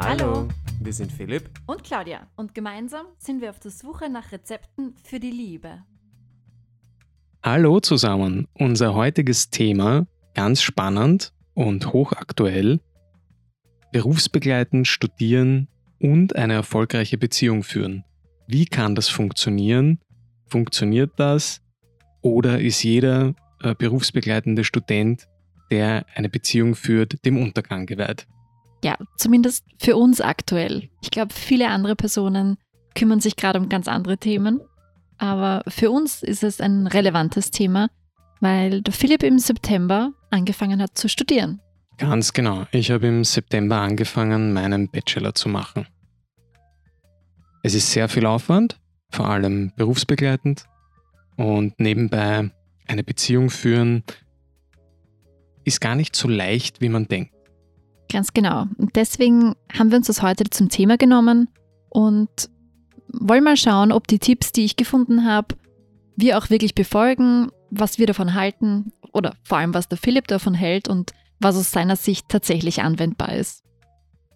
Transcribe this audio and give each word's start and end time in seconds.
Hallo, 0.00 0.46
wir 0.80 0.92
sind 0.92 1.10
Philipp 1.10 1.50
und 1.66 1.82
Claudia 1.82 2.28
und 2.36 2.54
gemeinsam 2.54 3.06
sind 3.18 3.40
wir 3.40 3.50
auf 3.50 3.58
der 3.58 3.72
Suche 3.72 4.08
nach 4.08 4.30
Rezepten 4.30 4.94
für 5.02 5.18
die 5.18 5.32
Liebe. 5.32 5.82
Hallo 7.42 7.80
zusammen, 7.80 8.46
unser 8.54 8.94
heutiges 8.94 9.50
Thema, 9.50 10.06
ganz 10.34 10.62
spannend 10.62 11.32
und 11.52 11.92
hochaktuell, 11.92 12.80
berufsbegleitend 13.90 14.86
studieren 14.86 15.66
und 15.98 16.36
eine 16.36 16.54
erfolgreiche 16.54 17.18
Beziehung 17.18 17.64
führen. 17.64 18.04
Wie 18.46 18.66
kann 18.66 18.94
das 18.94 19.08
funktionieren? 19.08 19.98
Funktioniert 20.46 21.10
das? 21.16 21.60
Oder 22.20 22.60
ist 22.60 22.84
jeder 22.84 23.34
äh, 23.64 23.74
berufsbegleitende 23.74 24.62
Student, 24.62 25.26
der 25.72 26.06
eine 26.14 26.28
Beziehung 26.28 26.76
führt, 26.76 27.24
dem 27.26 27.36
Untergang 27.36 27.84
geweiht? 27.84 28.28
Ja, 28.82 28.96
zumindest 29.16 29.64
für 29.80 29.96
uns 29.96 30.20
aktuell. 30.20 30.88
Ich 31.02 31.10
glaube, 31.10 31.34
viele 31.34 31.68
andere 31.68 31.96
Personen 31.96 32.58
kümmern 32.94 33.20
sich 33.20 33.36
gerade 33.36 33.58
um 33.58 33.68
ganz 33.68 33.88
andere 33.88 34.18
Themen. 34.18 34.60
Aber 35.18 35.62
für 35.68 35.90
uns 35.90 36.22
ist 36.22 36.44
es 36.44 36.60
ein 36.60 36.86
relevantes 36.86 37.50
Thema, 37.50 37.88
weil 38.40 38.82
der 38.82 38.94
Philipp 38.94 39.22
im 39.22 39.38
September 39.38 40.12
angefangen 40.30 40.80
hat 40.80 40.96
zu 40.96 41.08
studieren. 41.08 41.60
Ganz 41.96 42.32
genau. 42.32 42.66
Ich 42.70 42.92
habe 42.92 43.08
im 43.08 43.24
September 43.24 43.78
angefangen, 43.78 44.52
meinen 44.52 44.88
Bachelor 44.88 45.34
zu 45.34 45.48
machen. 45.48 45.86
Es 47.64 47.74
ist 47.74 47.90
sehr 47.90 48.08
viel 48.08 48.24
Aufwand, 48.26 48.78
vor 49.10 49.28
allem 49.28 49.72
berufsbegleitend. 49.76 50.64
Und 51.36 51.78
nebenbei 51.80 52.50
eine 52.86 53.02
Beziehung 53.02 53.50
führen 53.50 54.04
ist 55.64 55.80
gar 55.80 55.96
nicht 55.96 56.16
so 56.16 56.28
leicht, 56.28 56.80
wie 56.80 56.88
man 56.88 57.08
denkt. 57.08 57.34
Ganz 58.10 58.32
genau. 58.32 58.66
Und 58.78 58.96
deswegen 58.96 59.54
haben 59.76 59.90
wir 59.90 59.98
uns 59.98 60.06
das 60.06 60.22
heute 60.22 60.44
zum 60.44 60.68
Thema 60.68 60.96
genommen 60.96 61.48
und 61.90 62.28
wollen 63.08 63.44
mal 63.44 63.56
schauen, 63.56 63.92
ob 63.92 64.06
die 64.06 64.18
Tipps, 64.18 64.52
die 64.52 64.64
ich 64.64 64.76
gefunden 64.76 65.24
habe, 65.24 65.56
wir 66.16 66.38
auch 66.38 66.50
wirklich 66.50 66.74
befolgen, 66.74 67.50
was 67.70 67.98
wir 67.98 68.06
davon 68.06 68.34
halten 68.34 68.92
oder 69.12 69.34
vor 69.44 69.58
allem, 69.58 69.74
was 69.74 69.88
der 69.88 69.98
Philipp 69.98 70.26
davon 70.26 70.54
hält 70.54 70.88
und 70.88 71.12
was 71.40 71.56
aus 71.56 71.70
seiner 71.70 71.96
Sicht 71.96 72.28
tatsächlich 72.28 72.82
anwendbar 72.82 73.34
ist. 73.34 73.62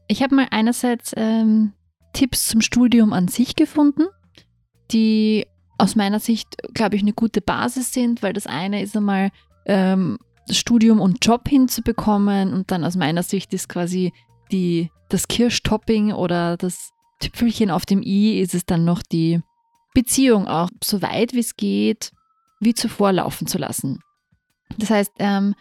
Ich 0.07 0.23
habe 0.23 0.35
mal 0.35 0.49
einerseits 0.51 1.13
ähm, 1.17 1.73
Tipps 2.13 2.49
zum 2.49 2.61
Studium 2.61 3.13
an 3.13 3.29
sich 3.29 3.57
gefunden, 3.57 4.05
die 4.91 5.47
aus 5.79 5.97
meiner 5.97 6.21
Sicht, 6.21 6.57
glaube 6.75 6.97
ich, 6.97 7.03
eine 7.03 7.13
gute 7.13 7.41
Basis 7.41 7.93
sind, 7.93 8.23
weil 8.23 8.33
das 8.33 8.47
eine 8.47 8.83
ist 8.83 8.97
einmal 8.97 9.31
ähm, 9.67 10.19
Studium 10.51 11.01
und 11.01 11.25
Job 11.25 11.49
hinzubekommen 11.49 12.53
und 12.53 12.71
dann 12.71 12.85
aus 12.85 12.97
meiner 12.97 13.23
Sicht 13.23 13.55
ist 13.55 13.69
quasi 13.69 14.13
die, 14.51 14.91
das 15.09 15.29
Kirschtopping 15.29 16.13
oder 16.13 16.57
das 16.57 16.91
Tüpfelchen 17.21 17.71
auf 17.71 17.87
dem 17.87 18.03
i 18.03 18.41
ist 18.41 18.55
es 18.55 18.67
dann 18.67 18.85
noch 18.85 19.03
die 19.03 19.41
Beziehung 19.95 20.49
auch 20.49 20.69
so 20.83 21.03
weit 21.03 21.33
wie 21.35 21.41
es 21.41 21.57
geht 21.57 22.13
wie 22.63 22.75
zuvor 22.75 23.13
laufen 23.13 23.47
zu 23.47 23.59
lassen. 23.59 23.99
Das 24.79 24.89
heißt, 24.91 25.13
ähm, 25.19 25.55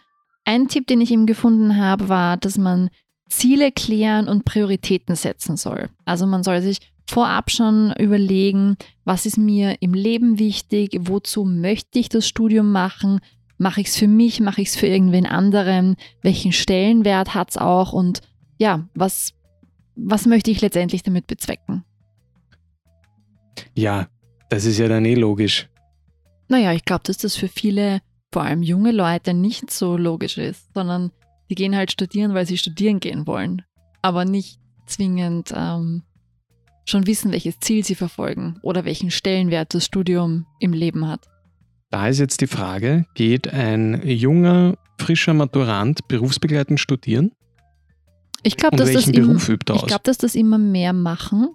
ein 0.44 0.68
Tipp, 0.68 0.86
den 0.86 1.00
ich 1.00 1.10
ihm 1.10 1.26
gefunden 1.26 1.76
habe, 1.76 2.08
war, 2.08 2.36
dass 2.36 2.56
man 2.56 2.90
Ziele 3.28 3.72
klären 3.72 4.28
und 4.28 4.44
Prioritäten 4.44 5.16
setzen 5.16 5.56
soll. 5.56 5.90
Also 6.04 6.26
man 6.26 6.42
soll 6.42 6.62
sich 6.62 6.78
vorab 7.08 7.50
schon 7.50 7.92
überlegen, 7.98 8.76
was 9.04 9.26
ist 9.26 9.36
mir 9.36 9.76
im 9.80 9.94
Leben 9.94 10.38
wichtig, 10.38 10.96
wozu 11.00 11.44
möchte 11.44 11.98
ich 11.98 12.08
das 12.08 12.26
Studium 12.26 12.70
machen, 12.70 13.20
mache 13.58 13.80
ich 13.80 13.88
es 13.88 13.96
für 13.96 14.08
mich, 14.08 14.40
mache 14.40 14.60
ich 14.62 14.68
es 14.68 14.76
für 14.76 14.86
irgendwen 14.86 15.26
anderen, 15.26 15.96
welchen 16.22 16.52
Stellenwert 16.52 17.34
hat 17.34 17.50
es 17.50 17.56
auch 17.56 17.92
und 17.92 18.20
ja, 18.58 18.88
was, 18.94 19.32
was 19.94 20.26
möchte 20.26 20.50
ich 20.50 20.60
letztendlich 20.60 21.02
damit 21.02 21.26
bezwecken? 21.26 21.84
Ja, 23.74 24.08
das 24.48 24.64
ist 24.64 24.78
ja 24.78 24.88
dann 24.88 25.04
eh 25.04 25.14
logisch. 25.14 25.68
Naja, 26.48 26.72
ich 26.72 26.84
glaube, 26.84 27.04
dass 27.04 27.18
das 27.18 27.36
für 27.36 27.48
viele, 27.48 28.00
vor 28.30 28.42
allem 28.42 28.62
junge 28.62 28.92
Leute, 28.92 29.34
nicht 29.34 29.70
so 29.70 29.96
logisch 29.96 30.38
ist, 30.38 30.72
sondern 30.74 31.10
die 31.48 31.54
gehen 31.54 31.76
halt 31.76 31.92
studieren, 31.92 32.34
weil 32.34 32.46
sie 32.46 32.58
studieren 32.58 33.00
gehen 33.00 33.26
wollen, 33.26 33.62
aber 34.02 34.24
nicht 34.24 34.58
zwingend 34.86 35.52
ähm, 35.54 36.02
schon 36.84 37.06
wissen, 37.06 37.32
welches 37.32 37.58
Ziel 37.60 37.84
sie 37.84 37.94
verfolgen 37.94 38.58
oder 38.62 38.84
welchen 38.84 39.10
Stellenwert 39.10 39.74
das 39.74 39.84
Studium 39.84 40.46
im 40.58 40.72
Leben 40.72 41.08
hat. 41.08 41.28
Da 41.92 42.08
ist 42.08 42.18
jetzt 42.18 42.40
die 42.40 42.46
Frage, 42.46 43.04
geht 43.12 43.52
ein 43.52 44.00
junger, 44.02 44.76
frischer 44.98 45.34
Maturant 45.34 46.08
berufsbegleitend 46.08 46.80
studieren? 46.80 47.32
Ich 48.42 48.56
glaube, 48.56 48.78
dass, 48.78 48.92
das 48.92 49.08
im, 49.08 49.36
glaub, 49.36 50.02
dass 50.02 50.16
das 50.16 50.34
immer 50.34 50.56
mehr 50.56 50.94
machen. 50.94 51.50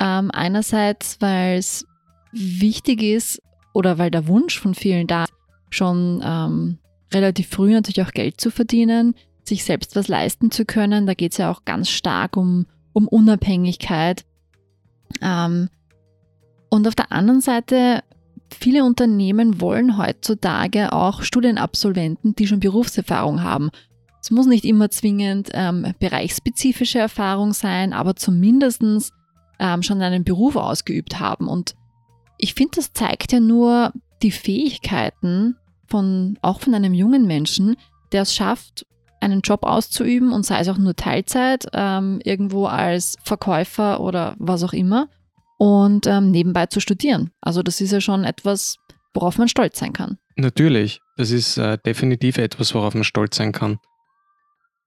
Ähm, 0.00 0.32
einerseits, 0.32 1.20
weil 1.20 1.58
es 1.58 1.86
wichtig 2.32 3.04
ist 3.04 3.40
oder 3.72 3.98
weil 3.98 4.10
der 4.10 4.26
Wunsch 4.26 4.58
von 4.58 4.74
vielen 4.74 5.06
da 5.06 5.24
ist, 5.24 5.32
schon 5.70 6.22
ähm, 6.24 6.78
relativ 7.14 7.46
früh 7.46 7.72
natürlich 7.72 8.02
auch 8.02 8.12
Geld 8.12 8.40
zu 8.40 8.50
verdienen, 8.50 9.14
sich 9.44 9.62
selbst 9.62 9.94
was 9.94 10.08
leisten 10.08 10.50
zu 10.50 10.64
können. 10.64 11.06
Da 11.06 11.14
geht 11.14 11.32
es 11.32 11.38
ja 11.38 11.52
auch 11.52 11.64
ganz 11.64 11.88
stark 11.88 12.36
um, 12.36 12.66
um 12.92 13.06
Unabhängigkeit. 13.06 14.24
Ähm, 15.22 15.68
und 16.68 16.88
auf 16.88 16.96
der 16.96 17.12
anderen 17.12 17.40
Seite, 17.40 18.02
viele 18.50 18.84
Unternehmen 18.84 19.60
wollen 19.60 19.98
heutzutage 19.98 20.92
auch 20.92 21.22
Studienabsolventen, 21.22 22.34
die 22.34 22.46
schon 22.46 22.60
Berufserfahrung 22.60 23.42
haben. 23.42 23.70
Es 24.20 24.30
muss 24.30 24.46
nicht 24.46 24.64
immer 24.64 24.90
zwingend 24.90 25.50
ähm, 25.52 25.94
bereichsspezifische 25.98 26.98
Erfahrung 26.98 27.52
sein, 27.52 27.92
aber 27.92 28.16
zumindest 28.16 28.82
ähm, 29.58 29.82
schon 29.82 30.02
einen 30.02 30.24
Beruf 30.24 30.56
ausgeübt 30.56 31.20
haben. 31.20 31.48
Und 31.48 31.74
ich 32.36 32.54
finde, 32.54 32.76
das 32.76 32.92
zeigt 32.92 33.32
ja 33.32 33.40
nur 33.40 33.92
die 34.22 34.30
Fähigkeiten 34.30 35.56
von, 35.86 36.38
auch 36.42 36.60
von 36.60 36.74
einem 36.74 36.94
jungen 36.94 37.26
Menschen, 37.26 37.76
der 38.12 38.22
es 38.22 38.34
schafft, 38.34 38.86
einen 39.20 39.40
Job 39.40 39.64
auszuüben 39.64 40.32
und 40.32 40.46
sei 40.46 40.60
es 40.60 40.68
auch 40.68 40.78
nur 40.78 40.94
Teilzeit, 40.94 41.66
ähm, 41.72 42.20
irgendwo 42.24 42.66
als 42.66 43.16
Verkäufer 43.24 44.00
oder 44.00 44.36
was 44.38 44.62
auch 44.62 44.72
immer 44.72 45.08
und 45.58 46.06
ähm, 46.06 46.30
nebenbei 46.30 46.66
zu 46.66 46.80
studieren. 46.80 47.30
Also 47.40 47.62
das 47.62 47.80
ist 47.80 47.92
ja 47.92 48.00
schon 48.00 48.24
etwas, 48.24 48.76
worauf 49.12 49.36
man 49.36 49.48
stolz 49.48 49.78
sein 49.78 49.92
kann. 49.92 50.18
Natürlich, 50.36 51.00
das 51.16 51.30
ist 51.30 51.58
äh, 51.58 51.76
definitiv 51.84 52.38
etwas, 52.38 52.74
worauf 52.74 52.94
man 52.94 53.04
stolz 53.04 53.36
sein 53.36 53.52
kann. 53.52 53.78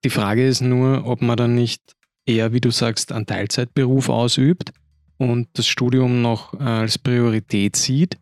Die 0.03 0.09
Frage 0.09 0.47
ist 0.47 0.61
nur, 0.61 1.05
ob 1.05 1.21
man 1.21 1.37
dann 1.37 1.53
nicht 1.53 1.81
eher, 2.25 2.53
wie 2.53 2.61
du 2.61 2.71
sagst, 2.71 3.11
einen 3.11 3.25
Teilzeitberuf 3.25 4.09
ausübt 4.09 4.71
und 5.17 5.49
das 5.53 5.67
Studium 5.67 6.21
noch 6.21 6.53
äh, 6.53 6.63
als 6.63 6.97
Priorität 6.97 7.75
sieht. 7.75 8.17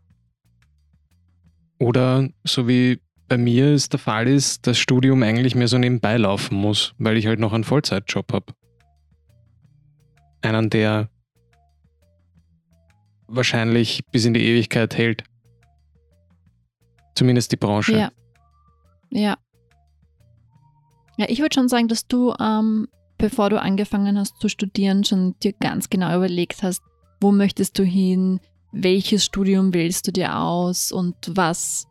Oder 1.80 2.28
so 2.44 2.68
wie 2.68 3.00
bei 3.30 3.38
mir 3.38 3.68
es 3.68 3.90
der 3.90 4.00
Fall 4.00 4.28
ist, 4.28 4.66
das 4.66 4.80
Studium 4.80 5.22
eigentlich 5.22 5.56
mehr 5.56 5.68
so 5.68 5.78
nebenbei 5.78 6.18
laufen 6.18 6.56
muss, 6.56 6.96
weil 6.98 7.16
ich 7.16 7.28
halt 7.28 7.40
noch 7.40 7.54
einen 7.54 7.64
Vollzeitjob 7.64 8.34
habe. 8.34 8.54
Einen, 10.42 10.70
der 10.70 11.10
wahrscheinlich 13.30 14.02
bis 14.12 14.26
in 14.26 14.34
die 14.34 14.46
Ewigkeit 14.46 14.98
hält. 14.98 15.24
Zumindest 17.16 17.52
die 17.52 17.58
Branche. 17.58 17.98
Ja. 17.98 18.12
Ja. 19.10 19.38
Ja, 21.18 21.26
ich 21.28 21.40
würde 21.40 21.54
schon 21.54 21.68
sagen, 21.68 21.88
dass 21.88 22.08
du, 22.08 22.34
ähm, 22.40 22.88
bevor 23.18 23.50
du 23.50 23.60
angefangen 23.60 24.18
hast 24.18 24.40
zu 24.40 24.48
studieren, 24.48 25.04
schon 25.04 25.36
dir 25.44 25.54
ganz 25.54 25.90
genau 25.90 26.16
überlegt 26.16 26.64
hast, 26.64 26.82
wo 27.20 27.32
möchtest 27.32 27.78
du 27.78 27.84
hin, 27.84 28.40
welches 28.72 29.26
Studium 29.26 29.74
wählst 29.74 30.08
du 30.08 30.12
dir 30.12 30.38
aus 30.38 30.92
und 30.92 31.16
was 31.28 31.90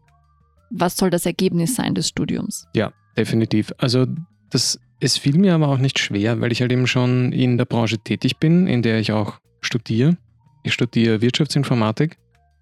was 0.70 0.96
soll 0.96 1.10
das 1.10 1.26
Ergebnis 1.26 1.74
sein 1.74 1.94
des 1.94 2.08
Studiums? 2.08 2.66
Ja, 2.74 2.92
definitiv. 3.16 3.72
Also 3.78 4.06
das, 4.50 4.78
es 5.00 5.16
fiel 5.16 5.38
mir 5.38 5.54
aber 5.54 5.68
auch 5.68 5.78
nicht 5.78 5.98
schwer, 5.98 6.40
weil 6.40 6.52
ich 6.52 6.60
halt 6.60 6.72
eben 6.72 6.86
schon 6.86 7.32
in 7.32 7.58
der 7.58 7.64
Branche 7.64 7.98
tätig 7.98 8.38
bin, 8.38 8.66
in 8.66 8.82
der 8.82 9.00
ich 9.00 9.12
auch 9.12 9.38
studiere. 9.60 10.16
Ich 10.62 10.72
studiere 10.72 11.20
Wirtschaftsinformatik 11.20 12.16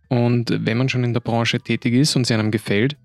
und 0.08 0.50
wenn 0.64 0.78
man 0.78 0.88
schon 0.88 1.04
in 1.04 1.12
der 1.12 1.20
Branche 1.20 1.60
tätig 1.60 1.94
ist 1.94 2.16
und 2.16 2.26
sie 2.26 2.34
einem 2.34 2.50
gefällt, 2.50 2.96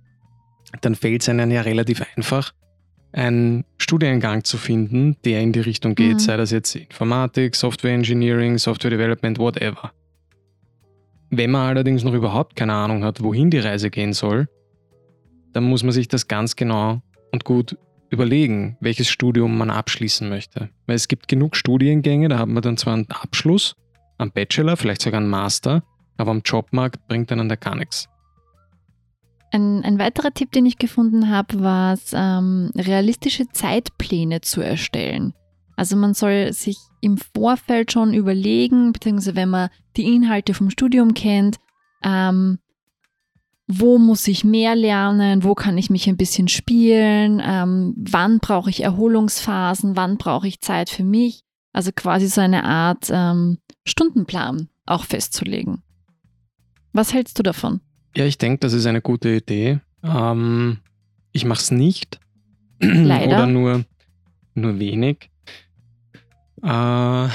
dann 0.81 0.95
fällt 0.95 1.21
es 1.21 1.29
einem 1.29 1.51
ja 1.51 1.61
relativ 1.61 2.03
einfach, 2.15 2.53
einen 3.13 3.65
Studiengang 3.77 4.43
zu 4.43 4.57
finden, 4.57 5.17
der 5.25 5.41
in 5.41 5.51
die 5.51 5.59
Richtung 5.59 5.95
geht, 5.95 6.13
mhm. 6.13 6.19
sei 6.19 6.37
das 6.37 6.51
jetzt 6.51 6.75
Informatik, 6.75 7.55
Software 7.55 7.93
Engineering, 7.93 8.57
Software 8.57 8.91
Development, 8.91 9.37
whatever. 9.37 9.91
Wenn 11.29 11.51
man 11.51 11.67
allerdings 11.67 12.03
noch 12.03 12.13
überhaupt 12.13 12.55
keine 12.55 12.73
Ahnung 12.73 13.03
hat, 13.03 13.21
wohin 13.21 13.49
die 13.49 13.59
Reise 13.59 13.89
gehen 13.89 14.13
soll, 14.13 14.47
dann 15.53 15.65
muss 15.65 15.83
man 15.83 15.91
sich 15.91 16.07
das 16.07 16.27
ganz 16.27 16.55
genau 16.55 17.01
und 17.31 17.43
gut 17.43 17.77
überlegen, 18.09 18.77
welches 18.81 19.09
Studium 19.09 19.57
man 19.57 19.69
abschließen 19.69 20.27
möchte. 20.27 20.69
Weil 20.85 20.95
es 20.95 21.07
gibt 21.07 21.27
genug 21.27 21.55
Studiengänge, 21.55 22.27
da 22.27 22.39
hat 22.39 22.49
man 22.49 22.61
dann 22.61 22.77
zwar 22.77 22.93
einen 22.93 23.09
Abschluss, 23.09 23.75
einen 24.21 24.31
Bachelor, 24.31 24.77
vielleicht 24.77 25.01
sogar 25.01 25.19
einen 25.19 25.29
Master, 25.29 25.83
aber 26.17 26.31
am 26.31 26.41
Jobmarkt 26.43 27.07
bringt 27.07 27.31
einen 27.31 27.49
da 27.49 27.55
gar 27.55 27.75
nichts. 27.75 28.07
Ein, 29.51 29.83
ein 29.83 29.99
weiterer 29.99 30.33
Tipp, 30.33 30.51
den 30.51 30.65
ich 30.65 30.77
gefunden 30.77 31.29
habe, 31.29 31.61
war 31.61 31.93
es, 31.93 32.13
ähm, 32.15 32.71
realistische 32.75 33.49
Zeitpläne 33.49 34.41
zu 34.41 34.61
erstellen. 34.61 35.33
Also 35.75 35.97
man 35.97 36.13
soll 36.13 36.53
sich 36.53 36.77
im 37.01 37.17
Vorfeld 37.17 37.91
schon 37.91 38.13
überlegen, 38.13 38.93
beziehungsweise 38.93 39.35
wenn 39.35 39.49
man 39.49 39.69
die 39.97 40.15
Inhalte 40.15 40.53
vom 40.53 40.69
Studium 40.69 41.13
kennt, 41.13 41.57
ähm, 42.03 42.59
wo 43.67 43.97
muss 43.97 44.27
ich 44.27 44.43
mehr 44.43 44.75
lernen, 44.75 45.43
wo 45.43 45.55
kann 45.55 45.77
ich 45.77 45.89
mich 45.89 46.07
ein 46.07 46.17
bisschen 46.17 46.47
spielen, 46.47 47.41
ähm, 47.43 47.93
wann 47.97 48.39
brauche 48.39 48.69
ich 48.69 48.83
Erholungsphasen, 48.83 49.95
wann 49.95 50.17
brauche 50.17 50.47
ich 50.47 50.61
Zeit 50.61 50.89
für 50.89 51.03
mich. 51.03 51.43
Also 51.73 51.91
quasi 51.95 52.27
so 52.27 52.41
eine 52.41 52.63
Art 52.63 53.09
ähm, 53.11 53.59
Stundenplan 53.85 54.69
auch 54.85 55.05
festzulegen. 55.05 55.83
Was 56.93 57.13
hältst 57.13 57.39
du 57.39 57.43
davon? 57.43 57.81
Ja, 58.15 58.25
ich 58.25 58.37
denke, 58.37 58.59
das 58.59 58.73
ist 58.73 58.85
eine 58.85 59.01
gute 59.01 59.29
Idee. 59.29 59.79
Ähm, 60.03 60.79
ich 61.31 61.45
mache 61.45 61.61
es 61.61 61.71
nicht. 61.71 62.19
Leider. 62.81 63.37
Oder 63.37 63.47
nur, 63.47 63.85
nur 64.53 64.79
wenig. 64.79 65.29
Äh, 66.61 67.29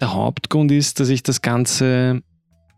der 0.00 0.12
Hauptgrund 0.14 0.72
ist, 0.72 1.00
dass 1.00 1.08
ich 1.08 1.22
das 1.22 1.42
Ganze. 1.42 2.22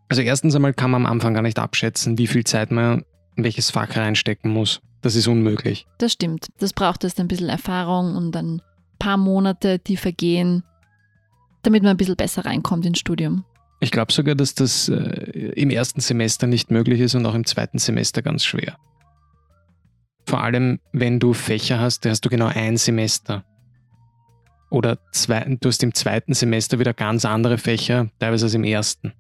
Also, 0.09 0.23
erstens 0.23 0.55
einmal 0.55 0.75
kann 0.75 0.91
man 0.91 1.06
am 1.06 1.12
Anfang 1.12 1.35
gar 1.35 1.43
nicht 1.43 1.59
abschätzen, 1.59 2.19
wie 2.19 2.27
viel 2.27 2.44
Zeit 2.44 2.71
man 2.71 3.05
in 3.37 3.44
welches 3.44 3.71
Fach 3.71 3.97
reinstecken 3.97 4.50
muss. 4.50 4.81
Das 5.03 5.15
ist 5.15 5.29
unmöglich. 5.29 5.87
Das 5.99 6.12
stimmt. 6.12 6.49
Das 6.59 6.73
braucht 6.73 7.05
erst 7.05 7.21
ein 7.21 7.29
bisschen 7.29 7.49
Erfahrung 7.49 8.17
und 8.17 8.35
ein 8.37 8.62
paar 8.99 9.17
Monate, 9.17 9.79
die 9.79 9.97
vergehen, 9.97 10.63
damit 11.63 11.83
man 11.83 11.91
ein 11.91 11.97
bisschen 11.97 12.17
besser 12.17 12.45
reinkommt 12.45 12.87
ins 12.87 12.99
Studium. 12.99 13.45
Ich 13.81 13.91
glaube 13.91 14.13
sogar, 14.13 14.35
dass 14.35 14.55
das 14.55 14.89
äh, 14.89 14.95
im 15.55 15.71
ersten 15.71 16.01
Semester 16.01 16.47
nicht 16.47 16.71
möglich 16.71 17.01
ist 17.01 17.15
und 17.15 17.27
auch 17.27 17.35
im 17.35 17.45
zweiten 17.45 17.79
Semester 17.79 18.23
ganz 18.23 18.45
schwer. 18.45 18.77
Vor 20.27 20.43
allem, 20.43 20.81
wenn 20.93 21.21
du 21.21 21.35
Fächer 21.35 21.79
hast, 21.79 22.05
da 22.05 22.11
hast 22.11 22.25
du 22.25 22.29
genau 22.29 22.47
ein 22.47 22.77
Semester. 22.77 23.45
Oder 24.71 24.99
zwei, 25.13 25.57
du 25.61 25.69
hast 25.69 25.83
im 25.83 25.95
zweiten 25.95 26.35
Semester 26.35 26.79
wieder 26.79 26.95
ganz 26.95 27.25
andere 27.25 27.59
Fächer, 27.59 28.11
teilweise 28.19 28.47
als 28.47 28.55
im 28.55 28.65
ersten. 28.65 29.13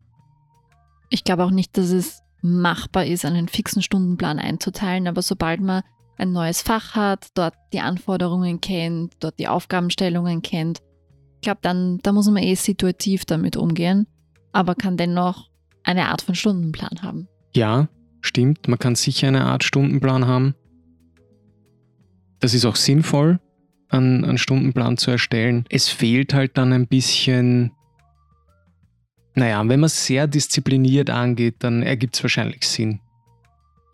Ich 1.10 1.22
glaube 1.22 1.44
auch 1.44 1.50
nicht, 1.50 1.76
dass 1.78 1.90
es 1.90 2.22
machbar 2.42 3.06
ist, 3.06 3.24
einen 3.24 3.48
fixen 3.48 3.82
Stundenplan 3.82 4.38
einzuteilen, 4.38 5.06
aber 5.06 5.22
sobald 5.22 5.60
man 5.60 5.82
ein 6.16 6.32
neues 6.32 6.62
Fach 6.62 6.94
hat, 6.94 7.28
dort 7.34 7.54
die 7.72 7.80
Anforderungen 7.80 8.60
kennt, 8.60 9.14
dort 9.20 9.38
die 9.38 9.48
Aufgabenstellungen 9.48 10.42
kennt, 10.42 10.80
ich 11.36 11.42
glaube, 11.42 11.60
dann 11.62 11.98
da 12.02 12.12
muss 12.12 12.26
man 12.26 12.42
eh 12.42 12.54
situativ 12.54 13.24
damit 13.24 13.56
umgehen, 13.56 14.06
aber 14.52 14.74
kann 14.74 14.96
dennoch 14.96 15.50
eine 15.84 16.08
Art 16.08 16.22
von 16.22 16.34
Stundenplan 16.34 17.02
haben. 17.02 17.28
Ja, 17.54 17.88
stimmt, 18.20 18.66
man 18.68 18.78
kann 18.78 18.94
sicher 18.94 19.28
eine 19.28 19.44
Art 19.44 19.62
Stundenplan 19.62 20.26
haben. 20.26 20.54
Das 22.40 22.54
ist 22.54 22.64
auch 22.64 22.76
sinnvoll, 22.76 23.38
einen, 23.88 24.24
einen 24.24 24.38
Stundenplan 24.38 24.96
zu 24.96 25.10
erstellen. 25.10 25.64
Es 25.68 25.88
fehlt 25.88 26.34
halt 26.34 26.58
dann 26.58 26.72
ein 26.72 26.88
bisschen 26.88 27.72
naja, 29.36 29.60
wenn 29.60 29.80
man 29.80 29.84
es 29.84 30.06
sehr 30.06 30.26
diszipliniert 30.26 31.10
angeht, 31.10 31.56
dann 31.58 31.82
ergibt 31.82 32.16
es 32.16 32.22
wahrscheinlich 32.22 32.66
Sinn. 32.66 33.00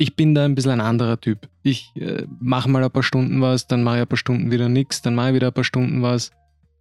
Ich 0.02 0.16
bin 0.16 0.34
da 0.34 0.44
ein 0.44 0.56
bisschen 0.56 0.72
ein 0.72 0.80
anderer 0.80 1.20
Typ. 1.20 1.48
Ich 1.62 1.92
äh, 1.94 2.26
mache 2.40 2.68
mal 2.68 2.82
ein 2.82 2.90
paar 2.90 3.04
Stunden 3.04 3.40
was, 3.40 3.68
dann 3.68 3.84
mache 3.84 3.98
ich 3.98 4.02
ein 4.02 4.08
paar 4.08 4.18
Stunden 4.18 4.50
wieder 4.50 4.68
nichts, 4.68 5.00
dann 5.00 5.14
mache 5.14 5.28
ich 5.28 5.34
wieder 5.36 5.46
ein 5.46 5.52
paar 5.52 5.62
Stunden 5.62 6.02
was. 6.02 6.32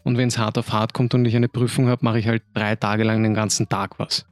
Und 0.03 0.17
wenn 0.17 0.29
es 0.29 0.39
hart 0.39 0.57
auf 0.57 0.73
hart 0.73 0.95
kommt 0.95 1.13
und 1.13 1.25
ich 1.25 1.35
eine 1.35 1.47
Prüfung 1.47 1.87
habe, 1.87 2.03
mache 2.03 2.17
ich 2.17 2.27
halt 2.27 2.41
drei 2.55 2.75
Tage 2.75 3.03
lang 3.03 3.21
den 3.21 3.35
ganzen 3.35 3.69
Tag 3.69 3.99
was. 3.99 4.25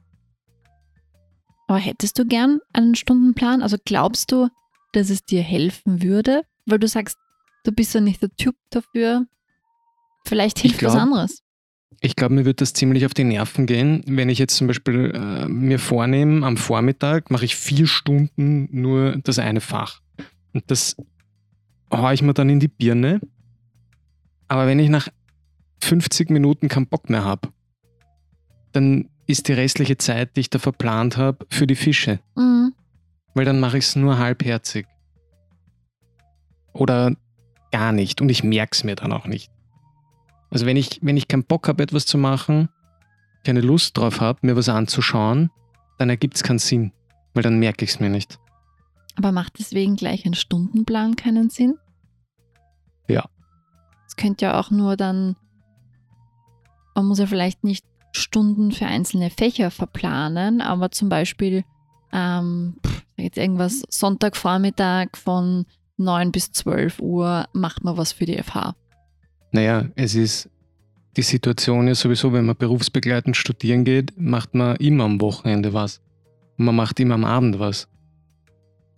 Aber 1.68 1.78
hättest 1.78 2.18
du 2.18 2.26
gern 2.26 2.58
einen 2.72 2.96
Stundenplan? 2.96 3.62
Also 3.62 3.76
glaubst 3.84 4.32
du, 4.32 4.48
dass 4.90 5.08
es 5.08 5.22
dir 5.22 5.42
helfen 5.42 6.02
würde? 6.02 6.42
Weil 6.66 6.80
du 6.80 6.88
sagst, 6.88 7.16
du 7.62 7.70
bist 7.70 7.94
ja 7.94 8.00
nicht 8.00 8.20
der 8.20 8.34
Typ 8.34 8.56
dafür. 8.70 9.26
Vielleicht 10.24 10.58
hilft 10.58 10.80
glaub, 10.80 10.94
was 10.94 11.00
anderes. 11.00 11.42
Ich 12.02 12.16
glaube, 12.16 12.34
mir 12.34 12.46
wird 12.46 12.62
das 12.62 12.72
ziemlich 12.72 13.04
auf 13.04 13.12
die 13.12 13.24
Nerven 13.24 13.66
gehen, 13.66 14.02
wenn 14.06 14.30
ich 14.30 14.38
jetzt 14.38 14.56
zum 14.56 14.66
Beispiel 14.66 15.12
äh, 15.14 15.46
mir 15.48 15.78
vornehme, 15.78 16.46
am 16.46 16.56
Vormittag 16.56 17.30
mache 17.30 17.44
ich 17.44 17.56
vier 17.56 17.86
Stunden 17.86 18.68
nur 18.72 19.18
das 19.18 19.38
eine 19.38 19.60
Fach. 19.60 20.00
Und 20.54 20.64
das 20.70 20.96
haue 21.92 22.14
ich 22.14 22.22
mir 22.22 22.32
dann 22.32 22.48
in 22.48 22.58
die 22.58 22.68
Birne. 22.68 23.20
Aber 24.48 24.66
wenn 24.66 24.78
ich 24.78 24.88
nach 24.88 25.08
50 25.82 26.30
Minuten 26.30 26.68
keinen 26.68 26.86
Bock 26.86 27.10
mehr 27.10 27.24
habe, 27.24 27.48
dann 28.72 29.10
ist 29.26 29.48
die 29.48 29.52
restliche 29.52 29.98
Zeit, 29.98 30.36
die 30.36 30.40
ich 30.40 30.50
da 30.50 30.58
verplant 30.58 31.18
habe, 31.18 31.46
für 31.50 31.66
die 31.66 31.76
Fische. 31.76 32.20
Mhm. 32.34 32.72
Weil 33.34 33.44
dann 33.44 33.60
mache 33.60 33.78
ich 33.78 33.84
es 33.84 33.96
nur 33.96 34.18
halbherzig. 34.18 34.86
Oder 36.72 37.14
gar 37.70 37.92
nicht. 37.92 38.20
Und 38.20 38.28
ich 38.30 38.42
merke 38.42 38.70
es 38.72 38.84
mir 38.84 38.96
dann 38.96 39.12
auch 39.12 39.26
nicht. 39.26 39.50
Also 40.50 40.66
wenn 40.66 40.76
ich, 40.76 40.98
wenn 41.02 41.16
ich 41.16 41.28
keinen 41.28 41.44
Bock 41.44 41.68
habe, 41.68 41.82
etwas 41.82 42.06
zu 42.06 42.18
machen, 42.18 42.68
keine 43.44 43.60
Lust 43.60 43.96
drauf 43.96 44.20
habe, 44.20 44.40
mir 44.42 44.56
was 44.56 44.68
anzuschauen, 44.68 45.50
dann 45.98 46.10
ergibt 46.10 46.36
es 46.36 46.42
keinen 46.42 46.58
Sinn, 46.58 46.92
weil 47.34 47.42
dann 47.42 47.58
merke 47.58 47.84
ich 47.84 47.92
es 47.92 48.00
mir 48.00 48.10
nicht. 48.10 48.38
Aber 49.16 49.32
macht 49.32 49.58
deswegen 49.58 49.96
gleich 49.96 50.24
ein 50.26 50.34
Stundenplan 50.34 51.16
keinen 51.16 51.50
Sinn? 51.50 51.76
Ja. 53.08 53.24
Es 54.06 54.16
könnte 54.16 54.46
ja 54.46 54.58
auch 54.58 54.70
nur 54.70 54.96
dann, 54.96 55.36
man 56.94 57.06
muss 57.06 57.18
ja 57.18 57.26
vielleicht 57.26 57.64
nicht 57.64 57.84
Stunden 58.12 58.72
für 58.72 58.86
einzelne 58.86 59.30
Fächer 59.30 59.70
verplanen, 59.70 60.60
aber 60.60 60.90
zum 60.90 61.08
Beispiel 61.08 61.64
ähm, 62.12 62.76
jetzt 63.16 63.38
irgendwas 63.38 63.82
Sonntagvormittag 63.88 65.08
von 65.14 65.66
9 65.96 66.32
bis 66.32 66.50
12 66.52 67.00
Uhr 67.00 67.46
macht 67.52 67.84
man 67.84 67.96
was 67.96 68.12
für 68.12 68.24
die 68.24 68.42
FH. 68.42 68.74
Naja, 69.52 69.88
es 69.96 70.14
ist 70.14 70.48
die 71.16 71.22
Situation 71.22 71.88
ja 71.88 71.94
sowieso, 71.94 72.32
wenn 72.32 72.46
man 72.46 72.56
berufsbegleitend 72.56 73.36
studieren 73.36 73.84
geht, 73.84 74.12
macht 74.16 74.54
man 74.54 74.76
immer 74.76 75.04
am 75.04 75.20
Wochenende 75.20 75.72
was. 75.72 76.00
Und 76.56 76.66
man 76.66 76.76
macht 76.76 77.00
immer 77.00 77.14
am 77.14 77.24
Abend 77.24 77.58
was. 77.58 77.88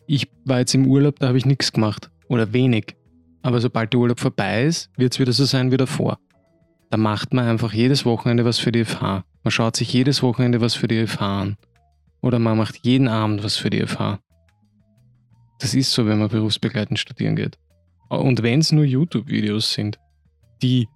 Ich 0.06 0.28
war 0.44 0.58
jetzt 0.58 0.74
im 0.74 0.86
Urlaub, 0.86 1.18
da 1.18 1.28
habe 1.28 1.38
ich 1.38 1.46
nichts 1.46 1.72
gemacht. 1.72 2.10
Oder 2.28 2.52
wenig. 2.52 2.96
Aber 3.42 3.60
sobald 3.60 3.92
der 3.92 4.00
Urlaub 4.00 4.20
vorbei 4.20 4.64
ist, 4.64 4.90
wird 4.96 5.14
es 5.14 5.20
wieder 5.20 5.32
so 5.32 5.44
sein 5.44 5.72
wie 5.72 5.76
davor. 5.76 6.18
Da 6.90 6.98
macht 6.98 7.32
man 7.32 7.46
einfach 7.46 7.72
jedes 7.72 8.04
Wochenende 8.04 8.44
was 8.44 8.58
für 8.58 8.72
die 8.72 8.84
FH. 8.84 9.24
Man 9.42 9.50
schaut 9.50 9.76
sich 9.76 9.92
jedes 9.92 10.22
Wochenende 10.22 10.60
was 10.60 10.74
für 10.74 10.88
die 10.88 11.06
FH 11.06 11.40
an. 11.40 11.56
Oder 12.20 12.38
man 12.38 12.58
macht 12.58 12.80
jeden 12.82 13.08
Abend 13.08 13.42
was 13.42 13.56
für 13.56 13.70
die 13.70 13.84
FH. 13.84 14.20
Das 15.58 15.74
ist 15.74 15.92
so, 15.92 16.06
wenn 16.06 16.18
man 16.18 16.28
berufsbegleitend 16.28 16.98
studieren 16.98 17.36
geht. 17.36 17.58
Und 18.08 18.42
wenn 18.42 18.60
es 18.60 18.72
nur 18.72 18.84
YouTube-Videos 18.84 19.72
sind 19.72 19.98
die 20.62 20.88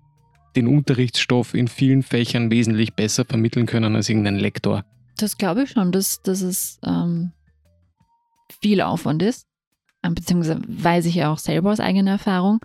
den 0.56 0.66
Unterrichtsstoff 0.66 1.54
in 1.54 1.68
vielen 1.68 2.02
Fächern 2.02 2.50
wesentlich 2.50 2.94
besser 2.94 3.24
vermitteln 3.24 3.66
können 3.66 3.94
als 3.94 4.08
irgendein 4.08 4.36
Lektor. 4.36 4.84
Das 5.18 5.36
glaube 5.36 5.64
ich 5.64 5.70
schon, 5.70 5.92
dass, 5.92 6.22
dass 6.22 6.40
es 6.40 6.78
ähm, 6.82 7.32
viel 8.60 8.80
Aufwand 8.80 9.22
ist, 9.22 9.46
ähm, 10.02 10.14
beziehungsweise 10.14 10.60
weiß 10.66 11.06
ich 11.06 11.16
ja 11.16 11.32
auch 11.32 11.38
selber 11.38 11.72
aus 11.72 11.80
eigener 11.80 12.12
Erfahrung. 12.12 12.60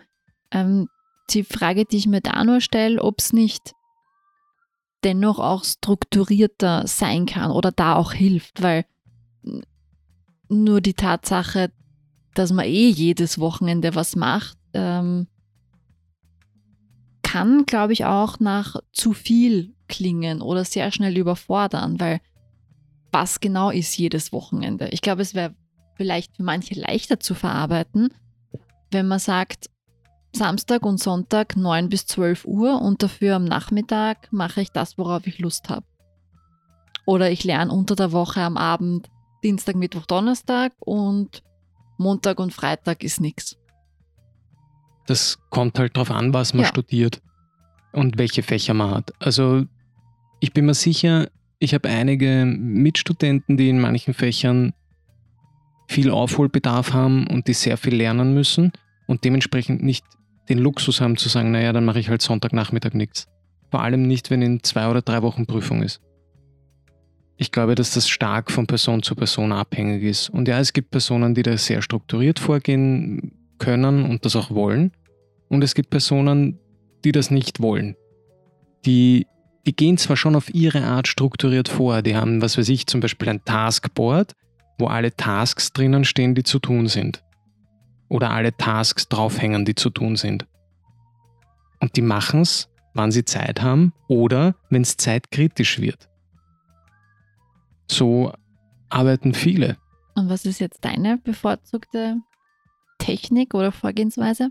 Ähm, 0.51 0.87
die 1.31 1.43
Frage, 1.43 1.85
die 1.85 1.97
ich 1.97 2.07
mir 2.07 2.21
da 2.21 2.43
nur 2.43 2.61
stelle, 2.61 3.01
ob 3.01 3.19
es 3.19 3.33
nicht 3.33 3.73
dennoch 5.03 5.39
auch 5.39 5.63
strukturierter 5.63 6.87
sein 6.87 7.25
kann 7.25 7.51
oder 7.51 7.71
da 7.71 7.95
auch 7.95 8.13
hilft, 8.13 8.61
weil 8.61 8.85
nur 10.47 10.81
die 10.81 10.93
Tatsache, 10.93 11.71
dass 12.35 12.51
man 12.51 12.65
eh 12.65 12.89
jedes 12.89 13.39
Wochenende 13.39 13.95
was 13.95 14.15
macht, 14.15 14.57
ähm, 14.73 15.27
kann, 17.31 17.65
glaube 17.65 17.93
ich, 17.93 18.03
auch 18.03 18.41
nach 18.41 18.75
zu 18.91 19.13
viel 19.13 19.73
klingen 19.87 20.41
oder 20.41 20.65
sehr 20.65 20.91
schnell 20.91 21.17
überfordern, 21.17 21.97
weil 21.97 22.19
was 23.09 23.39
genau 23.39 23.69
ist 23.69 23.97
jedes 23.97 24.33
Wochenende? 24.33 24.89
Ich 24.89 25.01
glaube, 25.01 25.21
es 25.21 25.33
wäre 25.33 25.55
vielleicht 25.95 26.35
für 26.35 26.43
manche 26.43 26.77
leichter 26.77 27.21
zu 27.21 27.33
verarbeiten, 27.33 28.09
wenn 28.91 29.07
man 29.07 29.19
sagt, 29.19 29.69
Samstag 30.33 30.85
und 30.85 30.99
Sonntag 30.99 31.55
9 31.55 31.87
bis 31.87 32.05
12 32.05 32.43
Uhr 32.45 32.81
und 32.81 33.01
dafür 33.01 33.37
am 33.37 33.45
Nachmittag 33.45 34.27
mache 34.31 34.59
ich 34.59 34.71
das, 34.71 34.97
worauf 34.97 35.25
ich 35.25 35.39
Lust 35.39 35.69
habe. 35.69 35.85
Oder 37.05 37.31
ich 37.31 37.45
lerne 37.45 37.71
unter 37.71 37.95
der 37.95 38.11
Woche 38.11 38.41
am 38.41 38.57
Abend 38.57 39.09
Dienstag, 39.41 39.77
Mittwoch, 39.77 40.05
Donnerstag 40.05 40.73
und 40.79 41.43
Montag 41.97 42.41
und 42.41 42.53
Freitag 42.53 43.03
ist 43.05 43.21
nichts. 43.21 43.57
Das 45.07 45.39
kommt 45.49 45.79
halt 45.79 45.95
darauf 45.95 46.11
an, 46.11 46.33
was 46.33 46.53
man 46.53 46.63
ja. 46.63 46.69
studiert 46.69 47.21
und 47.91 48.17
welche 48.17 48.43
Fächer 48.43 48.73
man 48.73 48.91
hat. 48.91 49.13
Also 49.19 49.65
ich 50.39 50.53
bin 50.53 50.65
mir 50.65 50.73
sicher, 50.73 51.29
ich 51.59 51.73
habe 51.73 51.89
einige 51.89 52.45
Mitstudenten, 52.45 53.57
die 53.57 53.69
in 53.69 53.79
manchen 53.79 54.13
Fächern 54.13 54.73
viel 55.87 56.09
Aufholbedarf 56.09 56.93
haben 56.93 57.27
und 57.27 57.47
die 57.47 57.53
sehr 57.53 57.77
viel 57.77 57.95
lernen 57.95 58.33
müssen 58.33 58.71
und 59.07 59.23
dementsprechend 59.25 59.83
nicht 59.83 60.05
den 60.49 60.57
Luxus 60.57 61.01
haben 61.01 61.17
zu 61.17 61.29
sagen, 61.29 61.51
naja, 61.51 61.73
dann 61.73 61.85
mache 61.85 61.99
ich 61.99 62.09
halt 62.09 62.21
Sonntagnachmittag 62.21 62.93
nichts. 62.93 63.27
Vor 63.69 63.81
allem 63.81 64.07
nicht, 64.07 64.29
wenn 64.31 64.41
in 64.41 64.63
zwei 64.63 64.87
oder 64.89 65.01
drei 65.01 65.21
Wochen 65.21 65.45
Prüfung 65.45 65.83
ist. 65.83 66.01
Ich 67.37 67.51
glaube, 67.51 67.75
dass 67.75 67.93
das 67.93 68.07
stark 68.07 68.51
von 68.51 68.67
Person 68.67 69.03
zu 69.03 69.15
Person 69.15 69.51
abhängig 69.51 70.03
ist. 70.03 70.29
Und 70.29 70.47
ja, 70.47 70.59
es 70.59 70.73
gibt 70.73 70.91
Personen, 70.91 71.33
die 71.33 71.43
da 71.43 71.57
sehr 71.57 71.81
strukturiert 71.81 72.39
vorgehen 72.39 73.33
können 73.61 74.03
und 74.03 74.25
das 74.25 74.35
auch 74.35 74.51
wollen. 74.51 74.91
Und 75.47 75.63
es 75.63 75.75
gibt 75.75 75.91
Personen, 75.91 76.59
die 77.05 77.11
das 77.11 77.31
nicht 77.31 77.61
wollen, 77.61 77.95
die, 78.85 79.27
die 79.65 79.75
gehen 79.75 79.97
zwar 79.97 80.17
schon 80.17 80.35
auf 80.35 80.53
ihre 80.53 80.83
Art 80.83 81.07
strukturiert 81.07 81.69
vor, 81.69 82.01
die 82.01 82.15
haben, 82.15 82.41
was 82.41 82.57
weiß 82.57 82.69
ich, 82.69 82.87
zum 82.87 82.99
Beispiel 82.99 83.29
ein 83.29 83.45
Taskboard, 83.45 84.33
wo 84.77 84.87
alle 84.87 85.15
Tasks 85.15 85.71
drinnen 85.71 86.03
stehen, 86.03 86.35
die 86.35 86.43
zu 86.43 86.59
tun 86.59 86.87
sind. 86.87 87.23
Oder 88.09 88.31
alle 88.31 88.55
Tasks 88.55 89.07
draufhängen, 89.07 89.63
die 89.63 89.75
zu 89.75 89.89
tun 89.89 90.15
sind. 90.15 90.47
Und 91.79 91.95
die 91.95 92.01
machen 92.01 92.41
es, 92.41 92.69
wann 92.93 93.11
sie 93.11 93.23
Zeit 93.23 93.61
haben 93.61 93.93
oder 94.07 94.55
wenn 94.69 94.81
es 94.81 94.97
zeitkritisch 94.97 95.79
wird. 95.79 96.09
So 97.89 98.33
arbeiten 98.89 99.33
viele. 99.33 99.77
Und 100.15 100.29
was 100.29 100.45
ist 100.45 100.59
jetzt 100.59 100.83
deine 100.83 101.17
bevorzugte 101.17 102.17
Technik 103.01 103.53
oder 103.53 103.71
Vorgehensweise? 103.71 104.49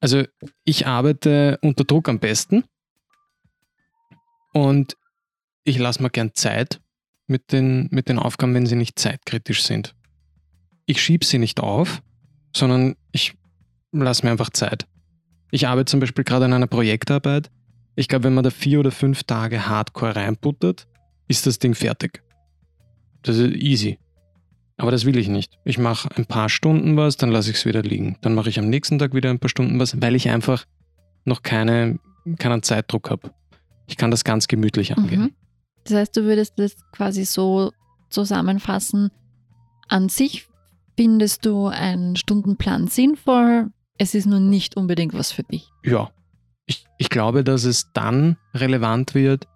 Also 0.00 0.24
ich 0.64 0.86
arbeite 0.86 1.58
unter 1.62 1.84
Druck 1.84 2.08
am 2.08 2.20
besten 2.20 2.64
und 4.52 4.96
ich 5.64 5.78
lasse 5.78 6.02
mir 6.02 6.10
gern 6.10 6.34
Zeit 6.34 6.80
mit 7.26 7.52
den, 7.52 7.88
mit 7.90 8.08
den 8.08 8.18
Aufgaben, 8.18 8.54
wenn 8.54 8.66
sie 8.66 8.76
nicht 8.76 8.98
zeitkritisch 8.98 9.62
sind. 9.62 9.94
Ich 10.86 11.02
schiebe 11.02 11.24
sie 11.24 11.38
nicht 11.38 11.60
auf, 11.60 12.02
sondern 12.54 12.96
ich 13.12 13.34
lasse 13.92 14.24
mir 14.24 14.32
einfach 14.32 14.50
Zeit. 14.50 14.86
Ich 15.50 15.66
arbeite 15.66 15.90
zum 15.90 16.00
Beispiel 16.00 16.24
gerade 16.24 16.44
an 16.44 16.52
einer 16.52 16.66
Projektarbeit. 16.66 17.50
Ich 17.96 18.08
glaube, 18.08 18.24
wenn 18.24 18.34
man 18.34 18.44
da 18.44 18.50
vier 18.50 18.80
oder 18.80 18.90
fünf 18.90 19.24
Tage 19.24 19.68
Hardcore 19.68 20.16
reinputtert, 20.16 20.86
ist 21.28 21.46
das 21.46 21.58
Ding 21.58 21.74
fertig. 21.74 22.22
Das 23.22 23.36
ist 23.36 23.54
easy. 23.54 23.98
Aber 24.80 24.90
das 24.90 25.04
will 25.04 25.18
ich 25.18 25.28
nicht. 25.28 25.58
Ich 25.64 25.76
mache 25.76 26.08
ein 26.16 26.24
paar 26.24 26.48
Stunden 26.48 26.96
was, 26.96 27.18
dann 27.18 27.30
lasse 27.30 27.50
ich 27.50 27.56
es 27.56 27.66
wieder 27.66 27.82
liegen. 27.82 28.16
Dann 28.22 28.34
mache 28.34 28.48
ich 28.48 28.58
am 28.58 28.70
nächsten 28.70 28.98
Tag 28.98 29.12
wieder 29.12 29.28
ein 29.28 29.38
paar 29.38 29.50
Stunden 29.50 29.78
was, 29.78 30.00
weil 30.00 30.14
ich 30.14 30.30
einfach 30.30 30.64
noch 31.26 31.42
keine, 31.42 31.98
keinen 32.38 32.62
Zeitdruck 32.62 33.10
habe. 33.10 33.30
Ich 33.88 33.98
kann 33.98 34.10
das 34.10 34.24
ganz 34.24 34.48
gemütlich 34.48 34.96
angehen. 34.96 35.20
Mhm. 35.20 35.32
Das 35.84 35.94
heißt, 35.94 36.16
du 36.16 36.24
würdest 36.24 36.58
das 36.58 36.76
quasi 36.92 37.26
so 37.26 37.72
zusammenfassen. 38.08 39.10
An 39.88 40.08
sich 40.08 40.48
findest 40.96 41.44
du 41.44 41.66
einen 41.66 42.16
Stundenplan 42.16 42.86
sinnvoll, 42.86 43.70
es 43.98 44.14
ist 44.14 44.26
nur 44.26 44.40
nicht 44.40 44.78
unbedingt 44.78 45.12
was 45.12 45.30
für 45.30 45.42
dich. 45.42 45.68
Ja. 45.84 46.10
Ich, 46.64 46.86
ich 46.96 47.10
glaube, 47.10 47.44
dass 47.44 47.64
es 47.64 47.92
dann 47.92 48.38
relevant 48.54 49.14
wird, 49.14 49.46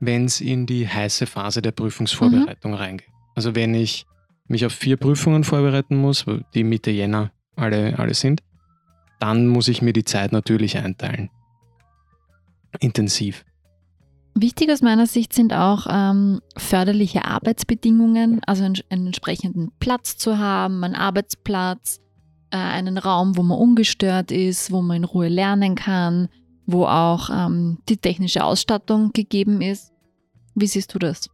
wenn 0.00 0.24
es 0.24 0.40
in 0.40 0.66
die 0.66 0.88
heiße 0.88 1.26
Phase 1.26 1.62
der 1.62 1.70
Prüfungsvorbereitung 1.70 2.72
mhm. 2.72 2.76
reingeht. 2.76 3.08
Also 3.36 3.54
wenn 3.54 3.74
ich 3.74 4.06
mich 4.48 4.66
auf 4.66 4.72
vier 4.72 4.96
Prüfungen 4.96 5.44
vorbereiten 5.44 5.96
muss, 5.96 6.24
die 6.54 6.64
Mitte 6.64 6.90
Jänner 6.90 7.32
alle, 7.56 7.98
alle 7.98 8.14
sind, 8.14 8.42
dann 9.20 9.48
muss 9.48 9.68
ich 9.68 9.82
mir 9.82 9.92
die 9.92 10.04
Zeit 10.04 10.32
natürlich 10.32 10.76
einteilen. 10.76 11.30
Intensiv. 12.80 13.44
Wichtig 14.36 14.70
aus 14.70 14.82
meiner 14.82 15.06
Sicht 15.06 15.32
sind 15.32 15.52
auch 15.52 15.86
ähm, 15.88 16.40
förderliche 16.56 17.24
Arbeitsbedingungen, 17.24 18.40
also 18.46 18.64
einen, 18.64 18.74
einen, 18.90 19.06
entsprechenden 19.06 19.70
Platz 19.78 20.16
zu 20.16 20.38
haben, 20.38 20.82
einen 20.82 20.96
Arbeitsplatz, 20.96 22.00
äh, 22.50 22.56
einen 22.56 22.98
Raum, 22.98 23.36
wo 23.36 23.44
man 23.44 23.58
ungestört 23.58 24.32
ist, 24.32 24.72
wo 24.72 24.82
man 24.82 24.98
in 24.98 25.04
Ruhe 25.04 25.28
lernen 25.28 25.76
kann, 25.76 26.28
wo 26.66 26.84
auch 26.84 27.30
ähm, 27.30 27.78
die 27.88 27.96
technische 27.96 28.42
Ausstattung 28.42 29.12
gegeben 29.12 29.60
ist. 29.60 29.92
Wie 30.56 30.66
siehst 30.66 30.92
du 30.94 30.98
das? 30.98 31.30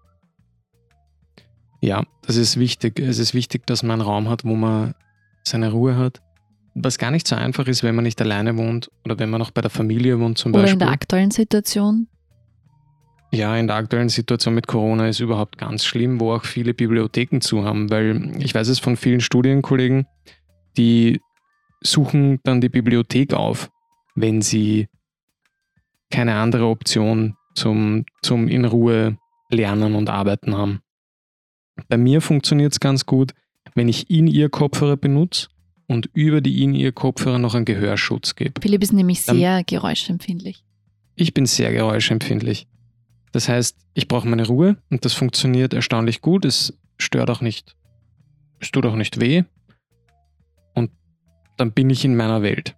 Ja, 1.81 2.05
das 2.23 2.37
ist 2.37 2.59
wichtig. 2.59 2.99
Es 3.01 3.19
ist 3.19 3.35
wichtig, 3.35 3.67
dass 3.67 3.83
man 3.83 4.01
einen 4.01 4.09
Raum 4.09 4.29
hat, 4.29 4.45
wo 4.45 4.55
man 4.55 4.95
seine 5.43 5.73
Ruhe 5.73 5.97
hat. 5.97 6.21
Was 6.75 6.99
gar 6.99 7.11
nicht 7.11 7.27
so 7.27 7.35
einfach 7.35 7.67
ist, 7.67 7.83
wenn 7.83 7.95
man 7.95 8.05
nicht 8.05 8.21
alleine 8.21 8.57
wohnt 8.57 8.91
oder 9.05 9.19
wenn 9.19 9.31
man 9.31 9.41
noch 9.41 9.51
bei 9.51 9.61
der 9.61 9.71
Familie 9.71 10.21
wohnt 10.21 10.39
zum 10.39 10.53
oder 10.53 10.63
Beispiel. 10.63 10.77
Oder 10.77 10.85
in 10.85 10.89
der 10.89 10.95
aktuellen 10.95 11.31
Situation. 11.31 12.07
Ja, 13.33 13.57
in 13.57 13.67
der 13.67 13.77
aktuellen 13.77 14.09
Situation 14.09 14.55
mit 14.55 14.67
Corona 14.67 15.09
ist 15.09 15.21
überhaupt 15.21 15.57
ganz 15.57 15.85
schlimm, 15.85 16.21
wo 16.21 16.33
auch 16.33 16.45
viele 16.45 16.75
Bibliotheken 16.75 17.41
zu 17.41 17.65
haben, 17.65 17.91
weil 17.91 18.33
ich 18.39 18.55
weiß 18.55 18.69
es 18.69 18.81
von 18.81 18.97
vielen 18.97 19.21
Studienkollegen, 19.21 20.07
die 20.77 21.21
suchen 21.81 22.41
dann 22.43 22.61
die 22.61 22.69
Bibliothek 22.69 23.33
auf, 23.33 23.71
wenn 24.17 24.43
sie 24.43 24.89
keine 26.11 26.35
andere 26.37 26.67
Option 26.67 27.37
zum, 27.55 28.05
zum 28.23 28.49
in 28.49 28.65
Ruhe 28.65 29.17
lernen 29.49 29.95
und 29.95 30.11
arbeiten 30.11 30.57
haben. 30.57 30.81
Bei 31.89 31.97
mir 31.97 32.21
funktioniert 32.21 32.73
es 32.73 32.81
ganz 32.81 33.07
gut, 33.07 33.33
wenn 33.75 33.89
ich 33.89 34.11
in 34.11 34.27
ihr 34.27 34.49
Kopfhörer 34.49 34.97
benutze 34.97 35.49
und 35.87 36.09
über 36.13 36.41
die 36.41 36.63
in 36.63 36.75
ihr 36.75 36.93
Kopfhörer 36.93 37.39
noch 37.39 37.55
einen 37.55 37.65
Gehörschutz 37.65 38.37
gebe. 38.37 38.61
Philipp 38.61 38.83
ist 38.83 38.93
nämlich 38.93 39.23
sehr 39.23 39.57
dann, 39.57 39.65
geräuschempfindlich. 39.67 40.65
Ich 41.17 41.35
bin 41.35 41.47
sehr 41.47 41.73
geräuschempfindlich. 41.73 42.67
Das 43.33 43.49
heißt, 43.49 43.77
ich 43.95 44.09
brauche 44.09 44.29
meine 44.29 44.47
Ruhe 44.47 44.77
und 44.91 45.05
das 45.05 45.15
funktioniert 45.15 45.75
erstaunlich 45.75 46.21
gut. 46.21 46.45
Es 46.45 46.79
stört 46.99 47.31
auch 47.31 47.41
nicht, 47.41 47.77
es 48.59 48.71
tut 48.71 48.87
auch 48.87 48.97
nicht 48.97 49.21
weh. 49.21 49.45
Und 50.75 50.91
dann 51.57 51.73
bin 51.73 51.91
ich 51.91 52.05
in 52.05 52.17
meiner 52.17 52.43
Welt. 52.43 52.77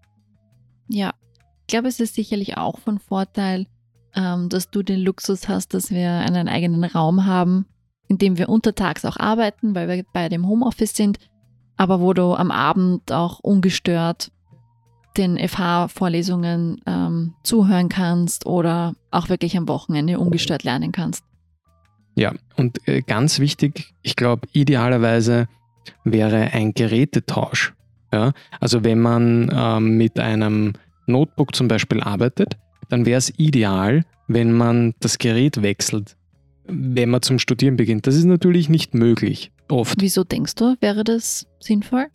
Ja, 0.89 1.15
ich 1.61 1.67
glaube, 1.69 1.89
es 1.89 2.01
ist 2.01 2.15
sicherlich 2.15 2.57
auch 2.57 2.79
von 2.79 2.99
Vorteil, 2.99 3.67
ähm, 4.15 4.49
dass 4.49 4.71
du 4.71 4.83
den 4.83 5.01
Luxus 5.01 5.49
hast, 5.49 5.75
dass 5.75 5.91
wir 5.91 6.11
einen 6.11 6.49
eigenen 6.49 6.85
Raum 6.85 7.25
haben, 7.25 7.67
in 8.09 8.19
dem 8.19 8.39
wir 8.39 8.49
untertags 8.49 9.05
auch 9.05 9.17
arbeiten, 9.17 9.75
weil 9.75 9.89
wir 9.89 10.05
bei 10.13 10.29
dem 10.29 10.47
Homeoffice 10.47 10.95
sind, 10.95 11.19
aber 11.77 12.01
wo 12.01 12.13
du 12.13 12.35
am 12.35 12.51
Abend 12.51 13.11
auch 13.13 13.41
ungestört 13.41 14.31
den 15.17 15.37
FH-Vorlesungen 15.37 16.81
ähm, 16.87 17.35
zuhören 17.43 17.89
kannst 17.89 18.47
oder 18.47 18.95
auch 19.11 19.29
wirklich 19.29 19.57
am 19.57 19.69
Wochenende 19.69 20.19
ungestört 20.19 20.65
lernen 20.65 20.93
kannst. 20.93 21.25
Ja, 22.15 22.33
und 22.57 22.87
äh, 22.87 23.03
ganz 23.03 23.39
wichtig, 23.39 23.95
ich 24.03 24.17
glaube, 24.17 24.47
idealerweise 24.53 25.49
wäre 26.05 26.53
ein 26.53 26.75
Gerätetausch. 26.75 27.75
Ja? 28.13 28.33
Also 28.61 28.85
wenn 28.85 29.01
man 29.01 29.51
ähm, 29.55 29.97
mit 29.97 30.19
einem 30.19 30.75
Notebook 31.07 31.55
zum 31.55 31.69
Beispiel 31.69 32.01
arbeitet, 32.01 32.57
dann 32.89 33.07
wäre 33.07 33.19
es 33.19 33.33
ideal, 33.39 34.05
wenn 34.29 34.53
man 34.53 34.95
das 35.01 35.19
Gerät 35.19 35.63
wechselt, 35.63 36.17
wenn 36.73 37.11
man 37.11 37.23
zum 37.23 37.38
Studieren 37.38 37.76
beginnt. 37.76 38.07
Das 38.07 38.17
ist 38.17 38.25
natürlich 38.25 38.69
nicht 38.69 38.95
möglich, 38.95 39.52
oft. 39.69 40.00
Wieso 40.00 40.25
denkst 40.25 40.55
du, 40.57 40.76
wäre 40.81 41.05
das 41.05 41.47
sinnvoll? 41.61 42.07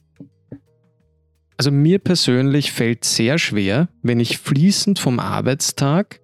Also 1.57 1.71
mir 1.71 1.99
persönlich 1.99 2.71
fällt 2.71 3.03
sehr 3.03 3.39
schwer, 3.39 3.89
wenn 4.03 4.19
ich 4.19 4.37
fließend 4.37 4.99
vom 4.99 5.19
Arbeitstag 5.19 6.19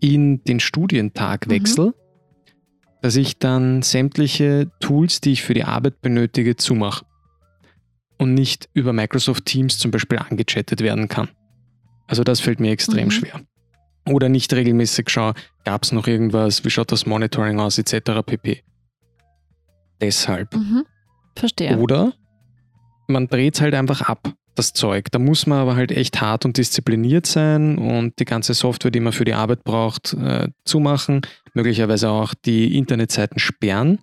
in 0.00 0.44
den 0.44 0.60
Studientag 0.60 1.46
mhm. 1.46 1.50
wechsle, 1.50 1.94
dass 3.02 3.16
ich 3.16 3.38
dann 3.38 3.82
sämtliche 3.82 4.70
Tools, 4.80 5.20
die 5.20 5.32
ich 5.32 5.42
für 5.42 5.54
die 5.54 5.64
Arbeit 5.64 6.00
benötige, 6.00 6.56
zumache 6.56 7.04
und 8.18 8.34
nicht 8.34 8.68
über 8.74 8.92
Microsoft 8.92 9.46
Teams 9.46 9.78
zum 9.78 9.90
Beispiel 9.90 10.18
angechattet 10.18 10.82
werden 10.82 11.08
kann. 11.08 11.28
Also 12.06 12.22
das 12.22 12.40
fällt 12.40 12.60
mir 12.60 12.70
extrem 12.70 13.06
mhm. 13.06 13.10
schwer. 13.10 13.40
Oder 14.08 14.28
nicht 14.28 14.52
regelmäßig 14.52 15.10
schaue, 15.10 15.34
gab 15.64 15.82
es 15.82 15.92
noch 15.92 16.06
irgendwas, 16.06 16.64
wie 16.64 16.70
schaut 16.70 16.90
das 16.90 17.06
Monitoring 17.06 17.60
aus, 17.60 17.78
etc. 17.78 18.22
pp. 18.24 18.62
Deshalb. 20.00 20.54
Mhm. 20.54 20.84
Verstehe. 21.36 21.76
Oder 21.76 22.14
man 23.06 23.28
dreht 23.28 23.54
es 23.54 23.60
halt 23.60 23.74
einfach 23.74 24.02
ab 24.02 24.32
das 24.54 24.72
Zeug. 24.72 25.10
Da 25.10 25.18
muss 25.18 25.46
man 25.46 25.58
aber 25.58 25.76
halt 25.76 25.92
echt 25.92 26.20
hart 26.20 26.44
und 26.44 26.56
diszipliniert 26.56 27.26
sein 27.26 27.78
und 27.78 28.18
die 28.18 28.24
ganze 28.24 28.54
Software, 28.54 28.90
die 28.90 29.00
man 29.00 29.12
für 29.12 29.24
die 29.24 29.34
Arbeit 29.34 29.64
braucht, 29.64 30.14
äh, 30.14 30.48
zumachen. 30.64 31.22
Möglicherweise 31.54 32.10
auch 32.10 32.34
die 32.34 32.76
Internetseiten 32.76 33.38
sperren. 33.38 33.98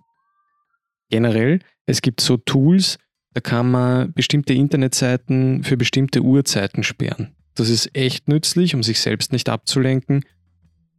Generell, 1.10 1.60
es 1.86 2.02
gibt 2.02 2.20
so 2.20 2.36
Tools, 2.36 2.98
da 3.34 3.40
kann 3.40 3.70
man 3.70 4.12
bestimmte 4.12 4.52
Internetseiten 4.52 5.64
für 5.64 5.76
bestimmte 5.76 6.20
Uhrzeiten 6.20 6.82
sperren. 6.82 7.34
Das 7.58 7.70
ist 7.70 7.90
echt 7.92 8.28
nützlich, 8.28 8.76
um 8.76 8.84
sich 8.84 9.00
selbst 9.00 9.32
nicht 9.32 9.48
abzulenken 9.48 10.24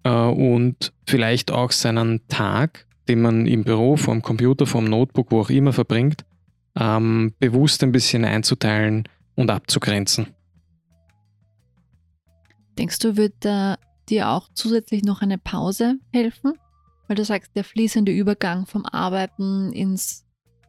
äh, 0.03 0.09
und 0.09 0.91
vielleicht 1.05 1.51
auch 1.51 1.71
seinen 1.71 2.27
Tag, 2.27 2.85
den 3.07 3.21
man 3.21 3.47
im 3.47 3.63
Büro, 3.63 3.95
vorm 3.95 4.21
Computer, 4.21 4.65
vorm 4.65 4.83
Notebook, 4.83 5.31
wo 5.31 5.39
auch 5.39 5.49
immer 5.49 5.71
verbringt, 5.71 6.25
ähm, 6.77 7.33
bewusst 7.39 7.81
ein 7.81 7.93
bisschen 7.93 8.25
einzuteilen 8.25 9.07
und 9.35 9.49
abzugrenzen. 9.49 10.27
Denkst 12.77 12.99
du, 12.99 13.15
wird 13.15 13.35
da 13.39 13.77
dir 14.09 14.27
auch 14.27 14.49
zusätzlich 14.53 15.03
noch 15.03 15.21
eine 15.21 15.37
Pause 15.37 15.95
helfen? 16.11 16.55
Weil 17.07 17.15
du 17.15 17.23
sagst, 17.23 17.55
der 17.55 17.63
fließende 17.63 18.11
Übergang 18.11 18.65
vom 18.65 18.85
Arbeiten 18.85 19.71
ins 19.71 20.25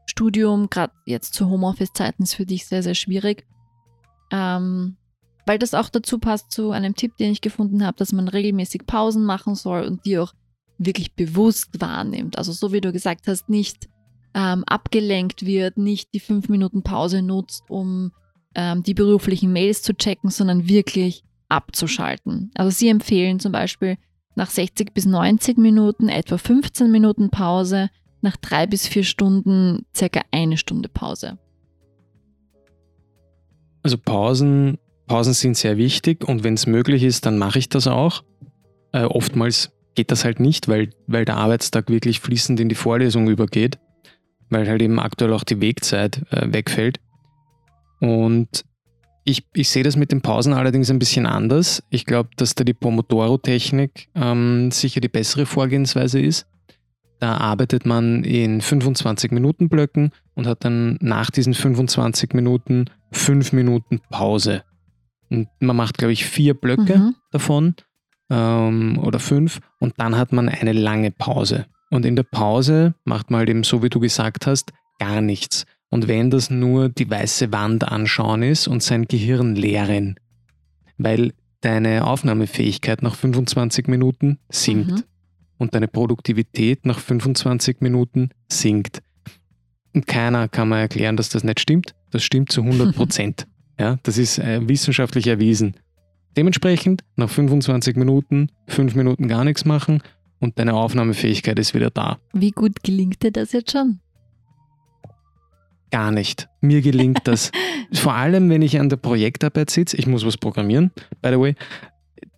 Studium, 0.06 0.70
gerade 0.70 0.92
jetzt 1.04 1.34
zu 1.34 1.50
Homeoffice-Zeiten, 1.50 2.22
ist 2.22 2.34
für 2.34 2.46
dich 2.46 2.66
sehr, 2.66 2.84
sehr 2.84 2.94
schwierig. 2.94 3.44
Ähm, 4.30 4.96
weil 5.46 5.58
das 5.58 5.74
auch 5.74 5.88
dazu 5.88 6.18
passt 6.18 6.52
zu 6.52 6.70
einem 6.70 6.94
Tipp, 6.94 7.16
den 7.16 7.32
ich 7.32 7.40
gefunden 7.40 7.84
habe, 7.84 7.96
dass 7.96 8.12
man 8.12 8.28
regelmäßig 8.28 8.86
Pausen 8.86 9.24
machen 9.24 9.54
soll 9.54 9.84
und 9.84 10.04
die 10.04 10.18
auch 10.18 10.32
wirklich 10.78 11.14
bewusst 11.14 11.80
wahrnimmt. 11.80 12.38
Also 12.38 12.52
so 12.52 12.72
wie 12.72 12.80
du 12.80 12.92
gesagt 12.92 13.26
hast, 13.26 13.48
nicht 13.48 13.88
ähm, 14.34 14.64
abgelenkt 14.64 15.44
wird, 15.44 15.76
nicht 15.76 16.14
die 16.14 16.20
fünf 16.20 16.48
Minuten 16.48 16.82
Pause 16.82 17.22
nutzt, 17.22 17.64
um 17.68 18.12
ähm, 18.54 18.82
die 18.82 18.94
beruflichen 18.94 19.52
Mails 19.52 19.82
zu 19.82 19.94
checken, 19.94 20.30
sondern 20.30 20.68
wirklich 20.68 21.24
abzuschalten. 21.48 22.50
Also 22.54 22.70
sie 22.70 22.88
empfehlen 22.88 23.40
zum 23.40 23.52
Beispiel 23.52 23.98
nach 24.36 24.50
60 24.50 24.94
bis 24.94 25.06
90 25.06 25.58
Minuten 25.58 26.08
etwa 26.08 26.38
15 26.38 26.90
Minuten 26.90 27.30
Pause, 27.30 27.90
nach 28.22 28.36
drei 28.36 28.66
bis 28.66 28.86
vier 28.86 29.04
Stunden 29.04 29.86
circa 29.94 30.20
eine 30.30 30.56
Stunde 30.56 30.88
Pause. 30.88 31.38
Also 33.82 33.96
Pausen, 33.98 34.78
Pausen 35.10 35.32
sind 35.32 35.56
sehr 35.56 35.76
wichtig 35.76 36.22
und 36.22 36.44
wenn 36.44 36.54
es 36.54 36.68
möglich 36.68 37.02
ist, 37.02 37.26
dann 37.26 37.36
mache 37.36 37.58
ich 37.58 37.68
das 37.68 37.88
auch. 37.88 38.22
Äh, 38.92 39.02
oftmals 39.02 39.72
geht 39.96 40.12
das 40.12 40.24
halt 40.24 40.38
nicht, 40.38 40.68
weil, 40.68 40.90
weil 41.08 41.24
der 41.24 41.36
Arbeitstag 41.36 41.90
wirklich 41.90 42.20
fließend 42.20 42.60
in 42.60 42.68
die 42.68 42.76
Vorlesung 42.76 43.28
übergeht, 43.28 43.80
weil 44.50 44.68
halt 44.68 44.80
eben 44.80 45.00
aktuell 45.00 45.32
auch 45.32 45.42
die 45.42 45.60
Wegzeit 45.60 46.22
äh, 46.30 46.52
wegfällt. 46.52 47.00
Und 47.98 48.64
ich, 49.24 49.48
ich 49.52 49.68
sehe 49.68 49.82
das 49.82 49.96
mit 49.96 50.12
den 50.12 50.20
Pausen 50.20 50.52
allerdings 50.52 50.92
ein 50.92 51.00
bisschen 51.00 51.26
anders. 51.26 51.82
Ich 51.90 52.06
glaube, 52.06 52.30
dass 52.36 52.54
da 52.54 52.62
die 52.62 52.72
Pomodoro-Technik 52.72 54.10
ähm, 54.14 54.70
sicher 54.70 55.00
die 55.00 55.08
bessere 55.08 55.44
Vorgehensweise 55.44 56.20
ist. 56.20 56.46
Da 57.18 57.36
arbeitet 57.36 57.84
man 57.84 58.22
in 58.22 58.60
25 58.60 59.32
Minuten 59.32 59.68
Blöcken 59.68 60.12
und 60.34 60.46
hat 60.46 60.64
dann 60.64 60.98
nach 61.00 61.32
diesen 61.32 61.54
25 61.54 62.32
Minuten 62.32 62.84
5 63.10 63.52
Minuten 63.52 64.00
Pause. 64.08 64.62
Und 65.30 65.48
man 65.60 65.76
macht, 65.76 65.98
glaube 65.98 66.12
ich, 66.12 66.24
vier 66.24 66.54
Blöcke 66.54 66.98
mhm. 66.98 67.14
davon 67.30 67.74
ähm, 68.30 68.98
oder 68.98 69.18
fünf 69.18 69.60
und 69.78 69.94
dann 69.98 70.16
hat 70.16 70.32
man 70.32 70.48
eine 70.48 70.72
lange 70.72 71.10
Pause. 71.10 71.66
Und 71.90 72.04
in 72.04 72.16
der 72.16 72.22
Pause 72.22 72.94
macht 73.04 73.30
man 73.30 73.40
halt 73.40 73.50
eben, 73.50 73.64
so 73.64 73.82
wie 73.82 73.90
du 73.90 74.00
gesagt 74.00 74.46
hast, 74.46 74.72
gar 74.98 75.20
nichts. 75.20 75.66
Und 75.88 76.06
wenn 76.06 76.30
das 76.30 76.50
nur 76.50 76.88
die 76.88 77.10
weiße 77.10 77.52
Wand 77.52 77.88
anschauen 77.88 78.42
ist 78.44 78.68
und 78.68 78.82
sein 78.82 79.06
Gehirn 79.06 79.56
leeren, 79.56 80.16
weil 80.98 81.32
deine 81.60 82.06
Aufnahmefähigkeit 82.06 83.02
nach 83.02 83.16
25 83.16 83.88
Minuten 83.88 84.38
sinkt 84.48 84.90
mhm. 84.92 85.04
und 85.58 85.74
deine 85.74 85.88
Produktivität 85.88 86.86
nach 86.86 87.00
25 87.00 87.80
Minuten 87.80 88.30
sinkt. 88.48 89.02
Und 89.92 90.06
keiner 90.06 90.48
kann 90.48 90.68
mir 90.68 90.78
erklären, 90.78 91.16
dass 91.16 91.28
das 91.28 91.42
nicht 91.42 91.58
stimmt. 91.58 91.94
Das 92.10 92.22
stimmt 92.22 92.52
zu 92.52 92.62
100 92.62 92.94
Prozent. 92.96 93.46
Ja, 93.80 93.98
das 94.02 94.18
ist 94.18 94.38
äh, 94.38 94.60
wissenschaftlich 94.68 95.26
erwiesen. 95.26 95.74
Dementsprechend 96.36 97.02
nach 97.16 97.30
25 97.30 97.96
Minuten, 97.96 98.50
5 98.68 98.94
Minuten 98.94 99.26
gar 99.26 99.42
nichts 99.42 99.64
machen 99.64 100.02
und 100.38 100.58
deine 100.58 100.74
Aufnahmefähigkeit 100.74 101.58
ist 101.58 101.74
wieder 101.74 101.90
da. 101.90 102.18
Wie 102.34 102.50
gut 102.50 102.82
gelingt 102.82 103.22
dir 103.22 103.32
das 103.32 103.52
jetzt 103.52 103.72
schon? 103.72 104.00
Gar 105.90 106.12
nicht. 106.12 106.48
Mir 106.60 106.82
gelingt 106.82 107.20
das. 107.24 107.50
Vor 107.92 108.12
allem, 108.12 108.50
wenn 108.50 108.60
ich 108.60 108.78
an 108.78 108.90
der 108.90 108.98
Projektarbeit 108.98 109.70
sitze, 109.70 109.96
ich 109.96 110.06
muss 110.06 110.26
was 110.26 110.36
programmieren, 110.36 110.90
by 111.22 111.30
the 111.30 111.40
way, 111.40 111.54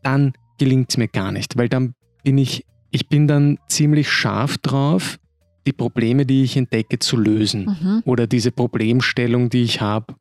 dann 0.05 0.35
gelingt 0.59 0.91
es 0.91 0.97
mir 0.97 1.09
gar 1.09 1.33
nicht, 1.33 1.59
weil 1.59 1.69
dann 1.69 1.95
bin 2.23 2.39
ich, 2.39 2.65
ich 2.93 3.09
bin 3.09 3.27
dann 3.27 3.59
ziemlich 3.67 4.09
scharf 4.09 4.59
drauf, 4.59 5.19
die 5.67 5.73
Probleme, 5.73 6.25
die 6.25 6.45
ich 6.45 6.57
entdecke, 6.57 7.01
zu 7.01 7.17
lösen. 7.17 7.65
Mhm. 7.65 8.03
Oder 8.05 8.29
diese 8.29 8.53
Problemstellung, 8.53 9.51
die 9.51 9.63
ich 9.63 9.81
habe, 9.81 10.15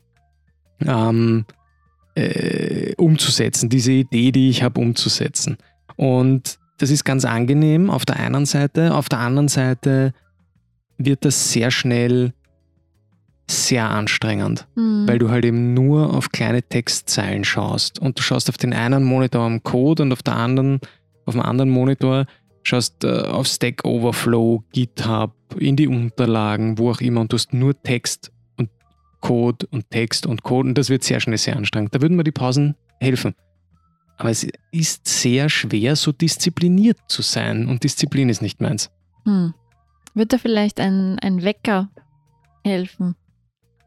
ähm, 0.85 1.45
äh, 2.15 2.93
umzusetzen, 2.95 3.69
diese 3.69 3.91
Idee, 3.91 4.31
die 4.31 4.49
ich 4.49 4.63
habe, 4.63 4.79
umzusetzen. 4.79 5.57
Und 5.95 6.59
das 6.77 6.89
ist 6.89 7.03
ganz 7.03 7.25
angenehm 7.25 7.89
auf 7.89 8.05
der 8.05 8.17
einen 8.17 8.45
Seite, 8.45 8.95
auf 8.95 9.07
der 9.07 9.19
anderen 9.19 9.47
Seite 9.47 10.13
wird 10.97 11.25
das 11.25 11.51
sehr 11.51 11.71
schnell 11.71 12.33
sehr 13.49 13.89
anstrengend, 13.89 14.67
mhm. 14.75 15.07
weil 15.07 15.19
du 15.19 15.29
halt 15.29 15.45
eben 15.45 15.73
nur 15.73 16.13
auf 16.13 16.31
kleine 16.31 16.63
Textzeilen 16.63 17.43
schaust 17.43 17.99
und 17.99 18.17
du 18.17 18.23
schaust 18.23 18.49
auf 18.49 18.57
den 18.57 18.73
einen 18.73 19.03
Monitor 19.03 19.41
am 19.41 19.61
Code 19.61 20.03
und 20.03 20.13
auf 20.13 20.23
der 20.23 20.37
anderen, 20.37 20.79
auf 21.25 21.33
dem 21.33 21.41
anderen 21.41 21.69
Monitor 21.69 22.25
schaust 22.63 23.03
äh, 23.03 23.09
auf 23.09 23.47
Stack 23.47 23.83
Overflow, 23.83 24.63
GitHub, 24.71 25.33
in 25.57 25.75
die 25.75 25.87
Unterlagen, 25.87 26.77
wo 26.77 26.91
auch 26.91 27.01
immer 27.01 27.21
und 27.21 27.33
du 27.33 27.35
hast 27.35 27.53
nur 27.53 27.79
Text 27.81 28.31
Code 29.21 29.67
und 29.71 29.89
Text 29.89 30.25
und 30.25 30.43
Code 30.43 30.69
und 30.69 30.77
das 30.77 30.89
wird 30.89 31.03
sehr 31.03 31.19
schnell 31.19 31.37
sehr 31.37 31.55
anstrengend. 31.55 31.95
Da 31.95 32.01
würden 32.01 32.17
mir 32.17 32.23
die 32.23 32.31
Pausen 32.31 32.75
helfen. 32.99 33.35
Aber 34.17 34.29
es 34.29 34.47
ist 34.71 35.07
sehr 35.07 35.49
schwer, 35.49 35.95
so 35.95 36.11
diszipliniert 36.11 36.97
zu 37.07 37.21
sein 37.21 37.67
und 37.67 37.83
Disziplin 37.83 38.29
ist 38.29 38.41
nicht 38.41 38.61
meins. 38.61 38.91
Hm. 39.25 39.53
Wird 40.13 40.33
da 40.33 40.37
vielleicht 40.37 40.79
ein, 40.79 41.17
ein 41.19 41.43
Wecker 41.43 41.89
helfen? 42.63 43.15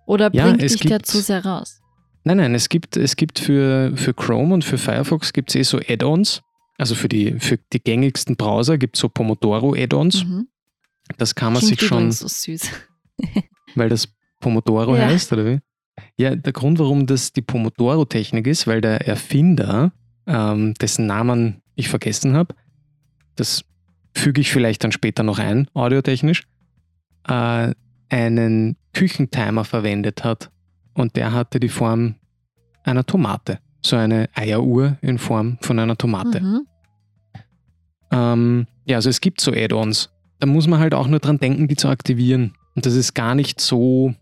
Oder 0.07 0.31
bringt 0.31 0.62
ja, 0.62 0.68
dich 0.68 0.79
gibt, 0.79 0.90
der 0.90 1.03
zu 1.03 1.20
sehr 1.20 1.44
raus? 1.44 1.81
Nein, 2.25 2.38
nein, 2.38 2.55
es 2.55 2.68
gibt, 2.68 2.97
es 2.97 3.16
gibt 3.16 3.38
für, 3.38 3.92
für 3.97 4.14
Chrome 4.14 4.55
und 4.55 4.64
für 4.64 4.79
Firefox 4.79 5.33
gibt 5.33 5.51
es 5.51 5.57
eh 5.57 5.62
so 5.62 5.79
Add-ons. 5.79 6.42
Also 6.79 6.94
für 6.94 7.09
die, 7.09 7.38
für 7.38 7.59
die 7.73 7.81
gängigsten 7.81 8.37
Browser 8.37 8.79
gibt 8.79 8.97
es 8.97 9.01
so 9.01 9.09
Pomodoro-Add-ons. 9.09 10.25
Mhm. 10.25 10.49
Das 11.18 11.35
kann 11.35 11.53
man 11.53 11.61
Klingt 11.61 11.81
sich 11.81 11.88
schon. 11.88 12.11
so 12.11 12.27
süß. 12.27 12.70
weil 13.75 13.88
das 13.88 14.09
Pomodoro 14.44 14.94
ja. 14.94 15.07
heißt, 15.07 15.33
oder 15.33 15.46
wie? 15.46 15.59
Ja, 16.18 16.37
der 16.37 16.52
Grund, 16.52 16.78
warum 16.78 17.07
das 17.07 17.33
die 17.33 17.40
Pomodoro-Technik 17.40 18.46
ist, 18.46 18.66
weil 18.66 18.83
der 18.83 19.09
Erfinder, 19.09 19.92
ähm, 20.26 20.74
dessen 20.74 21.07
Namen 21.07 21.62
ich 21.76 21.88
vergessen 21.88 22.35
habe, 22.35 22.54
das 23.37 23.64
füge 24.14 24.42
ich 24.42 24.52
vielleicht 24.52 24.85
dann 24.85 24.92
später 24.92 25.22
noch 25.22 25.38
ein, 25.38 25.66
audiotechnisch, 25.72 26.46
äh, 27.26 27.72
einen 28.11 28.76
Küchentimer 28.92 29.64
verwendet 29.64 30.24
hat. 30.24 30.50
Und 30.92 31.16
der 31.16 31.33
hatte 31.33 31.59
die 31.59 31.70
Form 31.70 32.16
einer 32.83 33.07
Tomate. 33.07 33.61
So 33.80 33.96
eine 33.96 34.28
Eieruhr 34.35 34.98
in 35.00 35.16
Form 35.16 35.57
von 35.62 35.78
einer 35.78 35.96
Tomate. 35.96 36.40
Mhm. 36.40 36.66
Ähm, 38.12 38.66
ja, 38.85 38.96
also 38.96 39.09
es 39.09 39.22
gibt 39.22 39.40
so 39.40 39.52
Add-ons. 39.52 40.11
Da 40.38 40.46
muss 40.46 40.66
man 40.66 40.80
halt 40.80 40.92
auch 40.92 41.07
nur 41.07 41.20
dran 41.20 41.38
denken, 41.38 41.66
die 41.66 41.76
zu 41.76 41.88
aktivieren. 41.88 42.52
Und 42.74 42.85
das 42.85 42.94
ist 42.94 43.14
gar 43.14 43.35
nicht 43.35 43.61
so 43.61 44.14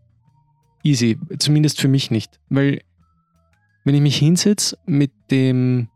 easy. 0.83 1.18
Zumindest 1.38 1.81
für 1.81 1.88
mich 1.88 2.11
nicht. 2.11 2.38
Weil 2.49 2.81
wenn 3.85 3.95
ich 3.95 4.01
mich 4.01 4.16
hinsetze 4.16 4.79
mit 4.87 5.12
dem 5.31 5.88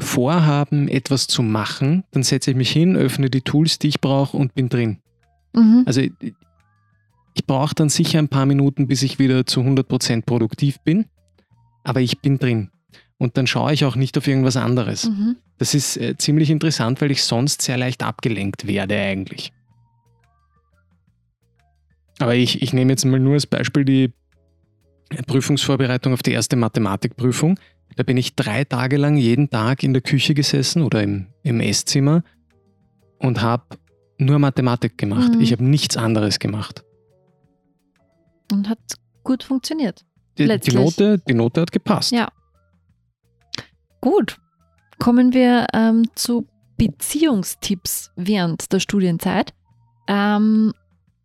Vorhaben, 0.00 0.88
etwas 0.88 1.26
zu 1.26 1.42
machen, 1.42 2.04
dann 2.12 2.22
setze 2.22 2.52
ich 2.52 2.56
mich 2.56 2.70
hin, 2.70 2.96
öffne 2.96 3.30
die 3.30 3.40
Tools, 3.40 3.78
die 3.78 3.88
ich 3.88 4.00
brauche 4.00 4.36
und 4.36 4.54
bin 4.54 4.68
drin. 4.68 4.98
Mhm. 5.54 5.82
Also 5.86 6.00
ich 6.00 7.46
brauche 7.46 7.74
dann 7.74 7.88
sicher 7.88 8.18
ein 8.18 8.28
paar 8.28 8.46
Minuten, 8.46 8.86
bis 8.86 9.02
ich 9.02 9.18
wieder 9.18 9.46
zu 9.46 9.60
100% 9.60 10.22
produktiv 10.22 10.78
bin, 10.80 11.06
aber 11.82 12.00
ich 12.00 12.20
bin 12.20 12.38
drin. 12.38 12.70
Und 13.18 13.36
dann 13.36 13.48
schaue 13.48 13.72
ich 13.72 13.84
auch 13.84 13.96
nicht 13.96 14.16
auf 14.16 14.28
irgendwas 14.28 14.56
anderes. 14.56 15.08
Mhm. 15.08 15.36
Das 15.58 15.74
ist 15.74 15.96
äh, 15.96 16.16
ziemlich 16.16 16.50
interessant, 16.50 17.00
weil 17.00 17.10
ich 17.10 17.24
sonst 17.24 17.62
sehr 17.62 17.76
leicht 17.76 18.04
abgelenkt 18.04 18.68
werde 18.68 18.96
eigentlich. 18.96 19.52
Aber 22.18 22.34
ich, 22.34 22.62
ich 22.62 22.72
nehme 22.72 22.92
jetzt 22.92 23.04
mal 23.04 23.20
nur 23.20 23.34
als 23.34 23.46
Beispiel 23.46 23.84
die 23.84 24.12
Prüfungsvorbereitung 25.26 26.12
auf 26.12 26.22
die 26.22 26.32
erste 26.32 26.56
Mathematikprüfung. 26.56 27.58
Da 27.96 28.02
bin 28.02 28.16
ich 28.16 28.36
drei 28.36 28.64
Tage 28.64 28.96
lang 28.96 29.16
jeden 29.16 29.50
Tag 29.50 29.82
in 29.82 29.92
der 29.92 30.02
Küche 30.02 30.34
gesessen 30.34 30.82
oder 30.82 31.02
im, 31.02 31.26
im 31.42 31.60
Esszimmer 31.60 32.22
und 33.18 33.40
habe 33.40 33.64
nur 34.18 34.38
Mathematik 34.38 34.98
gemacht. 34.98 35.34
Mhm. 35.34 35.40
Ich 35.40 35.52
habe 35.52 35.64
nichts 35.64 35.96
anderes 35.96 36.38
gemacht. 36.38 36.84
Und 38.52 38.68
hat 38.68 38.78
gut 39.22 39.42
funktioniert. 39.42 40.04
Die, 40.38 40.46
die, 40.58 40.74
Note, 40.74 41.18
die 41.26 41.34
Note 41.34 41.60
hat 41.62 41.72
gepasst. 41.72 42.12
Ja. 42.12 42.28
Gut. 44.00 44.38
Kommen 44.98 45.32
wir 45.32 45.66
ähm, 45.74 46.08
zu 46.14 46.46
Beziehungstipps 46.76 48.10
während 48.16 48.72
der 48.72 48.80
Studienzeit. 48.80 49.52
Ähm, 50.08 50.72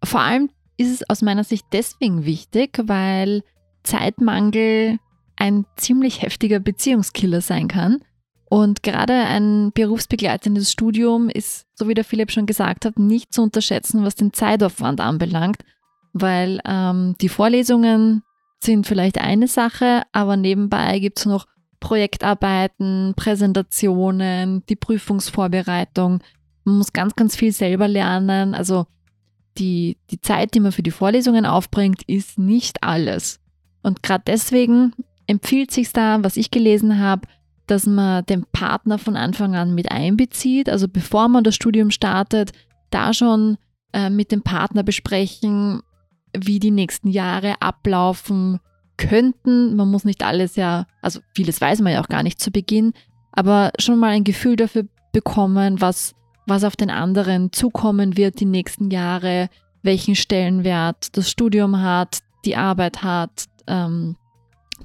vor 0.03 0.19
allem 0.19 0.49
ist 0.77 0.91
es 0.91 1.09
aus 1.09 1.21
meiner 1.21 1.43
Sicht 1.43 1.65
deswegen 1.71 2.25
wichtig, 2.25 2.79
weil 2.83 3.43
Zeitmangel 3.83 4.99
ein 5.35 5.65
ziemlich 5.75 6.21
heftiger 6.21 6.59
Beziehungskiller 6.59 7.41
sein 7.41 7.67
kann. 7.67 8.03
Und 8.49 8.83
gerade 8.83 9.13
ein 9.13 9.71
berufsbegleitendes 9.73 10.71
Studium 10.71 11.29
ist, 11.29 11.65
so 11.73 11.87
wie 11.87 11.95
der 11.95 12.03
Philipp 12.03 12.31
schon 12.31 12.45
gesagt 12.45 12.85
hat, 12.85 12.99
nicht 12.99 13.33
zu 13.33 13.41
unterschätzen, 13.41 14.03
was 14.03 14.15
den 14.15 14.31
Zeitaufwand 14.31 15.01
anbelangt, 15.01 15.57
weil 16.13 16.59
ähm, 16.65 17.15
die 17.19 17.29
Vorlesungen 17.29 18.21
sind 18.59 18.85
vielleicht 18.85 19.19
eine 19.19 19.47
Sache, 19.47 20.03
aber 20.11 20.37
nebenbei 20.37 20.99
gibt 20.99 21.19
es 21.19 21.25
noch 21.25 21.47
Projektarbeiten, 21.79 23.13
Präsentationen, 23.17 24.63
die 24.69 24.75
Prüfungsvorbereitung. 24.75 26.19
Man 26.63 26.77
muss 26.77 26.93
ganz, 26.93 27.15
ganz 27.15 27.35
viel 27.35 27.51
selber 27.51 27.87
lernen. 27.87 28.53
Also 28.53 28.85
die, 29.57 29.97
die 30.09 30.21
Zeit, 30.21 30.53
die 30.53 30.59
man 30.59 30.71
für 30.71 30.83
die 30.83 30.91
Vorlesungen 30.91 31.45
aufbringt, 31.45 32.03
ist 32.03 32.39
nicht 32.39 32.83
alles. 32.83 33.39
Und 33.81 34.03
gerade 34.03 34.23
deswegen 34.25 34.93
empfiehlt 35.27 35.71
sich 35.71 35.91
da, 35.93 36.23
was 36.23 36.37
ich 36.37 36.51
gelesen 36.51 36.99
habe, 36.99 37.27
dass 37.67 37.85
man 37.85 38.25
den 38.25 38.45
Partner 38.51 38.97
von 38.97 39.15
Anfang 39.15 39.55
an 39.55 39.73
mit 39.73 39.91
einbezieht. 39.91 40.69
Also 40.69 40.87
bevor 40.87 41.27
man 41.29 41.43
das 41.43 41.55
Studium 41.55 41.91
startet, 41.91 42.51
da 42.89 43.13
schon 43.13 43.57
äh, 43.93 44.09
mit 44.09 44.31
dem 44.31 44.41
Partner 44.41 44.83
besprechen, 44.83 45.81
wie 46.35 46.59
die 46.59 46.71
nächsten 46.71 47.09
Jahre 47.09 47.61
ablaufen 47.61 48.59
könnten. 48.97 49.75
Man 49.75 49.89
muss 49.89 50.03
nicht 50.03 50.23
alles 50.23 50.55
ja, 50.55 50.85
also 51.01 51.19
vieles 51.33 51.61
weiß 51.61 51.81
man 51.81 51.93
ja 51.93 52.01
auch 52.01 52.09
gar 52.09 52.23
nicht 52.23 52.39
zu 52.39 52.51
Beginn, 52.51 52.93
aber 53.31 53.71
schon 53.79 53.99
mal 53.99 54.09
ein 54.09 54.23
Gefühl 54.23 54.55
dafür 54.55 54.85
bekommen, 55.11 55.81
was, 55.81 56.15
was 56.45 56.63
auf 56.63 56.75
den 56.75 56.89
anderen 56.89 57.51
zukommen 57.51 58.17
wird 58.17 58.39
die 58.39 58.45
nächsten 58.45 58.91
Jahre, 58.91 59.49
welchen 59.81 60.15
Stellenwert 60.15 61.15
das 61.17 61.29
Studium 61.29 61.81
hat, 61.81 62.19
die 62.45 62.55
Arbeit 62.55 63.03
hat, 63.03 63.45
ähm, 63.67 64.15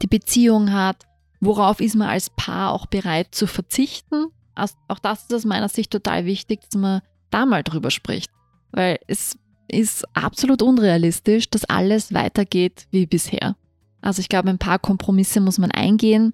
die 0.03 0.07
Beziehung 0.07 0.73
hat, 0.73 1.05
worauf 1.41 1.81
ist 1.81 1.97
man 1.97 2.09
als 2.09 2.31
Paar 2.31 2.73
auch 2.73 2.87
bereit 2.87 3.29
zu 3.35 3.47
verzichten. 3.47 4.27
Also 4.55 4.75
auch 4.89 4.99
das 4.99 5.23
ist 5.23 5.35
aus 5.35 5.45
meiner 5.45 5.69
Sicht 5.69 5.91
total 5.91 6.25
wichtig, 6.25 6.61
dass 6.63 6.81
man 6.81 7.01
da 7.31 7.47
mal 7.47 7.63
drüber 7.63 7.91
spricht, 7.91 8.31
weil 8.73 8.99
es 9.07 9.39
ist 9.69 10.05
absolut 10.17 10.63
unrealistisch, 10.63 11.51
dass 11.51 11.65
alles 11.65 12.15
weitergeht 12.15 12.87
wie 12.91 13.07
bisher. 13.07 13.57
Also 14.01 14.21
ich 14.21 14.29
glaube, 14.29 14.49
ein 14.49 14.59
paar 14.59 14.79
Kompromisse 14.79 15.41
muss 15.41 15.59
man 15.59 15.71
eingehen 15.71 16.33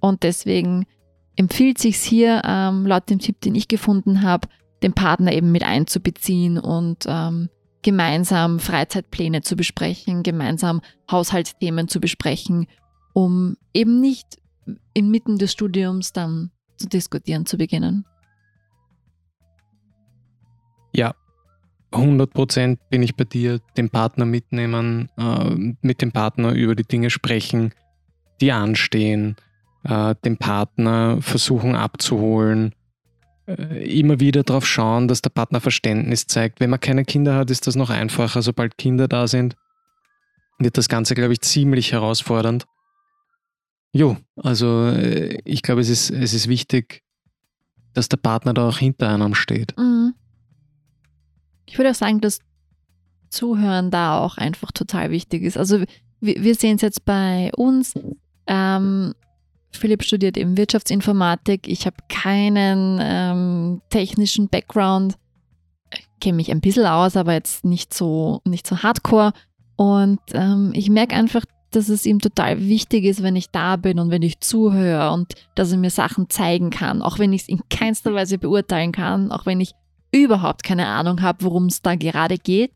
und 0.00 0.22
deswegen 0.22 0.86
empfiehlt 1.38 1.78
sich 1.78 1.96
hier, 1.96 2.42
ähm, 2.44 2.84
laut 2.84 3.08
dem 3.08 3.20
Tipp, 3.20 3.40
den 3.40 3.54
ich 3.54 3.68
gefunden 3.68 4.22
habe, 4.22 4.48
den 4.82 4.92
Partner 4.92 5.32
eben 5.32 5.52
mit 5.52 5.62
einzubeziehen 5.62 6.58
und 6.58 7.04
ähm, 7.06 7.48
gemeinsam 7.82 8.58
Freizeitpläne 8.58 9.42
zu 9.42 9.54
besprechen, 9.54 10.24
gemeinsam 10.24 10.80
Haushaltsthemen 11.10 11.86
zu 11.86 12.00
besprechen, 12.00 12.66
um 13.12 13.56
eben 13.72 14.00
nicht 14.00 14.26
inmitten 14.94 15.38
des 15.38 15.52
Studiums 15.52 16.12
dann 16.12 16.50
zu 16.76 16.88
diskutieren 16.88 17.46
zu 17.46 17.56
beginnen. 17.56 18.04
Ja, 20.92 21.14
100 21.92 22.34
Prozent 22.34 22.80
bin 22.90 23.04
ich 23.04 23.14
bei 23.14 23.24
dir, 23.24 23.60
den 23.76 23.90
Partner 23.90 24.26
mitnehmen, 24.26 25.08
äh, 25.16 25.54
mit 25.82 26.02
dem 26.02 26.10
Partner 26.10 26.52
über 26.52 26.74
die 26.74 26.82
Dinge 26.82 27.10
sprechen, 27.10 27.72
die 28.40 28.50
anstehen, 28.50 29.36
äh, 29.84 30.14
den 30.24 30.36
Partner 30.36 31.18
versuchen 31.20 31.74
abzuholen, 31.74 32.74
äh, 33.46 33.98
immer 33.98 34.20
wieder 34.20 34.42
darauf 34.42 34.66
schauen, 34.66 35.08
dass 35.08 35.22
der 35.22 35.30
Partner 35.30 35.60
Verständnis 35.60 36.26
zeigt. 36.26 36.60
Wenn 36.60 36.70
man 36.70 36.80
keine 36.80 37.04
Kinder 37.04 37.34
hat, 37.34 37.50
ist 37.50 37.66
das 37.66 37.76
noch 37.76 37.90
einfacher. 37.90 38.42
Sobald 38.42 38.76
Kinder 38.76 39.08
da 39.08 39.26
sind, 39.26 39.56
wird 40.58 40.76
das 40.76 40.88
Ganze, 40.88 41.14
glaube 41.14 41.32
ich, 41.32 41.40
ziemlich 41.40 41.92
herausfordernd. 41.92 42.66
Jo, 43.92 44.16
also 44.36 44.88
äh, 44.88 45.38
ich 45.44 45.62
glaube, 45.62 45.80
es 45.80 45.88
ist, 45.88 46.10
es 46.10 46.34
ist 46.34 46.48
wichtig, 46.48 47.02
dass 47.94 48.08
der 48.08 48.18
Partner 48.18 48.52
da 48.52 48.68
auch 48.68 48.78
hinter 48.78 49.08
einem 49.08 49.34
steht. 49.34 49.76
Mhm. 49.78 50.14
Ich 51.66 51.78
würde 51.78 51.90
auch 51.90 51.94
sagen, 51.94 52.20
dass 52.20 52.40
Zuhören 53.30 53.90
da 53.90 54.18
auch 54.18 54.36
einfach 54.38 54.72
total 54.72 55.10
wichtig 55.10 55.42
ist. 55.42 55.56
Also 55.56 55.84
wir, 56.20 56.42
wir 56.42 56.54
sehen 56.54 56.76
es 56.76 56.82
jetzt 56.82 57.04
bei 57.04 57.50
uns. 57.56 57.94
Ähm, 58.46 59.14
Philipp 59.70 60.02
studiert 60.02 60.36
eben 60.36 60.56
Wirtschaftsinformatik. 60.56 61.68
Ich 61.68 61.86
habe 61.86 61.96
keinen 62.08 62.98
ähm, 63.00 63.82
technischen 63.90 64.48
Background. 64.48 65.14
Kenne 66.20 66.36
mich 66.36 66.50
ein 66.50 66.60
bisschen 66.60 66.86
aus, 66.86 67.16
aber 67.16 67.34
jetzt 67.34 67.64
nicht 67.64 67.94
so, 67.94 68.40
nicht 68.44 68.66
so 68.66 68.82
hardcore. 68.82 69.32
Und 69.76 70.20
ähm, 70.32 70.72
ich 70.74 70.90
merke 70.90 71.14
einfach, 71.14 71.44
dass 71.70 71.88
es 71.88 72.06
ihm 72.06 72.18
total 72.18 72.60
wichtig 72.66 73.04
ist, 73.04 73.22
wenn 73.22 73.36
ich 73.36 73.50
da 73.50 73.76
bin 73.76 73.98
und 73.98 74.10
wenn 74.10 74.22
ich 74.22 74.40
zuhöre 74.40 75.12
und 75.12 75.34
dass 75.54 75.70
er 75.70 75.78
mir 75.78 75.90
Sachen 75.90 76.30
zeigen 76.30 76.70
kann, 76.70 77.02
auch 77.02 77.18
wenn 77.18 77.32
ich 77.32 77.42
es 77.42 77.48
in 77.48 77.60
keinster 77.68 78.14
Weise 78.14 78.38
beurteilen 78.38 78.92
kann, 78.92 79.30
auch 79.30 79.46
wenn 79.46 79.60
ich 79.60 79.72
überhaupt 80.10 80.62
keine 80.62 80.86
Ahnung 80.86 81.20
habe, 81.20 81.44
worum 81.44 81.66
es 81.66 81.82
da 81.82 81.94
gerade 81.94 82.38
geht, 82.38 82.72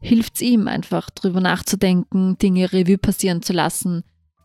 hilft 0.00 0.36
es 0.36 0.40
ihm 0.42 0.66
einfach 0.66 1.10
drüber 1.10 1.40
nachzudenken, 1.40 2.38
Dinge 2.38 2.72
Revue 2.72 2.98
passieren 2.98 3.42
zu 3.42 3.52
lassen. 3.52 4.02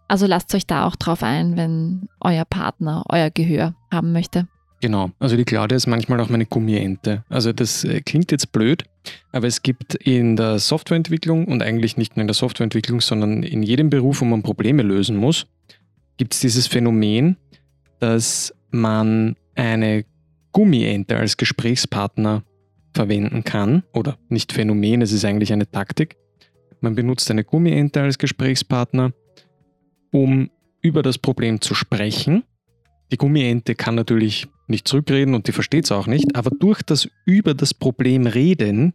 Also 0.08 0.28
lasst 0.28 0.54
euch 0.54 0.68
da 0.68 0.86
auch 0.86 0.96
drauf 0.96 1.24
ein, 1.24 1.58
wenn 1.58 2.10
euer 2.20 2.46
Partner 2.46 3.04
euer 3.10 3.30
Gehör 3.30 3.76
haben 3.92 4.12
möchte. 4.12 4.48
Genau, 4.82 5.10
also 5.20 5.36
die 5.36 5.46
Claudia 5.46 5.76
ist 5.76 5.88
manchmal 5.88 6.20
auch 6.20 6.30
meine 6.30 6.46
Gummiente. 6.46 7.24
Also 7.30 7.54
das 7.54 7.84
äh, 7.84 8.02
klingt 8.02 8.32
jetzt 8.32 8.52
blöd, 8.52 8.84
aber 9.32 9.48
es 9.48 9.64
gibt 9.64 9.96
in 9.96 10.36
der 10.36 10.60
Softwareentwicklung 10.60 11.46
und 11.46 11.64
eigentlich 11.64 11.98
nicht 11.98 12.16
nur 12.16 12.22
in 12.22 12.28
der 12.28 12.36
Softwareentwicklung, 12.36 13.02
sondern 13.02 13.42
in 13.42 13.64
jedem 13.64 13.90
Beruf, 13.90 14.22
wo 14.22 14.26
man 14.26 14.44
Probleme 14.44 14.84
lösen 14.84 15.16
muss, 15.16 15.48
gibt 16.18 16.34
es 16.34 16.40
dieses 16.40 16.68
Phänomen, 16.68 17.38
dass 18.00 18.54
man 18.70 19.36
eine 19.56 20.06
Gummiente 20.52 21.18
als 21.18 21.38
Gesprächspartner 21.38 22.44
verwenden 22.94 23.44
kann. 23.44 23.84
Oder 23.94 24.18
nicht 24.30 24.52
Phänomen, 24.52 25.02
es 25.02 25.12
ist 25.12 25.26
eigentlich 25.26 25.52
eine 25.52 25.70
Taktik. 25.70 26.18
Man 26.82 26.96
benutzt 26.96 27.32
eine 27.32 27.44
Gummiente 27.44 28.02
als 28.02 28.18
Gesprächspartner, 28.18 29.14
um 30.16 30.50
über 30.82 31.04
das 31.04 31.18
Problem 31.18 31.62
zu 31.62 31.76
sprechen. 31.76 32.44
Die 33.12 33.18
Gummiente 33.18 33.76
kann 33.76 33.96
natürlich 33.96 34.48
nicht 34.68 34.88
zurückreden 34.88 35.36
und 35.36 35.48
die 35.48 35.52
versteht 35.52 35.86
es 35.86 35.92
auch 35.92 36.08
nicht, 36.08 36.36
aber 36.36 36.50
durch 36.52 36.82
das 36.82 37.08
über 37.26 37.54
das 37.54 37.74
Problem 37.74 38.26
reden 38.26 38.94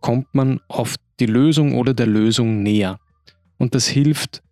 kommt 0.00 0.34
man 0.34 0.60
auf 0.68 0.96
die 1.20 1.26
Lösung 1.26 1.76
oder 1.76 1.94
der 1.94 2.06
Lösung 2.06 2.62
näher. 2.62 3.00
Und 3.58 3.74
das 3.74 3.86
hilft 3.86 4.42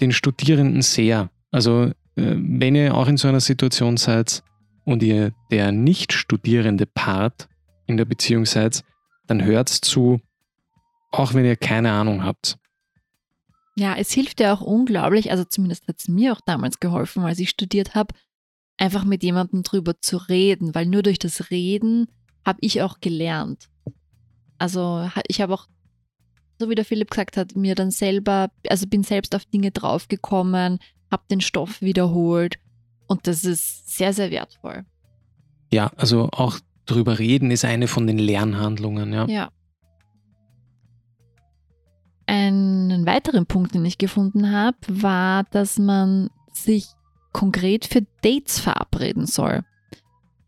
den 0.00 0.12
Studierenden 0.12 0.82
sehr. 0.82 1.30
Also 1.50 1.84
äh, 1.84 1.92
wenn 2.14 2.74
ihr 2.74 2.94
auch 2.94 3.08
in 3.08 3.16
so 3.16 3.28
einer 3.28 3.40
Situation 3.40 3.96
seid, 3.96 4.42
und 4.84 5.02
ihr 5.02 5.32
der 5.50 5.72
nicht 5.72 6.12
studierende 6.12 6.86
Part 6.86 7.48
in 7.86 7.96
der 7.96 8.04
Beziehung 8.04 8.44
seid, 8.46 8.82
dann 9.26 9.44
hört 9.44 9.68
zu, 9.68 10.20
auch 11.12 11.34
wenn 11.34 11.44
ihr 11.44 11.56
keine 11.56 11.92
Ahnung 11.92 12.24
habt. 12.24 12.58
Ja, 13.80 13.94
es 13.96 14.12
hilft 14.12 14.40
ja 14.40 14.52
auch 14.52 14.60
unglaublich, 14.60 15.30
also 15.30 15.42
zumindest 15.42 15.88
hat 15.88 16.00
es 16.00 16.06
mir 16.06 16.34
auch 16.34 16.42
damals 16.42 16.80
geholfen, 16.80 17.24
als 17.24 17.38
ich 17.38 17.48
studiert 17.48 17.94
habe, 17.94 18.14
einfach 18.76 19.04
mit 19.04 19.22
jemandem 19.22 19.62
drüber 19.62 19.98
zu 20.02 20.18
reden, 20.18 20.74
weil 20.74 20.84
nur 20.84 21.02
durch 21.02 21.18
das 21.18 21.50
Reden 21.50 22.06
habe 22.44 22.58
ich 22.60 22.82
auch 22.82 23.00
gelernt. 23.00 23.70
Also 24.58 25.08
ich 25.28 25.40
habe 25.40 25.54
auch, 25.54 25.66
so 26.58 26.68
wie 26.68 26.74
der 26.74 26.84
Philipp 26.84 27.10
gesagt 27.10 27.38
hat, 27.38 27.56
mir 27.56 27.74
dann 27.74 27.90
selber, 27.90 28.50
also 28.68 28.86
bin 28.86 29.02
selbst 29.02 29.34
auf 29.34 29.46
Dinge 29.46 29.70
draufgekommen, 29.70 30.78
habe 31.10 31.22
den 31.30 31.40
Stoff 31.40 31.80
wiederholt 31.80 32.58
und 33.06 33.26
das 33.26 33.44
ist 33.44 33.96
sehr, 33.96 34.12
sehr 34.12 34.30
wertvoll. 34.30 34.84
Ja, 35.72 35.90
also 35.96 36.28
auch 36.32 36.60
drüber 36.84 37.18
reden 37.18 37.50
ist 37.50 37.64
eine 37.64 37.88
von 37.88 38.06
den 38.06 38.18
Lernhandlungen, 38.18 39.10
ja. 39.14 39.26
Ja. 39.26 39.50
Einen 42.30 43.06
weiteren 43.06 43.44
Punkt, 43.44 43.74
den 43.74 43.84
ich 43.84 43.98
gefunden 43.98 44.52
habe, 44.52 44.76
war, 44.88 45.42
dass 45.50 45.80
man 45.80 46.30
sich 46.52 46.86
konkret 47.32 47.86
für 47.86 48.06
Dates 48.22 48.60
verabreden 48.60 49.26
soll, 49.26 49.64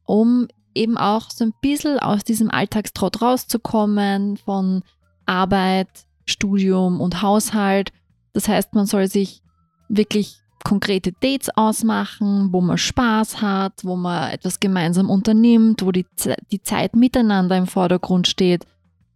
um 0.04 0.46
eben 0.76 0.96
auch 0.96 1.28
so 1.32 1.44
ein 1.44 1.52
bisschen 1.60 1.98
aus 1.98 2.22
diesem 2.22 2.52
Alltagstrott 2.52 3.20
rauszukommen 3.20 4.36
von 4.36 4.84
Arbeit, 5.26 5.88
Studium 6.24 7.00
und 7.00 7.20
Haushalt. 7.20 7.90
Das 8.32 8.46
heißt, 8.46 8.74
man 8.74 8.86
soll 8.86 9.08
sich 9.08 9.42
wirklich 9.88 10.36
konkrete 10.62 11.10
Dates 11.10 11.50
ausmachen, 11.56 12.52
wo 12.52 12.60
man 12.60 12.78
Spaß 12.78 13.42
hat, 13.42 13.84
wo 13.84 13.96
man 13.96 14.30
etwas 14.30 14.60
gemeinsam 14.60 15.10
unternimmt, 15.10 15.84
wo 15.84 15.90
die, 15.90 16.06
die 16.52 16.62
Zeit 16.62 16.94
miteinander 16.94 17.56
im 17.56 17.66
Vordergrund 17.66 18.28
steht. 18.28 18.66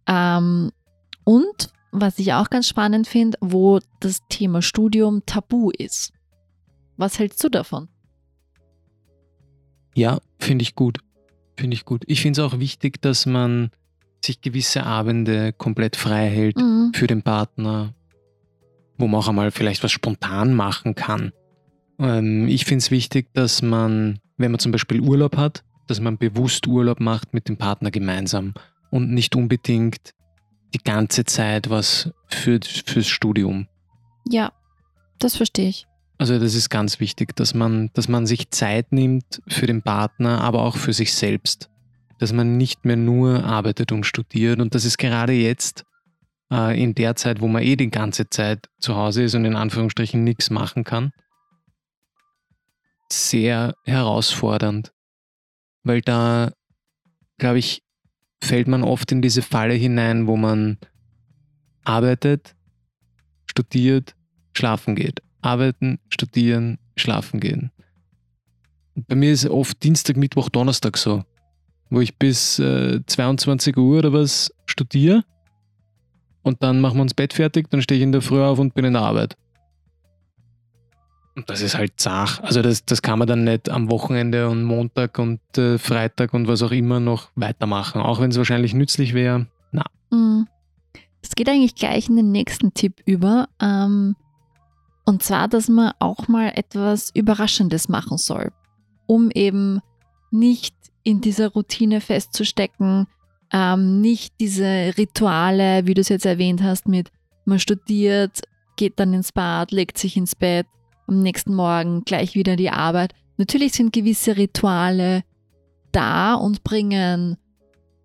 Ähm, 0.05 0.73
und 1.23 1.69
was 2.01 2.19
ich 2.19 2.33
auch 2.33 2.49
ganz 2.49 2.67
spannend 2.67 3.07
finde, 3.07 3.37
wo 3.41 3.79
das 3.99 4.21
Thema 4.29 4.61
Studium 4.61 5.23
tabu 5.25 5.71
ist. 5.77 6.13
Was 6.97 7.19
hältst 7.19 7.43
du 7.43 7.49
davon? 7.49 7.87
Ja, 9.95 10.19
finde 10.39 10.63
ich 10.63 10.75
gut. 10.75 10.99
Finde 11.57 11.75
ich 11.75 11.85
gut. 11.85 12.03
Ich 12.07 12.21
finde 12.21 12.41
es 12.41 12.47
auch 12.47 12.59
wichtig, 12.59 13.01
dass 13.01 13.25
man 13.25 13.71
sich 14.23 14.41
gewisse 14.41 14.83
Abende 14.83 15.53
komplett 15.53 15.95
frei 15.95 16.29
hält 16.29 16.57
mhm. 16.57 16.91
für 16.93 17.07
den 17.07 17.21
Partner, 17.21 17.93
wo 18.97 19.07
man 19.07 19.19
auch 19.19 19.27
einmal 19.27 19.51
vielleicht 19.51 19.83
was 19.83 19.91
spontan 19.91 20.53
machen 20.53 20.95
kann. 20.95 21.31
Ähm, 21.99 22.47
ich 22.47 22.65
finde 22.65 22.79
es 22.79 22.91
wichtig, 22.91 23.33
dass 23.33 23.61
man, 23.61 24.19
wenn 24.37 24.51
man 24.51 24.59
zum 24.59 24.71
Beispiel 24.71 25.01
Urlaub 25.01 25.37
hat, 25.37 25.63
dass 25.87 25.99
man 25.99 26.17
bewusst 26.17 26.67
Urlaub 26.67 26.99
macht 26.99 27.33
mit 27.33 27.47
dem 27.47 27.57
Partner 27.57 27.91
gemeinsam 27.91 28.53
und 28.91 29.11
nicht 29.11 29.35
unbedingt 29.35 30.13
die 30.73 30.83
ganze 30.83 31.25
Zeit 31.25 31.69
was 31.69 32.09
für, 32.27 32.59
fürs 32.61 33.07
Studium. 33.07 33.67
Ja, 34.29 34.51
das 35.19 35.35
verstehe 35.35 35.69
ich. 35.69 35.87
Also 36.17 36.39
das 36.39 36.55
ist 36.55 36.69
ganz 36.69 36.99
wichtig, 36.99 37.35
dass 37.35 37.53
man, 37.53 37.91
dass 37.93 38.07
man 38.07 38.25
sich 38.25 38.49
Zeit 38.49 38.91
nimmt 38.91 39.41
für 39.47 39.67
den 39.67 39.83
Partner, 39.83 40.41
aber 40.41 40.63
auch 40.63 40.75
für 40.75 40.93
sich 40.93 41.13
selbst. 41.13 41.69
Dass 42.19 42.33
man 42.33 42.57
nicht 42.57 42.85
mehr 42.85 42.95
nur 42.95 43.43
arbeitet 43.43 43.91
und 43.91 44.05
studiert. 44.05 44.59
Und 44.59 44.73
das 44.73 44.85
ist 44.85 44.97
gerade 44.97 45.33
jetzt 45.33 45.85
äh, 46.51 46.81
in 46.81 46.95
der 46.95 47.15
Zeit, 47.15 47.41
wo 47.41 47.47
man 47.47 47.61
eh 47.61 47.75
die 47.75 47.91
ganze 47.91 48.29
Zeit 48.29 48.67
zu 48.79 48.95
Hause 48.95 49.23
ist 49.23 49.35
und 49.35 49.45
in 49.45 49.55
Anführungsstrichen 49.55 50.23
nichts 50.23 50.49
machen 50.49 50.83
kann, 50.83 51.11
sehr 53.11 53.75
herausfordernd. 53.85 54.91
Weil 55.83 56.01
da, 56.01 56.51
glaube 57.37 57.59
ich, 57.59 57.83
fällt 58.41 58.67
man 58.67 58.83
oft 58.83 59.11
in 59.11 59.21
diese 59.21 59.41
Falle 59.41 59.73
hinein, 59.73 60.27
wo 60.27 60.37
man 60.37 60.77
arbeitet, 61.83 62.55
studiert, 63.45 64.15
schlafen 64.53 64.95
geht. 64.95 65.21
Arbeiten, 65.41 65.99
studieren, 66.09 66.77
schlafen 66.95 67.39
gehen. 67.39 67.71
Bei 68.95 69.15
mir 69.15 69.31
ist 69.31 69.45
oft 69.47 69.83
Dienstag, 69.83 70.17
Mittwoch, 70.17 70.49
Donnerstag 70.49 70.97
so, 70.97 71.23
wo 71.89 72.01
ich 72.01 72.17
bis 72.17 72.59
äh, 72.59 72.99
22 73.05 73.77
Uhr 73.77 73.99
oder 73.99 74.13
was 74.13 74.51
studiere 74.65 75.23
und 76.41 76.63
dann 76.63 76.79
machen 76.79 76.97
wir 76.97 77.03
uns 77.03 77.13
Bett 77.13 77.33
fertig, 77.33 77.69
dann 77.69 77.81
stehe 77.81 77.99
ich 77.99 78.03
in 78.03 78.11
der 78.11 78.21
Früh 78.21 78.41
auf 78.41 78.57
und 78.57 78.73
bin 78.73 78.85
in 78.85 78.93
der 78.93 79.03
Arbeit. 79.03 79.35
Und 81.37 81.51
das 81.51 81.61
ist 81.61 81.77
halt 81.77 81.93
zach. 81.97 82.41
Also 82.41 82.63
das, 82.63 82.83
das 82.83 83.03
kann 83.03 83.19
man 83.19 83.27
dann 83.27 83.43
nicht 83.43 83.69
am 83.69 83.91
Wochenende 83.91 84.49
und 84.49 84.63
Montag 84.63 85.19
und 85.19 85.39
äh, 85.55 85.77
Freitag 85.77 86.33
und 86.33 86.47
was 86.47 86.63
auch 86.63 86.71
immer 86.71 86.99
noch 86.99 87.29
weitermachen, 87.35 88.01
auch 88.01 88.19
wenn 88.19 88.31
es 88.31 88.37
wahrscheinlich 88.37 88.73
nützlich 88.73 89.13
wäre. 89.13 89.45
Na. 89.71 89.85
Mhm. 90.09 90.47
Es 91.21 91.35
geht 91.35 91.47
eigentlich 91.47 91.75
gleich 91.75 92.09
in 92.09 92.15
den 92.15 92.31
nächsten 92.31 92.73
Tipp 92.73 93.03
über. 93.05 93.49
Ähm, 93.61 94.15
und 95.05 95.21
zwar, 95.21 95.47
dass 95.47 95.69
man 95.69 95.93
auch 95.99 96.27
mal 96.27 96.53
etwas 96.55 97.11
Überraschendes 97.13 97.87
machen 97.87 98.17
soll, 98.17 98.51
um 99.05 99.29
eben 99.29 99.79
nicht 100.31 100.75
in 101.03 101.21
dieser 101.21 101.49
Routine 101.49 102.01
festzustecken, 102.01 103.05
ähm, 103.53 104.01
nicht 104.01 104.33
diese 104.39 104.93
Rituale, 104.97 105.85
wie 105.85 105.93
du 105.93 106.01
es 106.01 106.09
jetzt 106.09 106.25
erwähnt 106.25 106.63
hast, 106.63 106.87
mit 106.87 107.11
man 107.45 107.59
studiert, 107.59 108.41
geht 108.75 108.99
dann 108.99 109.13
ins 109.13 109.31
Bad, 109.31 109.71
legt 109.71 109.99
sich 109.99 110.17
ins 110.17 110.35
Bett, 110.35 110.65
am 111.07 111.21
nächsten 111.21 111.53
Morgen 111.53 112.03
gleich 112.03 112.35
wieder 112.35 112.55
die 112.55 112.69
Arbeit. 112.69 113.13
Natürlich 113.37 113.73
sind 113.73 113.93
gewisse 113.93 114.37
Rituale 114.37 115.23
da 115.91 116.35
und 116.35 116.63
bringen 116.63 117.37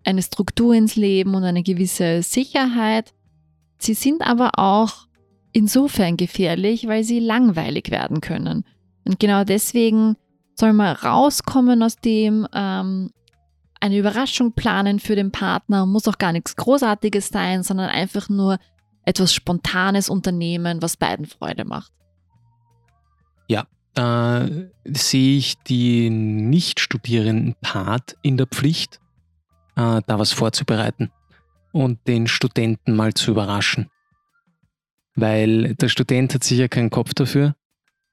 eine 0.03 0.21
Struktur 0.21 0.73
ins 0.73 0.95
Leben 0.95 1.35
und 1.35 1.43
eine 1.43 1.63
gewisse 1.63 2.23
Sicherheit. 2.23 3.13
Sie 3.77 3.93
sind 3.93 4.21
aber 4.21 4.51
auch 4.57 5.07
insofern 5.51 6.17
gefährlich, 6.17 6.87
weil 6.87 7.03
sie 7.03 7.19
langweilig 7.19 7.91
werden 7.91 8.21
können. 8.21 8.65
Und 9.05 9.19
genau 9.19 9.43
deswegen 9.43 10.15
soll 10.55 10.73
man 10.73 10.95
rauskommen 10.95 11.83
aus 11.83 11.97
dem, 11.97 12.47
ähm, 12.53 13.11
eine 13.79 13.97
Überraschung 13.97 14.53
planen 14.53 14.99
für 14.99 15.15
den 15.15 15.31
Partner, 15.31 15.85
muss 15.85 16.07
auch 16.07 16.17
gar 16.17 16.31
nichts 16.31 16.55
Großartiges 16.55 17.29
sein, 17.29 17.63
sondern 17.63 17.89
einfach 17.89 18.29
nur 18.29 18.57
etwas 19.05 19.33
Spontanes 19.33 20.09
unternehmen, 20.09 20.81
was 20.81 20.95
beiden 20.95 21.25
Freude 21.25 21.65
macht. 21.65 21.91
Ja, 23.47 23.67
da 23.93 24.47
sehe 24.85 25.37
ich 25.37 25.57
die 25.59 26.09
nicht-studierenden 26.09 27.55
Part 27.61 28.15
in 28.21 28.37
der 28.37 28.47
Pflicht, 28.47 28.99
äh, 29.75 30.01
da 30.05 30.19
was 30.19 30.31
vorzubereiten 30.31 31.11
und 31.71 31.99
den 32.07 32.27
Studenten 32.27 32.95
mal 32.95 33.13
zu 33.13 33.31
überraschen. 33.31 33.89
Weil 35.15 35.75
der 35.75 35.89
Student 35.89 36.33
hat 36.33 36.43
sicher 36.43 36.69
keinen 36.69 36.89
Kopf 36.89 37.13
dafür, 37.13 37.55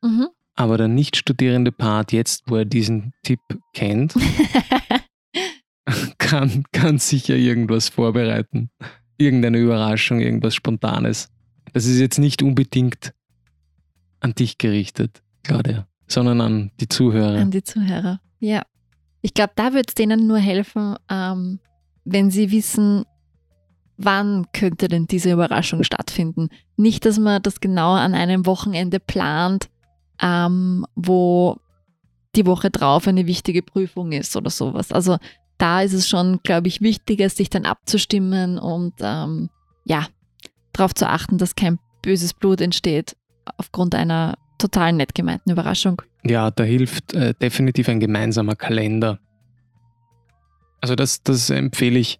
Mhm. 0.02 0.28
aber 0.54 0.78
der 0.78 0.88
nicht 0.88 1.16
studierende 1.16 1.72
Part, 1.72 2.12
jetzt 2.12 2.44
wo 2.46 2.56
er 2.56 2.64
diesen 2.64 3.12
Tipp 3.22 3.40
kennt, 3.74 4.14
kann, 6.18 6.64
kann 6.72 6.98
sicher 6.98 7.36
irgendwas 7.36 7.88
vorbereiten. 7.88 8.70
Irgendeine 9.18 9.58
Überraschung, 9.58 10.20
irgendwas 10.20 10.54
Spontanes. 10.54 11.28
Das 11.72 11.86
ist 11.86 12.00
jetzt 12.00 12.18
nicht 12.18 12.42
unbedingt 12.42 13.12
an 14.20 14.34
dich 14.34 14.58
gerichtet, 14.58 15.22
Claudia, 15.42 15.86
sondern 16.06 16.40
an 16.40 16.70
die 16.80 16.88
Zuhörer. 16.88 17.40
An 17.40 17.50
die 17.50 17.62
Zuhörer. 17.62 18.20
Ja. 18.38 18.62
Ich 19.22 19.34
glaube, 19.34 19.52
da 19.56 19.74
wird 19.74 19.90
es 19.90 19.94
denen 19.94 20.26
nur 20.26 20.38
helfen, 20.38 20.96
ähm, 21.10 21.60
wenn 22.04 22.30
sie 22.30 22.50
wissen, 22.50 23.04
wann 23.96 24.46
könnte 24.52 24.88
denn 24.88 25.06
diese 25.06 25.32
Überraschung 25.32 25.84
stattfinden. 25.84 26.48
Nicht, 26.76 27.04
dass 27.04 27.18
man 27.18 27.42
das 27.42 27.60
genau 27.60 27.92
an 27.92 28.14
einem 28.14 28.46
Wochenende 28.46 28.98
plant, 28.98 29.68
ähm, 30.22 30.86
wo 30.94 31.58
die 32.34 32.46
Woche 32.46 32.70
drauf 32.70 33.06
eine 33.06 33.26
wichtige 33.26 33.62
Prüfung 33.62 34.12
ist 34.12 34.36
oder 34.36 34.50
sowas. 34.50 34.92
Also 34.92 35.18
da 35.58 35.82
ist 35.82 35.92
es 35.92 36.08
schon, 36.08 36.40
glaube 36.42 36.68
ich, 36.68 36.80
wichtiger, 36.80 37.28
sich 37.28 37.50
dann 37.50 37.66
abzustimmen 37.66 38.58
und 38.58 38.94
ähm, 39.00 39.50
ja, 39.84 40.06
darauf 40.72 40.94
zu 40.94 41.06
achten, 41.06 41.36
dass 41.36 41.54
kein 41.54 41.78
böses 42.02 42.32
Blut 42.32 42.62
entsteht 42.62 43.16
aufgrund 43.56 43.94
einer 43.94 44.36
total 44.58 44.92
nett 44.92 45.14
gemeinten 45.14 45.50
Überraschung. 45.50 46.02
Ja, 46.24 46.50
da 46.50 46.64
hilft 46.64 47.14
äh, 47.14 47.34
definitiv 47.40 47.88
ein 47.88 48.00
gemeinsamer 48.00 48.54
Kalender. 48.56 49.18
Also 50.80 50.94
das, 50.94 51.22
das 51.22 51.50
empfehle 51.50 51.98
ich 51.98 52.18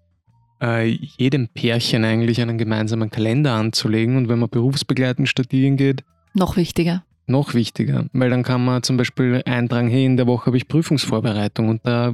äh, 0.63 0.85
jedem 0.87 1.49
Pärchen 1.49 2.05
eigentlich 2.05 2.41
einen 2.41 2.59
gemeinsamen 2.59 3.11
Kalender 3.11 3.53
anzulegen 3.55 4.17
und 4.17 4.29
wenn 4.29 4.39
man 4.39 4.51
berufsbegleitend 4.51 5.29
studieren 5.29 5.77
geht, 5.77 6.05
Noch 6.35 6.57
wichtiger. 6.57 7.03
noch 7.27 7.55
wichtiger, 7.55 8.07
weil 8.13 8.29
dann 8.31 8.43
kann 8.43 8.65
man 8.65 8.83
zum 8.83 8.97
Beispiel 8.99 9.43
eintragen, 9.47 9.89
hey, 9.89 10.05
in 10.05 10.17
der 10.19 10.27
Woche 10.27 10.47
habe 10.47 10.57
ich 10.59 10.69
Prüfungsvorbereitung 10.69 11.69
und 11.71 11.87
da 11.87 12.13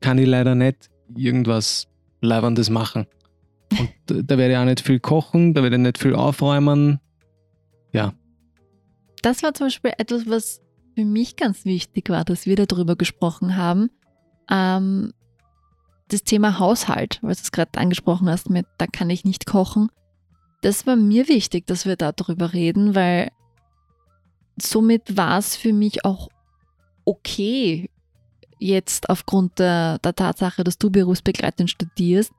kann 0.00 0.18
ich 0.18 0.26
leider 0.26 0.54
nicht 0.54 0.88
irgendwas 1.16 1.88
Leibendes 2.20 2.70
machen. 2.70 3.06
Und 3.78 3.88
da- 4.06 4.22
da 4.22 4.36
werde 4.38 4.52
ich 4.54 4.58
auch 4.58 4.64
nicht 4.64 4.80
viel 4.80 4.98
kochen, 5.00 5.54
da 5.54 5.62
werde 5.62 5.76
ich 5.76 5.82
nicht 5.82 5.98
viel 5.98 6.14
aufräumen. 6.14 6.98
Das 9.22 9.42
war 9.42 9.54
zum 9.54 9.66
Beispiel 9.66 9.92
etwas, 9.98 10.28
was 10.28 10.60
für 10.94 11.04
mich 11.04 11.36
ganz 11.36 11.64
wichtig 11.64 12.08
war, 12.08 12.24
dass 12.24 12.46
wir 12.46 12.56
darüber 12.56 12.96
gesprochen 12.96 13.56
haben. 13.56 13.90
Ähm, 14.50 15.12
das 16.08 16.24
Thema 16.24 16.58
Haushalt, 16.58 17.18
weil 17.22 17.34
du 17.34 17.40
es 17.40 17.52
gerade 17.52 17.78
angesprochen 17.78 18.28
hast, 18.28 18.50
mit 18.50 18.66
da 18.78 18.86
kann 18.86 19.10
ich 19.10 19.24
nicht 19.24 19.46
kochen. 19.46 19.88
Das 20.62 20.86
war 20.86 20.96
mir 20.96 21.28
wichtig, 21.28 21.66
dass 21.66 21.86
wir 21.86 21.96
da 21.96 22.12
darüber 22.12 22.52
reden, 22.52 22.94
weil 22.94 23.30
somit 24.60 25.16
war 25.16 25.38
es 25.38 25.56
für 25.56 25.72
mich 25.72 26.04
auch 26.04 26.28
okay, 27.04 27.90
jetzt 28.58 29.08
aufgrund 29.08 29.58
der, 29.58 29.98
der 29.98 30.14
Tatsache, 30.14 30.64
dass 30.64 30.78
du 30.78 30.90
berufsbegleitend 30.90 31.70
studierst, 31.70 32.32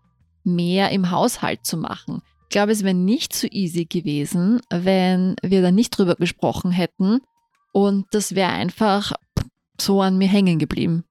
mehr 0.44 0.92
im 0.92 1.12
Haushalt 1.12 1.66
zu 1.66 1.78
machen. 1.78 2.22
Ich 2.52 2.54
glaube, 2.54 2.74
es 2.74 2.84
wäre 2.84 2.94
nicht 2.94 3.32
so 3.32 3.48
easy 3.50 3.86
gewesen, 3.86 4.60
wenn 4.70 5.38
wir 5.42 5.62
da 5.62 5.72
nicht 5.72 5.98
drüber 5.98 6.16
gesprochen 6.16 6.72
hätten 6.72 7.22
und 7.72 8.08
das 8.12 8.36
wäre 8.36 8.52
einfach 8.52 9.14
so 9.80 10.02
an 10.02 10.18
mir 10.18 10.28
hängen 10.28 10.60
geblieben. 10.60 11.06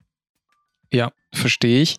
Ja, 0.92 1.12
verstehe 1.32 1.80
ich. 1.80 1.96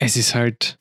Es 0.00 0.16
ist 0.16 0.34
halt. 0.34 0.80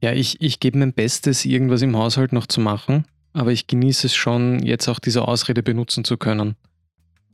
Ja, 0.00 0.14
ich, 0.14 0.40
ich 0.40 0.60
gebe 0.60 0.78
mein 0.78 0.94
Bestes, 0.94 1.44
irgendwas 1.44 1.82
im 1.82 1.94
Haushalt 1.94 2.32
noch 2.32 2.46
zu 2.46 2.62
machen, 2.62 3.04
aber 3.34 3.52
ich 3.52 3.66
genieße 3.66 4.06
es 4.06 4.14
schon, 4.14 4.64
jetzt 4.64 4.88
auch 4.88 4.98
diese 4.98 5.28
Ausrede 5.28 5.62
benutzen 5.62 6.04
zu 6.04 6.16
können. 6.16 6.56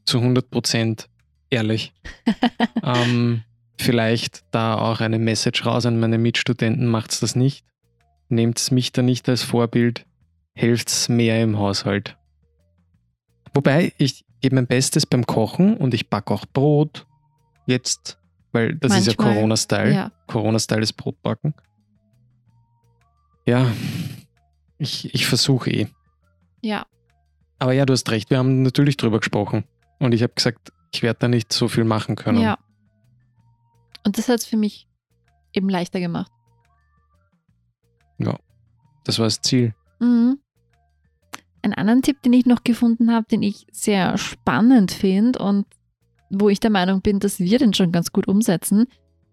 Zu 0.04 0.18
100 0.18 0.50
Prozent 0.50 1.08
ehrlich. 1.48 1.92
ähm, 2.82 3.44
vielleicht 3.78 4.44
da 4.50 4.76
auch 4.76 5.00
eine 5.00 5.18
Message 5.18 5.64
raus 5.64 5.86
an 5.86 6.00
meine 6.00 6.18
Mitstudenten: 6.18 6.86
macht's 6.86 7.20
das 7.20 7.36
nicht. 7.36 7.64
Nehmt 8.28 8.70
mich 8.72 8.92
da 8.92 9.02
nicht 9.02 9.28
als 9.28 9.42
Vorbild. 9.42 10.04
Helft's 10.54 11.08
mehr 11.08 11.42
im 11.42 11.58
Haushalt. 11.58 12.16
Wobei, 13.54 13.92
ich 13.98 14.24
gebe 14.40 14.56
mein 14.56 14.66
Bestes 14.66 15.06
beim 15.06 15.24
Kochen 15.26 15.76
und 15.76 15.94
ich 15.94 16.10
backe 16.10 16.34
auch 16.34 16.44
Brot. 16.52 17.06
Jetzt, 17.66 18.18
weil 18.52 18.74
das 18.74 18.96
ist 18.96 19.06
ja 19.06 19.14
Manchmal, 19.16 19.34
Corona-Style. 19.34 19.94
Ja, 19.94 20.12
Corona-Style 20.26 20.82
ist 20.82 20.94
Brotbacken. 20.94 21.54
Ja, 23.46 23.66
ich, 24.78 25.14
ich 25.14 25.26
versuche 25.26 25.70
eh. 25.70 25.86
ja, 26.60 26.86
Aber 27.58 27.72
ja, 27.72 27.86
du 27.86 27.94
hast 27.94 28.10
recht, 28.10 28.30
wir 28.30 28.38
haben 28.38 28.62
natürlich 28.62 28.96
drüber 28.96 29.18
gesprochen. 29.18 29.64
Und 29.98 30.12
ich 30.12 30.22
habe 30.22 30.34
gesagt, 30.34 30.72
ich 30.92 31.02
werde 31.02 31.20
da 31.20 31.28
nicht 31.28 31.52
so 31.52 31.68
viel 31.68 31.84
machen 31.84 32.14
können. 32.16 32.40
ja. 32.40 32.58
Und 34.08 34.16
das 34.16 34.30
hat 34.30 34.40
es 34.40 34.46
für 34.46 34.56
mich 34.56 34.88
eben 35.52 35.68
leichter 35.68 36.00
gemacht. 36.00 36.32
Das 39.04 39.18
war 39.18 39.26
das 39.26 39.42
Ziel. 39.42 39.74
Mhm. 40.00 40.38
Einen 41.62 41.74
anderen 41.74 42.00
Tipp, 42.00 42.22
den 42.22 42.32
ich 42.32 42.46
noch 42.46 42.64
gefunden 42.64 43.12
habe, 43.12 43.26
den 43.30 43.42
ich 43.42 43.66
sehr 43.70 44.16
spannend 44.16 44.92
finde 44.92 45.38
und 45.40 45.66
wo 46.30 46.48
ich 46.48 46.58
der 46.58 46.70
Meinung 46.70 47.02
bin, 47.02 47.18
dass 47.18 47.38
wir 47.38 47.58
den 47.58 47.74
schon 47.74 47.92
ganz 47.92 48.12
gut 48.12 48.28
umsetzen, 48.28 48.86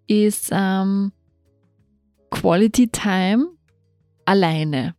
ist 0.07 0.49
ähm, 0.51 1.13
Quality 2.31 2.89
Time 2.89 3.47
alleine, 4.25 4.93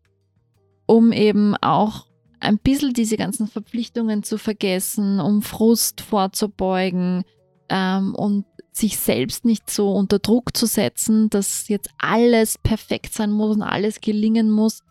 um 0.87 1.13
eben 1.13 1.55
auch 1.57 2.07
ein 2.41 2.57
bisschen 2.57 2.95
diese 2.95 3.19
ganzen 3.19 3.47
Verpflichtungen 3.47 4.23
zu 4.23 4.39
vergessen, 4.39 5.21
um 5.21 5.43
Frust 5.43 6.01
vorzubeugen 6.01 7.25
ähm, 7.69 8.15
und 8.15 8.47
sich 8.77 8.99
selbst 8.99 9.45
nicht 9.45 9.71
so 9.71 9.93
unter 9.93 10.19
Druck 10.19 10.57
zu 10.57 10.67
setzen, 10.67 11.31
dass 11.31 11.69
jetzt 11.69 11.91
alles 11.99 12.59
perfekt 12.59 13.15
sein 13.15 13.31
muss 13.31 13.57
und 13.57 13.63
alles 13.63 14.01
gelingen 14.01 14.51
muss, 14.51 14.83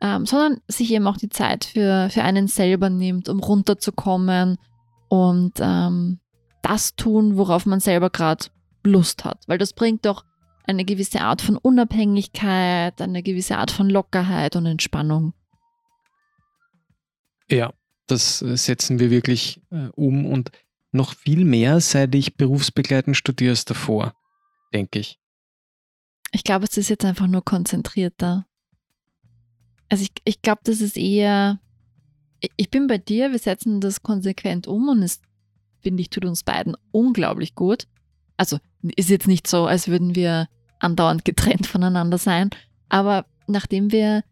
ähm, 0.00 0.26
sondern 0.26 0.60
sich 0.68 0.92
eben 0.92 1.06
auch 1.06 1.16
die 1.16 1.28
Zeit 1.28 1.64
für, 1.64 2.08
für 2.10 2.22
einen 2.22 2.48
selber 2.48 2.90
nimmt, 2.90 3.28
um 3.28 3.40
runterzukommen 3.40 4.58
und 5.08 5.54
ähm, 5.60 6.20
das 6.62 6.94
tun, 6.94 7.36
worauf 7.36 7.66
man 7.66 7.80
selber 7.80 8.10
gerade 8.10 8.46
Lust 8.84 9.24
hat. 9.24 9.42
Weil 9.46 9.58
das 9.58 9.72
bringt 9.72 10.06
doch 10.06 10.24
eine 10.64 10.84
gewisse 10.84 11.20
Art 11.20 11.42
von 11.42 11.56
Unabhängigkeit, 11.56 13.00
eine 13.00 13.22
gewisse 13.22 13.58
Art 13.58 13.70
von 13.70 13.90
Lockerheit 13.90 14.56
und 14.56 14.66
Entspannung. 14.66 15.32
Ja, 17.50 17.72
das 18.06 18.42
äh, 18.42 18.56
setzen 18.56 19.00
wir 19.00 19.10
wirklich 19.10 19.60
äh, 19.70 19.88
um 19.96 20.26
und 20.26 20.50
noch 20.92 21.14
viel 21.14 21.44
mehr, 21.44 21.80
seit 21.80 22.14
ich 22.14 22.36
berufsbegleitend 22.36 23.16
studiere 23.16 23.50
als 23.52 23.64
davor, 23.64 24.14
denke 24.74 24.98
ich. 24.98 25.18
Ich 26.32 26.44
glaube, 26.44 26.64
es 26.64 26.76
ist 26.76 26.88
jetzt 26.88 27.04
einfach 27.04 27.26
nur 27.26 27.44
konzentrierter. 27.44 28.46
Also 29.88 30.04
ich, 30.04 30.12
ich 30.24 30.42
glaube, 30.42 30.60
das 30.64 30.80
ist 30.80 30.96
eher, 30.96 31.58
ich- 32.56 32.70
bin 32.70 32.86
bei 32.86 32.98
dir, 32.98 33.32
wir 33.32 33.38
setzen 33.38 33.80
das 33.80 34.02
konsequent 34.02 34.66
um 34.68 34.88
und 34.88 35.02
es, 35.02 35.20
finde 35.80 36.00
ich, 36.02 36.10
tut 36.10 36.24
uns 36.24 36.44
beiden 36.44 36.76
unglaublich 36.92 37.54
gut. 37.54 37.86
Also 38.36 38.58
ist 38.96 39.10
jetzt 39.10 39.26
nicht 39.26 39.46
so, 39.46 39.66
als 39.66 39.88
würden 39.88 40.14
wir 40.14 40.48
andauernd 40.78 41.24
getrennt 41.24 41.66
voneinander 41.66 42.18
sein, 42.18 42.50
aber 42.88 43.26
nachdem 43.46 43.90
wir 43.92 44.22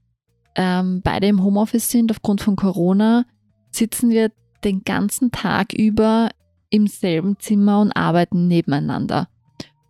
ähm, 0.55 1.03
beide 1.03 1.27
im 1.27 1.43
Homeoffice 1.43 1.91
sind 1.91 2.11
aufgrund 2.11 2.41
von 2.41 2.57
Corona, 2.57 3.27
sitzen 3.71 4.11
wir 4.11 4.31
den 4.65 4.83
ganzen 4.83 5.31
Tag 5.31 5.73
über 5.73 6.31
im 6.71 6.87
selben 6.87 7.39
Zimmer 7.39 7.81
und 7.81 7.93
arbeiten 7.93 8.47
nebeneinander. 8.49 9.29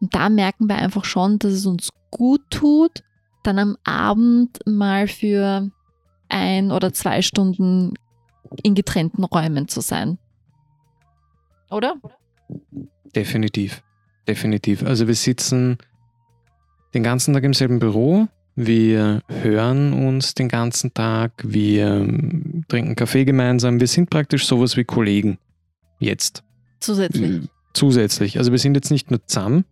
Und 0.01 0.15
da 0.15 0.29
merken 0.29 0.69
wir 0.69 0.77
einfach 0.77 1.05
schon, 1.05 1.39
dass 1.39 1.53
es 1.53 1.67
uns 1.67 1.91
gut 2.11 2.43
tut, 2.51 3.03
dann 3.43 3.59
am 3.59 3.77
Abend 3.85 4.59
mal 4.67 5.09
für 5.09 5.71
ein 6.29 6.71
oder 6.71 6.93
zwei 6.93 7.23
Stunden 7.23 7.95
in 8.63 8.75
getrennten 8.75 9.25
Räumen 9.25 9.69
zu 9.69 9.81
sein. 9.81 10.19
Oder? 11.71 11.97
Definitiv. 13.15 13.83
Definitiv. 14.27 14.83
Also 14.85 15.07
wir 15.07 15.15
sitzen 15.15 15.79
den 16.95 17.03
ganzen 17.03 17.35
Tag 17.35 17.45
im 17.45 17.55
selben 17.55 17.79
Büro. 17.79 18.29
Wir 18.57 19.23
hören 19.29 19.93
uns 19.93 20.35
den 20.35 20.49
ganzen 20.49 20.93
Tag. 20.93 21.33
Wir 21.45 21.87
ähm, 21.87 22.65
trinken 22.69 22.97
Kaffee 22.97 23.25
gemeinsam. 23.25 23.81
Wir 23.81 23.87
sind 23.87 24.11
praktisch 24.11 24.47
sowas 24.47 24.77
wie 24.77 24.85
Kollegen. 24.85 25.39
Jetzt. 25.99 26.43
Zusätzlich. 26.81 27.45
Äh, 27.45 27.49
Zusätzlich. 27.75 28.39
Also 28.39 28.51
wir 28.53 28.59
sind 28.59 28.75
jetzt 28.75 28.91
nicht 28.91 29.11
nur 29.11 29.25
zusammen. 29.27 29.65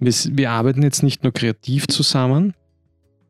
Wir, 0.00 0.12
wir 0.32 0.50
arbeiten 0.50 0.82
jetzt 0.82 1.02
nicht 1.02 1.22
nur 1.22 1.32
kreativ 1.32 1.86
zusammen, 1.88 2.54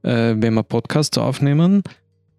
äh, 0.02 0.34
wenn 0.36 0.54
wir 0.54 0.62
Podcasts 0.62 1.16
aufnehmen, 1.18 1.82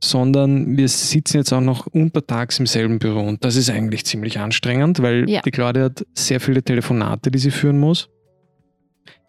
sondern 0.04 0.78
wir 0.78 0.88
sitzen 0.88 1.38
jetzt 1.38 1.52
auch 1.54 1.62
noch 1.62 1.88
untertags 1.88 2.60
im 2.60 2.66
selben 2.68 3.00
Büro. 3.00 3.22
Und 3.22 3.44
das 3.44 3.56
ist 3.56 3.70
eigentlich 3.70 4.06
ziemlich 4.06 4.40
anstrengend, 4.40 5.02
weil 5.02 5.30
Ja. 5.30 5.42
die 5.42 5.52
Claudia 5.52 5.86
hat 5.86 6.06
sehr 6.14 6.40
viele 6.40 6.64
Telefonate, 6.64 7.32
die 7.32 7.40
sie 7.40 7.52
führen 7.52 7.80
muss. 7.80 8.10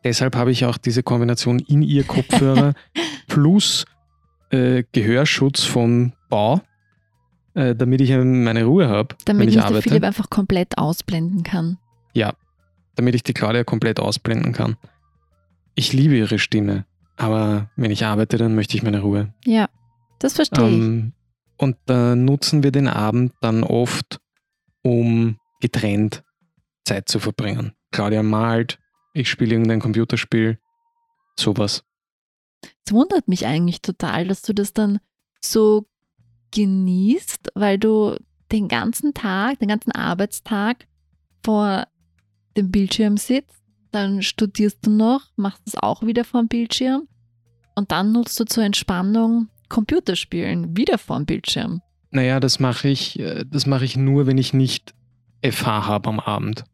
Deshalb 0.04 0.34
habe 0.36 0.50
ich 0.50 0.64
auch 0.64 0.78
diese 0.78 1.02
Kombination 1.02 1.58
in 1.58 1.82
ihr 1.82 2.04
Kopfhörer 2.04 2.74
plus 3.28 3.84
äh, 4.50 4.84
Gehörschutz 4.92 5.62
vom 5.64 6.12
Bau, 6.28 6.60
äh, 7.54 7.74
damit 7.74 8.00
ich 8.00 8.10
meine 8.10 8.64
Ruhe 8.64 8.88
habe, 8.88 9.14
wenn 9.26 9.36
Damit 9.36 9.48
ich 9.48 9.54
mich 9.54 9.62
der 9.62 9.64
arbeite 9.66 9.88
Philipp 9.88 10.04
einfach 10.04 10.30
komplett 10.30 10.78
ausblenden 10.78 11.42
kann. 11.42 11.78
damit 12.96 13.14
ich 13.14 13.22
die 13.22 13.32
Claudia 13.32 13.64
komplett 13.64 13.98
ausblenden 13.98 14.52
kann. 14.52 14.76
Ich 15.74 15.92
liebe 15.92 16.16
ihre 16.16 16.38
Stimme, 16.38 16.84
aber 17.16 17.70
wenn 17.76 17.90
ich 17.90 18.04
arbeite, 18.04 18.36
dann 18.36 18.54
möchte 18.54 18.76
ich 18.76 18.82
meine 18.82 19.00
Ruhe. 19.00 19.32
Ja, 19.44 19.68
das 20.18 20.34
verstehe 20.34 20.68
ich. 20.68 20.74
Ähm, 20.74 21.12
und 21.56 21.76
da 21.86 22.14
nutzen 22.16 22.62
wir 22.62 22.72
den 22.72 22.88
Abend 22.88 23.32
dann 23.40 23.62
oft, 23.64 24.20
um 24.82 25.38
getrennt 25.60 26.22
Zeit 26.84 27.08
zu 27.08 27.20
verbringen. 27.20 27.72
Claudia 27.92 28.22
malt, 28.22 28.78
ich 29.14 29.30
spiele 29.30 29.52
irgendein 29.52 29.80
Computerspiel, 29.80 30.58
sowas. 31.38 31.84
Es 32.84 32.92
wundert 32.92 33.28
mich 33.28 33.46
eigentlich 33.46 33.80
total, 33.80 34.26
dass 34.28 34.42
du 34.42 34.52
das 34.52 34.72
dann 34.72 34.98
so 35.40 35.86
genießt, 36.52 37.52
weil 37.54 37.78
du 37.78 38.16
den 38.52 38.68
ganzen 38.68 39.14
Tag, 39.14 39.58
den 39.60 39.68
ganzen 39.68 39.92
Arbeitstag 39.92 40.86
vor 41.44 41.86
dem 42.56 42.70
Bildschirm 42.70 43.16
sitzt, 43.16 43.62
dann 43.92 44.22
studierst 44.22 44.78
du 44.86 44.90
noch, 44.90 45.22
machst 45.36 45.62
es 45.66 45.76
auch 45.76 46.02
wieder 46.02 46.24
vor 46.24 46.40
dem 46.42 46.48
Bildschirm 46.48 47.08
und 47.74 47.90
dann 47.92 48.12
nutzt 48.12 48.38
du 48.38 48.44
zur 48.44 48.64
Entspannung 48.64 49.48
Computerspielen 49.68 50.76
wieder 50.76 50.98
vor 50.98 51.16
dem 51.16 51.26
Bildschirm. 51.26 51.80
Naja, 52.10 52.40
das 52.40 52.58
mache 52.58 52.88
ich, 52.88 53.18
äh, 53.20 53.44
das 53.48 53.66
mache 53.66 53.84
ich 53.84 53.96
nur, 53.96 54.26
wenn 54.26 54.38
ich 54.38 54.52
nicht 54.52 54.94
FH 55.42 55.86
habe 55.86 56.08
am 56.08 56.18
Abend. 56.20 56.64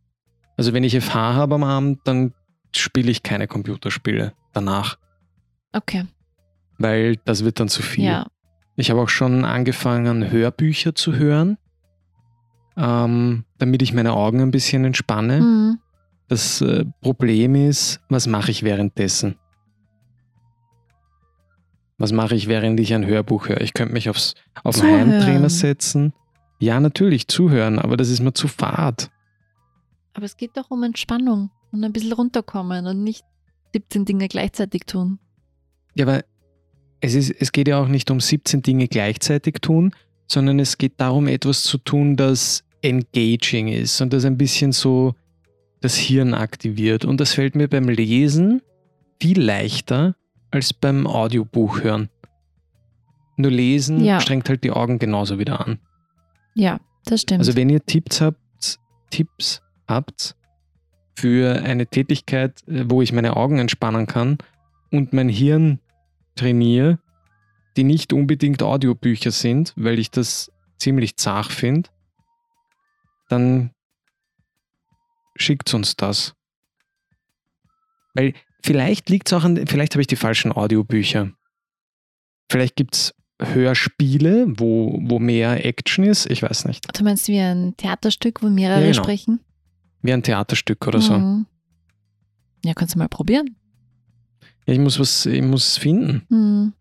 Also 0.57 0.73
wenn 0.73 0.83
ich 0.85 0.99
FH 0.99 1.35
habe 1.35 1.57
am 1.57 1.65
Abend, 1.65 2.01
dann 2.05 2.33
spiele 2.75 3.11
ich 3.11 3.23
keine 3.23 3.47
Computerspiele 3.47 4.33
danach, 4.53 4.97
Okay, 5.73 6.07
weil 6.79 7.17
das 7.27 7.45
wird 7.45 7.61
dann 7.61 7.69
zu 7.69 7.83
viel. 7.83 8.05
ja. 8.05 8.27
Ich 8.77 8.91
habe 8.91 9.01
auch 9.01 9.09
schon 9.09 9.45
angefangen, 9.45 10.31
Hörbücher 10.31 10.95
zu 10.95 11.15
hören, 11.15 11.57
ähm, 12.77 13.45
damit 13.59 13.83
ich 13.83 13.95
meine 13.95 14.13
Augen 14.13 14.41
ein 14.41 14.51
bisschen 14.51 14.85
entspanne. 14.85 15.41
Mhm. 15.41 15.79
Das 16.29 16.61
äh, 16.61 16.85
Problem 17.01 17.55
ist, 17.55 18.01
was 18.09 18.27
mache 18.27 18.51
ich 18.51 18.63
währenddessen? 18.63 19.37
Was 21.99 22.13
mache 22.13 22.35
ich, 22.35 22.47
während 22.47 22.79
ich 22.79 22.93
ein 22.93 23.07
Hörbuch 23.07 23.49
höre? 23.49 23.63
Ich 23.63 23.73
könnte 23.73 23.95
mich 23.95 24.11
aufs, 24.11 24.35
auf 24.63 24.81
den. 24.81 24.91
Heimtrainer 24.91 25.49
setzen. 25.49 26.13
Ja, 26.59 26.79
natürlich, 26.81 27.29
zuhören, 27.29 27.79
aber 27.79 27.97
das 27.97 28.11
ist 28.11 28.21
mir 28.21 28.35
zu 28.35 28.49
fad. 28.49 29.11
Aber 30.13 30.25
es 30.25 30.37
geht 30.37 30.57
doch 30.57 30.71
um 30.71 30.83
Entspannung 30.83 31.51
und 31.73 31.85
ein 31.85 31.93
bisschen 31.93 32.13
runterkommen 32.13 32.87
und 32.87 33.03
nicht 33.03 33.25
17 33.73 34.05
Dinge 34.05 34.29
gleichzeitig 34.29 34.85
tun. 34.87 35.19
Ja, 35.95 36.07
aber 36.07 36.23
es, 37.07 37.15
ist, 37.15 37.31
es 37.39 37.53
geht 37.53 37.69
ja 37.69 37.81
auch 37.81 37.89
nicht 37.89 38.11
um 38.11 38.21
17 38.21 38.63
Dinge 38.63 38.89
gleichzeitig 38.89 39.57
tun, 39.61 39.93
sondern 40.27 40.59
es 40.59 40.77
geht 40.79 40.95
darum, 40.99 41.29
etwas 41.29 41.63
zu 41.63 41.79
tun, 41.79 42.17
das 42.17 42.65
engaging 42.83 43.69
ist 43.69 44.01
und 44.01 44.13
das 44.13 44.25
ein 44.25 44.37
bisschen 44.37 44.73
so 44.73 45.15
das 45.81 45.97
Hirn 45.97 46.35
aktiviert. 46.35 47.05
Und 47.05 47.21
das 47.21 47.33
fällt 47.33 47.55
mir 47.55 47.69
beim 47.69 47.89
Lesen 47.89 48.61
viel 49.21 49.41
leichter 49.41 50.17
als 50.51 50.73
beim 50.73 51.07
Audiobuch 51.07 51.83
hören. 51.83 52.09
Nur 53.37 53.51
lesen 53.51 54.03
Ja. 54.05 54.21
strengt 54.21 54.49
halt 54.49 54.65
die 54.65 54.71
Augen 54.71 54.99
genauso 54.99 55.39
wieder 55.39 55.61
an. 55.67 55.79
Ja, 56.55 56.81
das 57.05 57.23
stimmt. 57.23 57.41
Also 57.41 57.55
wenn 57.55 57.69
ihr 57.69 57.85
Tipps 57.85 58.21
habt, 58.21 58.39
Tipps 59.11 59.63
habt 59.87 60.35
für 61.15 61.63
eine 61.63 61.87
Tätigkeit, 61.87 62.67
äh, 62.69 62.85
wo 62.89 63.03
ich 63.03 63.13
meine 63.13 63.37
Augen 63.37 63.59
entspannen 63.59 64.07
kann 64.07 64.39
und 64.91 65.13
mein 65.13 65.29
Hirn 65.29 65.79
trainiere, 66.37 66.99
die 67.77 67.85
nicht 67.85 68.13
unbedingt 68.13 68.63
Audiobücher 68.63 69.31
sind, 69.31 69.73
weil 69.77 69.99
ich 69.99 70.11
das 70.11 70.51
ziemlich 70.79 71.17
zart 71.17 71.53
finde, 71.53 71.91
dann 73.29 73.71
schickt 75.37 75.73
uns 75.75 75.97
das. 75.97 76.35
Weil 78.15 78.35
vielleicht 78.63 79.11
liegt 79.11 79.29
es 79.29 79.33
auch 79.33 79.45
an, 79.45 79.67
vielleicht 79.67 79.95
habe 79.95 80.01
ich 80.01 80.07
die 80.07 80.17
falschen 80.17 80.53
Audiobücher. 80.53 81.33
Vielleicht 82.51 82.77
gibt 82.77 82.95
es 82.95 83.15
Hörspiele, 83.43 84.47
wo, 84.57 84.99
wo 85.03 85.19
mehr 85.19 85.65
Action 85.67 86.05
ist, 86.05 86.31
ich 86.31 86.43
weiß 86.43 86.65
nicht. 86.65 86.87
Du 86.99 87.05
meinst 87.05 87.29
wie 87.29 87.39
ein 87.39 87.77
Theaterstück, 87.77 88.43
wo 88.43 88.49
mehrere 88.49 88.81
Ja, 88.81 88.91
genau. 88.93 89.03
sprechen? 89.03 89.41
Wie 90.01 90.13
ein 90.13 90.23
Theaterstück 90.23 90.87
oder 90.87 91.01
so. 91.01 91.19
Mhm. 91.19 91.47
Ja, 92.65 92.73
kannst 92.73 92.95
du 92.95 92.99
mal 92.99 93.09
probieren. 93.09 93.57
Ja, 94.67 94.75
ich 94.75 94.81
muss 94.81 94.99
was, 94.99 95.27
ich 95.27 95.43
muss 95.43 95.69
es 95.69 95.79
finden. 95.79 96.27
Mhm. 96.29 96.73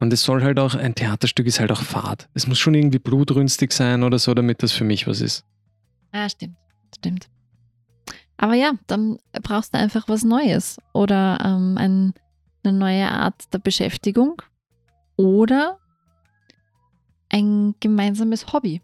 Und 0.00 0.12
es 0.12 0.22
soll 0.22 0.42
halt 0.42 0.58
auch, 0.58 0.74
ein 0.74 0.94
Theaterstück 0.94 1.46
ist 1.46 1.60
halt 1.60 1.70
auch 1.70 1.82
Fahrt. 1.82 2.28
Es 2.32 2.46
muss 2.46 2.58
schon 2.58 2.74
irgendwie 2.74 2.98
blutrünstig 2.98 3.72
sein 3.72 4.02
oder 4.02 4.18
so, 4.18 4.32
damit 4.32 4.62
das 4.62 4.72
für 4.72 4.84
mich 4.84 5.06
was 5.06 5.20
ist. 5.20 5.44
Ah, 6.12 6.28
stimmt. 6.28 6.56
Stimmt. 6.96 7.28
Aber 8.38 8.54
ja, 8.54 8.72
dann 8.86 9.18
brauchst 9.42 9.74
du 9.74 9.78
einfach 9.78 10.08
was 10.08 10.24
Neues 10.24 10.78
oder 10.94 11.38
ähm, 11.44 11.76
ein, 11.76 12.14
eine 12.64 12.78
neue 12.78 13.10
Art 13.10 13.52
der 13.52 13.58
Beschäftigung 13.58 14.40
oder 15.16 15.78
ein 17.28 17.74
gemeinsames 17.80 18.52
Hobby. 18.52 18.80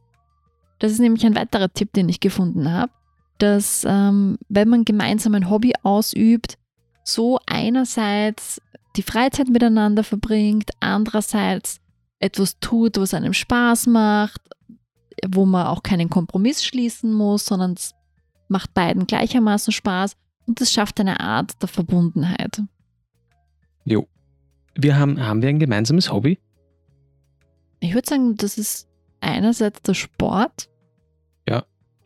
Das 0.78 0.92
ist 0.92 1.00
nämlich 1.00 1.24
ein 1.24 1.34
weiterer 1.34 1.72
Tipp, 1.72 1.94
den 1.94 2.10
ich 2.10 2.20
gefunden 2.20 2.70
habe, 2.70 2.92
dass 3.38 3.84
ähm, 3.88 4.36
wenn 4.50 4.68
man 4.68 4.84
gemeinsam 4.84 5.34
ein 5.34 5.48
Hobby 5.48 5.72
ausübt, 5.82 6.58
so 7.06 7.38
einerseits 7.46 8.60
die 8.96 9.02
Freizeit 9.02 9.48
miteinander 9.48 10.02
verbringt, 10.02 10.70
andererseits 10.80 11.80
etwas 12.18 12.58
tut, 12.58 12.96
was 12.98 13.14
einem 13.14 13.32
Spaß 13.32 13.86
macht, 13.86 14.40
wo 15.28 15.46
man 15.46 15.66
auch 15.66 15.82
keinen 15.82 16.10
Kompromiss 16.10 16.64
schließen 16.64 17.12
muss, 17.12 17.46
sondern 17.46 17.72
es 17.74 17.94
macht 18.48 18.74
beiden 18.74 19.06
gleichermaßen 19.06 19.72
Spaß 19.72 20.16
und 20.46 20.60
es 20.60 20.72
schafft 20.72 21.00
eine 21.00 21.20
Art 21.20 21.60
der 21.62 21.68
Verbundenheit. 21.68 22.62
Jo. 23.84 24.08
Wir 24.74 24.98
haben, 24.98 25.24
haben 25.24 25.42
wir 25.42 25.48
ein 25.48 25.58
gemeinsames 25.58 26.12
Hobby? 26.12 26.38
Ich 27.80 27.94
würde 27.94 28.08
sagen, 28.08 28.36
das 28.36 28.58
ist 28.58 28.88
einerseits 29.20 29.82
der 29.82 29.94
Sport, 29.94 30.68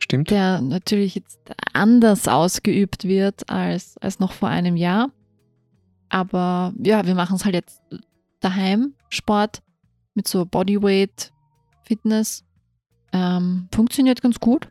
Stimmt? 0.03 0.29
der 0.31 0.61
natürlich 0.61 1.15
jetzt 1.15 1.39
anders 1.73 2.27
ausgeübt 2.27 3.03
wird 3.05 3.49
als, 3.49 3.97
als 3.99 4.19
noch 4.19 4.31
vor 4.33 4.49
einem 4.49 4.75
Jahr. 4.75 5.09
Aber 6.09 6.73
ja, 6.83 7.05
wir 7.05 7.15
machen 7.15 7.35
es 7.35 7.45
halt 7.45 7.55
jetzt 7.55 7.81
daheim, 8.39 8.93
Sport 9.09 9.61
mit 10.13 10.27
so 10.27 10.45
Bodyweight, 10.45 11.31
Fitness. 11.83 12.43
ähm, 13.13 13.67
funktioniert 13.73 14.21
ganz 14.21 14.39
gut. 14.39 14.67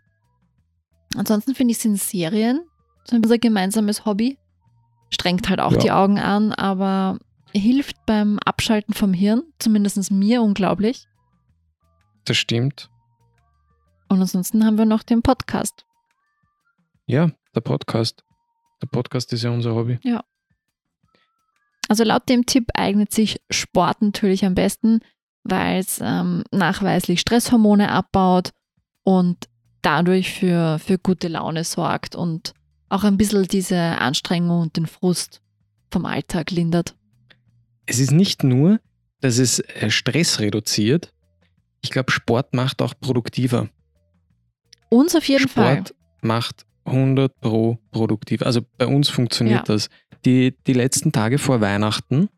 Ansonsten 1.16 1.55
finde 1.55 1.72
ich, 1.72 1.78
sind 1.78 1.97
Serien 1.99 2.61
so 3.05 3.16
unser 3.16 3.39
gemeinsames 3.39 4.05
Hobby. 4.05 4.39
Strengt 5.11 5.49
halt 5.49 5.61
auch 5.61 5.72
Ja. 5.72 5.78
die 5.78 5.91
Augen 5.91 6.18
an, 6.18 6.53
aber 6.53 7.18
hilft 7.53 7.97
beim 8.07 8.39
Abschalten 8.45 8.95
vom 8.95 9.12
Hirn, 9.12 9.43
zumindest 9.59 10.11
mir 10.11 10.43
unglaublich. 10.43 11.07
Das 12.24 12.37
stimmt. 12.37 12.91
Und 14.11 14.20
ansonsten 14.20 14.64
haben 14.64 14.76
wir 14.76 14.86
noch 14.86 15.04
den 15.04 15.22
Podcast. 15.22 15.86
Ja, 17.06 17.30
der 17.54 17.61
Podcast. 17.61 18.24
Der 18.82 18.88
Podcast 18.88 19.32
ist 19.32 19.44
ja 19.44 19.50
unser 19.50 19.74
Hobby. 19.76 20.00
Also 21.88 22.02
laut 22.02 22.28
dem 22.28 22.44
Tipp 22.44 22.66
eignet 22.74 23.12
sich 23.12 23.40
Sport 23.50 24.02
natürlich 24.02 24.44
am 24.44 24.56
besten, 24.56 25.00
weil 25.44 25.78
es 25.78 26.00
ähm, 26.02 26.42
nachweislich 26.50 27.20
Stresshormone 27.20 27.88
abbaut 27.88 28.50
und 29.04 29.48
dadurch 29.80 30.32
für, 30.32 30.80
für 30.80 30.98
gute 30.98 31.28
Laune 31.28 31.62
sorgt 31.62 32.16
und 32.16 32.52
auch 32.88 33.04
ein 33.04 33.16
bisschen 33.16 33.44
diese 33.44 33.78
Anstrengung 33.78 34.62
und 34.62 34.76
den 34.76 34.86
Frust 34.86 35.40
vom 35.92 36.04
Alltag 36.04 36.50
lindert. 36.50 36.96
Es 37.86 38.00
ist 38.00 38.11
nicht 38.11 38.42
nur, 38.42 38.80
dass 39.20 39.38
es 39.38 39.61
äh, 39.61 39.88
Stress 39.88 40.40
reduziert. 40.40 41.12
Ich 41.80 41.90
glaube, 41.90 42.11
Sport 42.11 42.54
macht 42.54 42.82
auch 42.82 42.94
produktiver. 43.00 43.68
Uns 44.91 45.16
auf 45.16 45.26
jeden 45.28 45.49
Fall. 45.49 45.76
Sport 45.76 45.95
macht 46.20 46.66
100 46.84 47.41
pro 47.41 47.78
produktiv. 47.93 48.43
Also 48.43 48.61
bei 48.76 48.86
uns 48.86 49.09
funktioniert 49.09 49.68
Ja. 49.68 49.74
das. 49.74 49.88
Die, 50.26 50.55
die 50.66 50.72
letzten 50.74 51.12
Tage 51.12 51.38
vor 51.38 51.61
Weihnachten, 51.62 52.28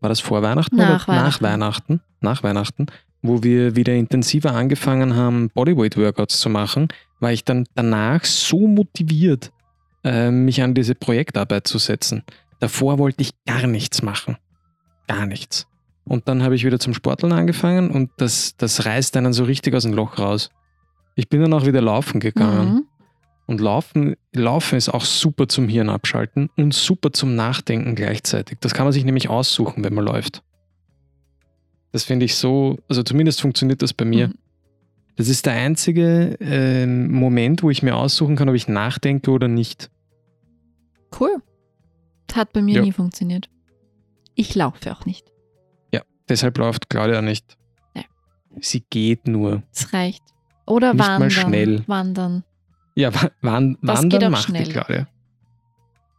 war 0.00 0.10
das 0.10 0.20
vor 0.20 0.42
Weihnachten 0.42 0.76
Nach 0.76 0.84
oder 0.86 0.92
nach 0.94 1.08
Weihnachten. 1.08 1.44
Weihnachten? 1.44 2.00
Nach 2.20 2.42
Weihnachten, 2.42 2.86
wo 3.22 3.42
wir 3.42 3.76
wieder 3.76 3.94
intensiver 3.94 4.52
angefangen 4.52 5.16
haben, 5.16 5.48
Bodyweight-Workouts 5.54 6.38
zu 6.40 6.50
machen, 6.50 6.88
war 7.20 7.32
ich 7.32 7.44
dann 7.44 7.64
danach 7.74 8.24
so 8.24 8.66
motiviert, 8.66 9.52
äh, 10.04 10.30
mich 10.30 10.62
an 10.62 10.74
diese 10.74 10.94
Projektarbeit 10.94 11.66
zu 11.66 11.78
setzen. 11.78 12.22
Davor 12.60 12.98
wollte 12.98 13.22
ich 13.22 13.30
gar 13.46 13.66
nichts 13.66 14.02
machen. 14.02 14.36
Gar 15.06 15.26
nichts. 15.26 15.66
Und 16.04 16.28
dann 16.28 16.42
habe 16.42 16.54
ich 16.54 16.64
wieder 16.64 16.78
zum 16.78 16.92
Sporteln 16.92 17.32
angefangen 17.32 17.90
und 17.90 18.10
das, 18.18 18.56
das 18.58 18.84
reißt 18.84 19.16
einen 19.16 19.32
so 19.32 19.44
richtig 19.44 19.74
aus 19.74 19.84
dem 19.84 19.94
Loch 19.94 20.18
raus. 20.18 20.50
Ich 21.14 21.28
bin 21.28 21.40
dann 21.40 21.52
auch 21.52 21.66
wieder 21.66 21.80
laufen 21.80 22.20
gegangen. 22.20 22.74
Mhm. 22.74 22.86
Und 23.46 23.60
Laufen, 23.60 24.16
Laufen 24.32 24.76
ist 24.76 24.88
auch 24.88 25.04
super 25.04 25.48
zum 25.48 25.68
Hirn 25.68 25.90
abschalten 25.90 26.48
und 26.56 26.72
super 26.72 27.12
zum 27.12 27.34
Nachdenken 27.34 27.94
gleichzeitig. 27.94 28.56
Das 28.60 28.72
kann 28.72 28.86
man 28.86 28.92
sich 28.94 29.04
nämlich 29.04 29.28
aussuchen, 29.28 29.84
wenn 29.84 29.92
man 29.92 30.04
läuft. 30.06 30.42
Das 31.92 32.04
finde 32.04 32.24
ich 32.24 32.36
so, 32.36 32.78
also 32.88 33.02
zumindest 33.02 33.42
funktioniert 33.42 33.82
das 33.82 33.92
bei 33.92 34.06
mir. 34.06 34.28
Mhm. 34.28 34.34
Das 35.16 35.28
ist 35.28 35.44
der 35.44 35.52
einzige 35.52 36.36
ähm, 36.40 37.12
Moment, 37.12 37.62
wo 37.62 37.68
ich 37.70 37.82
mir 37.82 37.94
aussuchen 37.96 38.34
kann, 38.34 38.48
ob 38.48 38.54
ich 38.54 38.66
nachdenke 38.66 39.30
oder 39.30 39.46
nicht. 39.46 39.90
Cool. 41.20 41.36
Hat 42.32 42.52
bei 42.52 42.62
mir 42.62 42.76
Ja. 42.76 42.82
nie 42.82 42.92
funktioniert. 42.92 43.48
Ich 44.34 44.54
laufe 44.54 44.90
auch 44.90 45.04
nicht. 45.04 45.30
Deshalb 46.28 46.56
läuft 46.56 46.88
Claudia 46.88 47.20
nicht. 47.20 47.58
Ja. 47.94 48.02
Sie 48.58 48.82
geht 48.88 49.28
nur. 49.28 49.62
Es 49.74 49.92
reicht. 49.92 50.22
Oder 50.66 50.94
Nicht 50.94 50.98
mal 51.06 51.08
wandern. 51.20 51.30
schnell. 51.30 51.84
Wandern. 51.86 52.44
Ja, 52.94 53.14
wa- 53.14 53.30
wan 53.42 53.76
Das 53.82 53.98
wandern 53.98 54.08
geht 54.20 54.24
auch 54.26 54.30
macht 54.30 54.44
schnell. 54.44 54.64
die 54.64 54.72
Claudia. 54.72 55.08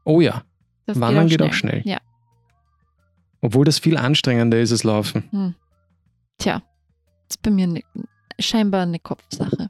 Oh 0.03 0.21
ja, 0.21 0.43
Das 0.85 0.99
Wandern 0.99 1.27
geht 1.27 1.41
auch 1.41 1.53
schnell. 1.53 1.81
Ja. 1.85 1.97
obwohl 3.41 3.65
das 3.65 3.79
viel 3.79 3.97
anstrengender 3.97 4.59
ist 4.59 4.71
als 4.71 4.83
Laufen. 4.83 5.23
Hm. 5.31 5.55
Tja, 6.39 6.61
ist 7.29 7.41
bei 7.41 7.51
mir 7.51 7.67
ne, 7.67 7.81
scheinbar 8.39 8.83
eine 8.83 8.99
Kopfsache. 8.99 9.69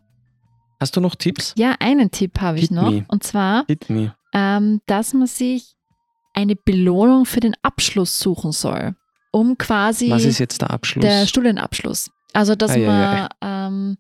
Hast 0.80 0.96
du 0.96 1.02
noch 1.02 1.16
Tipps? 1.16 1.54
Ja, 1.58 1.76
einen 1.80 2.10
Tipp 2.12 2.40
habe 2.42 2.58
ich 2.60 2.72
noch. 2.72 2.90
me. 2.92 3.06
Und 3.08 3.24
zwar, 3.24 3.66
ähm, 4.34 4.82
dass 4.88 5.14
man 5.14 5.28
sich 5.28 5.76
eine 6.34 6.56
Belohnung 6.56 7.26
für 7.26 7.40
den 7.40 7.56
Abschluss 7.62 8.18
suchen 8.20 8.52
soll. 8.52 8.96
Um 9.32 9.58
quasi 9.58 10.10
Was 10.10 10.24
ist 10.26 10.40
jetzt 10.40 10.62
der 10.62 10.72
Abschluss? 10.72 11.04
der 11.04 11.28
Studienabschluss. 11.28 12.10
Also, 12.34 12.56
dass 12.56 12.72
Ah, 12.72 12.76
ja, 12.78 12.90
man 12.92 13.30
Ähm, 13.42 13.98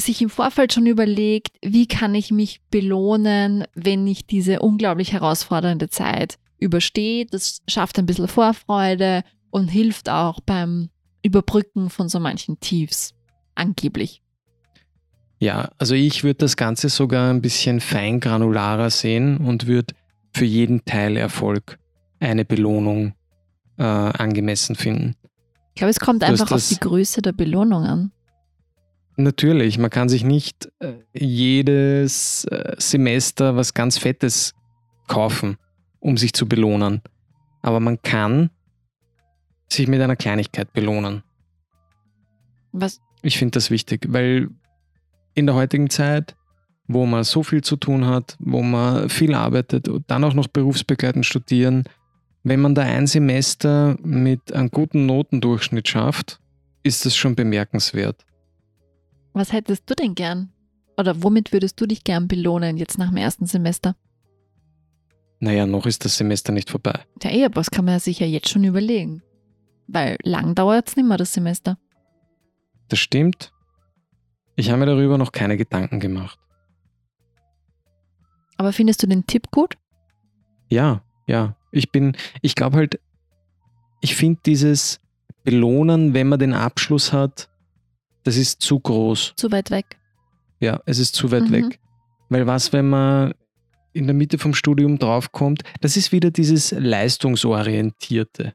sich 0.00 0.22
im 0.22 0.30
Vorfeld 0.30 0.72
schon 0.72 0.86
überlegt, 0.86 1.56
wie 1.62 1.86
kann 1.86 2.14
ich 2.14 2.30
mich 2.30 2.60
belohnen, 2.70 3.64
wenn 3.74 4.06
ich 4.06 4.26
diese 4.26 4.60
unglaublich 4.60 5.12
herausfordernde 5.12 5.88
Zeit 5.90 6.38
überstehe. 6.58 7.26
Das 7.26 7.60
schafft 7.68 7.98
ein 7.98 8.06
bisschen 8.06 8.28
Vorfreude 8.28 9.22
und 9.50 9.68
hilft 9.68 10.08
auch 10.08 10.40
beim 10.40 10.90
Überbrücken 11.22 11.90
von 11.90 12.08
so 12.08 12.20
manchen 12.20 12.60
Tiefs. 12.60 13.14
Angeblich. 13.54 14.22
Ja, 15.38 15.70
also 15.78 15.94
ich 15.94 16.22
würde 16.22 16.38
das 16.38 16.56
Ganze 16.56 16.88
sogar 16.88 17.30
ein 17.30 17.40
bisschen 17.40 17.80
feingranularer 17.80 18.90
sehen 18.90 19.38
und 19.38 19.66
würde 19.66 19.94
für 20.34 20.44
jeden 20.44 20.84
Teilerfolg 20.84 21.78
eine 22.20 22.44
Belohnung 22.44 23.14
äh, 23.78 23.82
angemessen 23.82 24.76
finden. 24.76 25.16
Ich 25.74 25.76
glaube, 25.76 25.90
es 25.90 26.00
kommt 26.00 26.22
einfach 26.22 26.50
auf 26.50 26.68
die 26.68 26.78
Größe 26.78 27.22
der 27.22 27.32
Belohnung 27.32 27.84
an. 27.84 28.12
Natürlich, 29.22 29.78
man 29.78 29.90
kann 29.90 30.08
sich 30.08 30.24
nicht 30.24 30.70
äh, 30.78 30.94
jedes 31.12 32.44
äh, 32.46 32.74
Semester 32.78 33.56
was 33.56 33.74
ganz 33.74 33.98
Fettes 33.98 34.54
kaufen, 35.08 35.56
um 35.98 36.16
sich 36.16 36.32
zu 36.32 36.48
belohnen. 36.48 37.02
Aber 37.62 37.80
man 37.80 38.00
kann 38.02 38.50
sich 39.68 39.88
mit 39.88 40.00
einer 40.00 40.16
Kleinigkeit 40.16 40.72
belohnen. 40.72 41.22
Was, 42.72 43.00
Ich 43.22 43.38
finde 43.38 43.52
das 43.52 43.70
wichtig, 43.70 44.06
weil 44.08 44.48
in 45.34 45.46
der 45.46 45.54
heutigen 45.54 45.90
Zeit, 45.90 46.36
wo 46.86 47.06
man 47.06 47.24
so 47.24 47.42
viel 47.42 47.62
zu 47.62 47.76
tun 47.76 48.06
hat, 48.06 48.36
wo 48.40 48.62
man 48.62 49.08
viel 49.08 49.34
arbeitet 49.34 49.88
und 49.88 50.10
dann 50.10 50.24
auch 50.24 50.34
noch 50.34 50.48
berufsbegleitend 50.48 51.26
studieren, 51.26 51.84
wenn 52.42 52.60
man 52.60 52.74
da 52.74 52.82
ein 52.82 53.06
Semester 53.06 53.96
mit 54.02 54.52
einem 54.52 54.70
guten 54.70 55.06
Notendurchschnitt 55.06 55.88
schafft, 55.88 56.40
ist 56.82 57.04
das 57.04 57.14
schon 57.14 57.34
bemerkenswert. 57.34 58.24
Was 59.32 59.52
hättest 59.52 59.88
du 59.88 59.94
denn 59.94 60.14
gern? 60.14 60.52
Oder 60.96 61.22
womit 61.22 61.52
würdest 61.52 61.80
du 61.80 61.86
dich 61.86 62.04
gern 62.04 62.28
belohnen 62.28 62.76
jetzt 62.76 62.98
nach 62.98 63.08
dem 63.08 63.16
ersten 63.16 63.46
Semester? 63.46 63.96
Naja, 65.38 65.64
noch 65.66 65.86
ist 65.86 66.04
das 66.04 66.18
Semester 66.18 66.52
nicht 66.52 66.68
vorbei. 66.68 67.00
Ja, 67.22 67.30
eh, 67.30 67.44
aber 67.44 67.54
das 67.54 67.70
kann 67.70 67.86
man 67.86 67.94
ja 67.94 68.00
sicher 68.00 68.26
jetzt 68.26 68.50
schon 68.50 68.64
überlegen. 68.64 69.22
Weil 69.86 70.18
lang 70.22 70.54
dauert 70.54 70.88
es 70.88 70.96
nicht 70.96 71.06
mehr, 71.06 71.16
das 71.16 71.32
Semester. 71.32 71.78
Das 72.88 72.98
stimmt. 72.98 73.52
Ich 74.56 74.68
habe 74.68 74.80
mir 74.80 74.86
darüber 74.86 75.16
noch 75.16 75.32
keine 75.32 75.56
Gedanken 75.56 76.00
gemacht. 76.00 76.38
Aber 78.58 78.74
findest 78.74 79.02
du 79.02 79.06
den 79.06 79.26
Tipp 79.26 79.50
gut? 79.50 79.76
Ja, 80.68 81.02
ja. 81.26 81.56
Ich 81.72 81.90
bin, 81.90 82.16
ich 82.42 82.54
glaube 82.54 82.76
halt, 82.76 83.00
ich 84.02 84.14
finde 84.16 84.40
dieses 84.44 85.00
Belohnen, 85.44 86.12
wenn 86.12 86.28
man 86.28 86.38
den 86.38 86.52
Abschluss 86.52 87.12
hat, 87.12 87.49
das 88.24 88.36
ist 88.36 88.60
zu 88.60 88.78
groß. 88.80 89.34
Zu 89.36 89.50
weit 89.52 89.70
weg. 89.70 89.96
Ja, 90.60 90.80
es 90.86 90.98
ist 90.98 91.14
zu 91.14 91.30
weit 91.30 91.44
Mhm. 91.44 91.52
weg. 91.52 91.80
Weil 92.28 92.46
was, 92.46 92.72
wenn 92.72 92.88
man 92.88 93.32
in 93.92 94.06
der 94.06 94.14
Mitte 94.14 94.38
vom 94.38 94.54
Studium 94.54 94.98
draufkommt, 94.98 95.62
das 95.80 95.96
ist 95.96 96.12
wieder 96.12 96.30
dieses 96.30 96.70
Leistungsorientierte. 96.70 98.54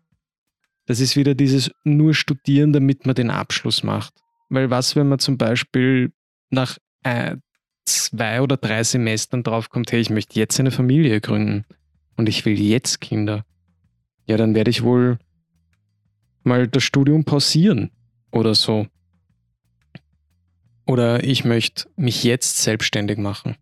Das 0.85 0.99
ist 0.99 1.15
wieder 1.15 1.33
dieses 1.35 1.71
nur 1.83 2.13
studieren, 2.13 2.71
damit 2.73 3.05
man 3.05 3.15
den 3.15 3.29
Abschluss 3.31 3.83
macht. 3.83 4.13
Weil 4.49 4.69
was, 4.69 4.95
wenn 4.95 5.07
man 5.09 5.19
zum 5.19 5.37
Beispiel 5.37 6.13
nach 6.51 6.77
äh, 7.03 7.37
zwei 7.85 8.41
oder 8.41 8.57
drei 8.57 8.83
Semestern 8.83 9.43
draufkommt, 9.43 9.91
hey, 9.91 9.99
ich 9.99 10.09
möchte 10.09 10.39
jetzt 10.39 10.59
eine 10.59 10.71
Familie 10.71 11.19
gründen 11.21 11.65
und 12.17 12.29
ich 12.29 12.45
will 12.45 12.59
jetzt 12.59 13.01
Kinder. 13.01 13.43
Ja, 14.27 14.37
dann 14.37 14.55
werde 14.55 14.69
ich 14.69 14.83
wohl 14.83 15.17
mal 16.43 16.67
das 16.67 16.83
Studium 16.83 17.25
pausieren 17.25 17.91
oder 18.31 18.53
so. 18.55 18.87
Oder 20.85 21.23
ich 21.23 21.45
möchte 21.45 21.87
mich 21.95 22.23
jetzt 22.23 22.61
selbstständig 22.61 23.17
machen, 23.17 23.55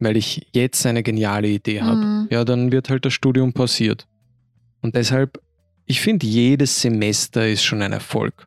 weil 0.00 0.16
ich 0.16 0.48
jetzt 0.52 0.84
eine 0.86 1.02
geniale 1.02 1.48
Idee 1.48 1.82
habe. 1.82 2.04
Mhm. 2.04 2.28
Ja, 2.30 2.44
dann 2.44 2.72
wird 2.72 2.90
halt 2.90 3.04
das 3.04 3.12
Studium 3.12 3.52
pausiert. 3.52 4.06
Und 4.82 4.94
deshalb, 4.96 5.40
ich 5.86 6.00
finde, 6.00 6.26
jedes 6.26 6.80
Semester 6.80 7.46
ist 7.46 7.62
schon 7.62 7.82
ein 7.82 7.92
Erfolg. 7.92 8.46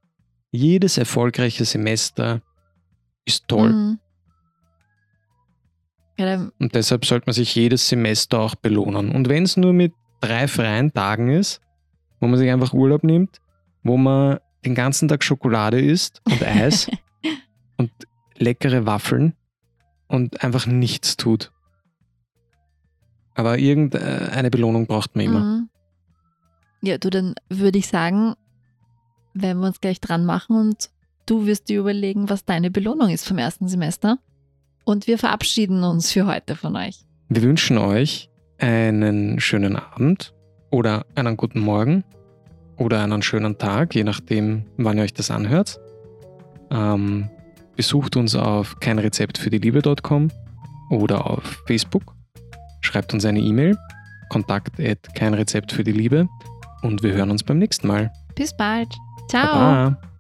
Jedes 0.52 0.98
erfolgreiche 0.98 1.64
Semester 1.64 2.42
ist 3.26 3.48
toll. 3.48 3.72
Mhm. 3.72 4.00
Ja, 6.18 6.52
Und 6.60 6.76
deshalb 6.76 7.06
sollte 7.06 7.28
man 7.28 7.34
sich 7.34 7.56
jedes 7.56 7.88
Semester 7.88 8.40
auch 8.40 8.56
belohnen. 8.56 9.10
Und 9.10 9.30
wenn 9.30 9.44
es 9.44 9.58
nur 9.58 9.74
mit 9.74 9.94
drei 10.20 10.48
freien 10.48 10.94
Tagen 10.94 11.30
ist, 11.30 11.62
wo 12.20 12.28
man 12.28 12.38
sich 12.38 12.52
einfach 12.52 12.74
Urlaub 12.74 13.04
nimmt, 13.04 13.40
wo 13.84 13.98
man 13.98 14.40
den 14.64 14.76
ganzen 14.76 15.08
Tag 15.08 15.24
Schokolade 15.24 15.82
isst 15.82 16.22
und 16.26 16.44
Eis 16.46 16.88
und 17.82 17.92
leckere 18.38 18.86
Waffeln 18.86 19.34
und 20.08 20.44
einfach 20.44 20.66
nichts 20.66 21.18
tut. 21.18 21.52
Aber 23.34 23.58
irgendeine 23.58 24.50
Belohnung 24.50 24.88
braucht 24.88 25.16
man 25.16 25.26
immer. 25.26 25.40
mhm. 25.40 25.70
Ja, 26.84 26.98
du, 26.98 27.12
dann 27.12 27.36
würde 27.48 27.78
ich 27.78 27.88
sagen, 27.88 28.34
wenn 29.34 29.60
wir 29.60 29.68
uns 29.68 29.82
gleich 29.82 30.02
dran 30.02 30.26
machen 30.26 30.56
und 30.56 30.90
Du 31.26 31.46
wirst 31.46 31.70
dir 31.70 31.80
überlegen, 31.80 32.30
was 32.30 32.46
deine 32.46 32.72
Belohnung 32.72 33.10
ist 33.10 33.28
vom 33.28 33.38
ersten 33.38 33.68
Semester. 33.68 34.18
Und 34.84 35.08
wir 35.08 35.18
verabschieden 35.18 35.84
uns 35.84 36.12
für 36.12 36.26
heute 36.26 36.56
von 36.56 36.76
euch. 36.76 37.06
Wir 37.30 37.44
wünschen 37.44 37.78
euch 37.78 38.30
einen 38.58 39.40
schönen 39.40 39.76
Abend 39.76 40.34
oder 40.72 41.06
einen 41.16 41.38
guten 41.38 41.60
Morgen 41.60 42.04
oder 42.78 43.04
einen 43.04 43.22
schönen 43.22 43.58
Tag, 43.58 43.96
je 43.96 44.04
nachdem, 44.04 44.66
wann 44.78 44.98
ihr 44.98 45.04
euch 45.04 45.14
das 45.14 45.32
anhört. 45.32 45.80
Ähm, 46.72 47.30
besucht 47.82 48.16
uns 48.16 48.36
auf 48.36 48.80
keinrezeptfürdieliebe.com 48.80 50.30
oder 50.92 51.26
auf 51.26 51.64
Facebook. 51.66 52.14
Schreibt 52.82 53.12
uns 53.12 53.26
eine 53.26 53.40
E-Mail, 53.40 53.76
kontakt 54.30 54.80
at 54.80 55.00
keinrezeptfürdieliebe 55.16 56.28
und 56.84 57.02
wir 57.02 57.14
hören 57.14 57.32
uns 57.32 57.42
beim 57.42 57.58
nächsten 57.58 57.88
Mal. 57.88 58.12
Bis 58.36 58.56
bald. 58.56 58.96
Ciao. 59.30 59.48
Baba. 59.48 60.11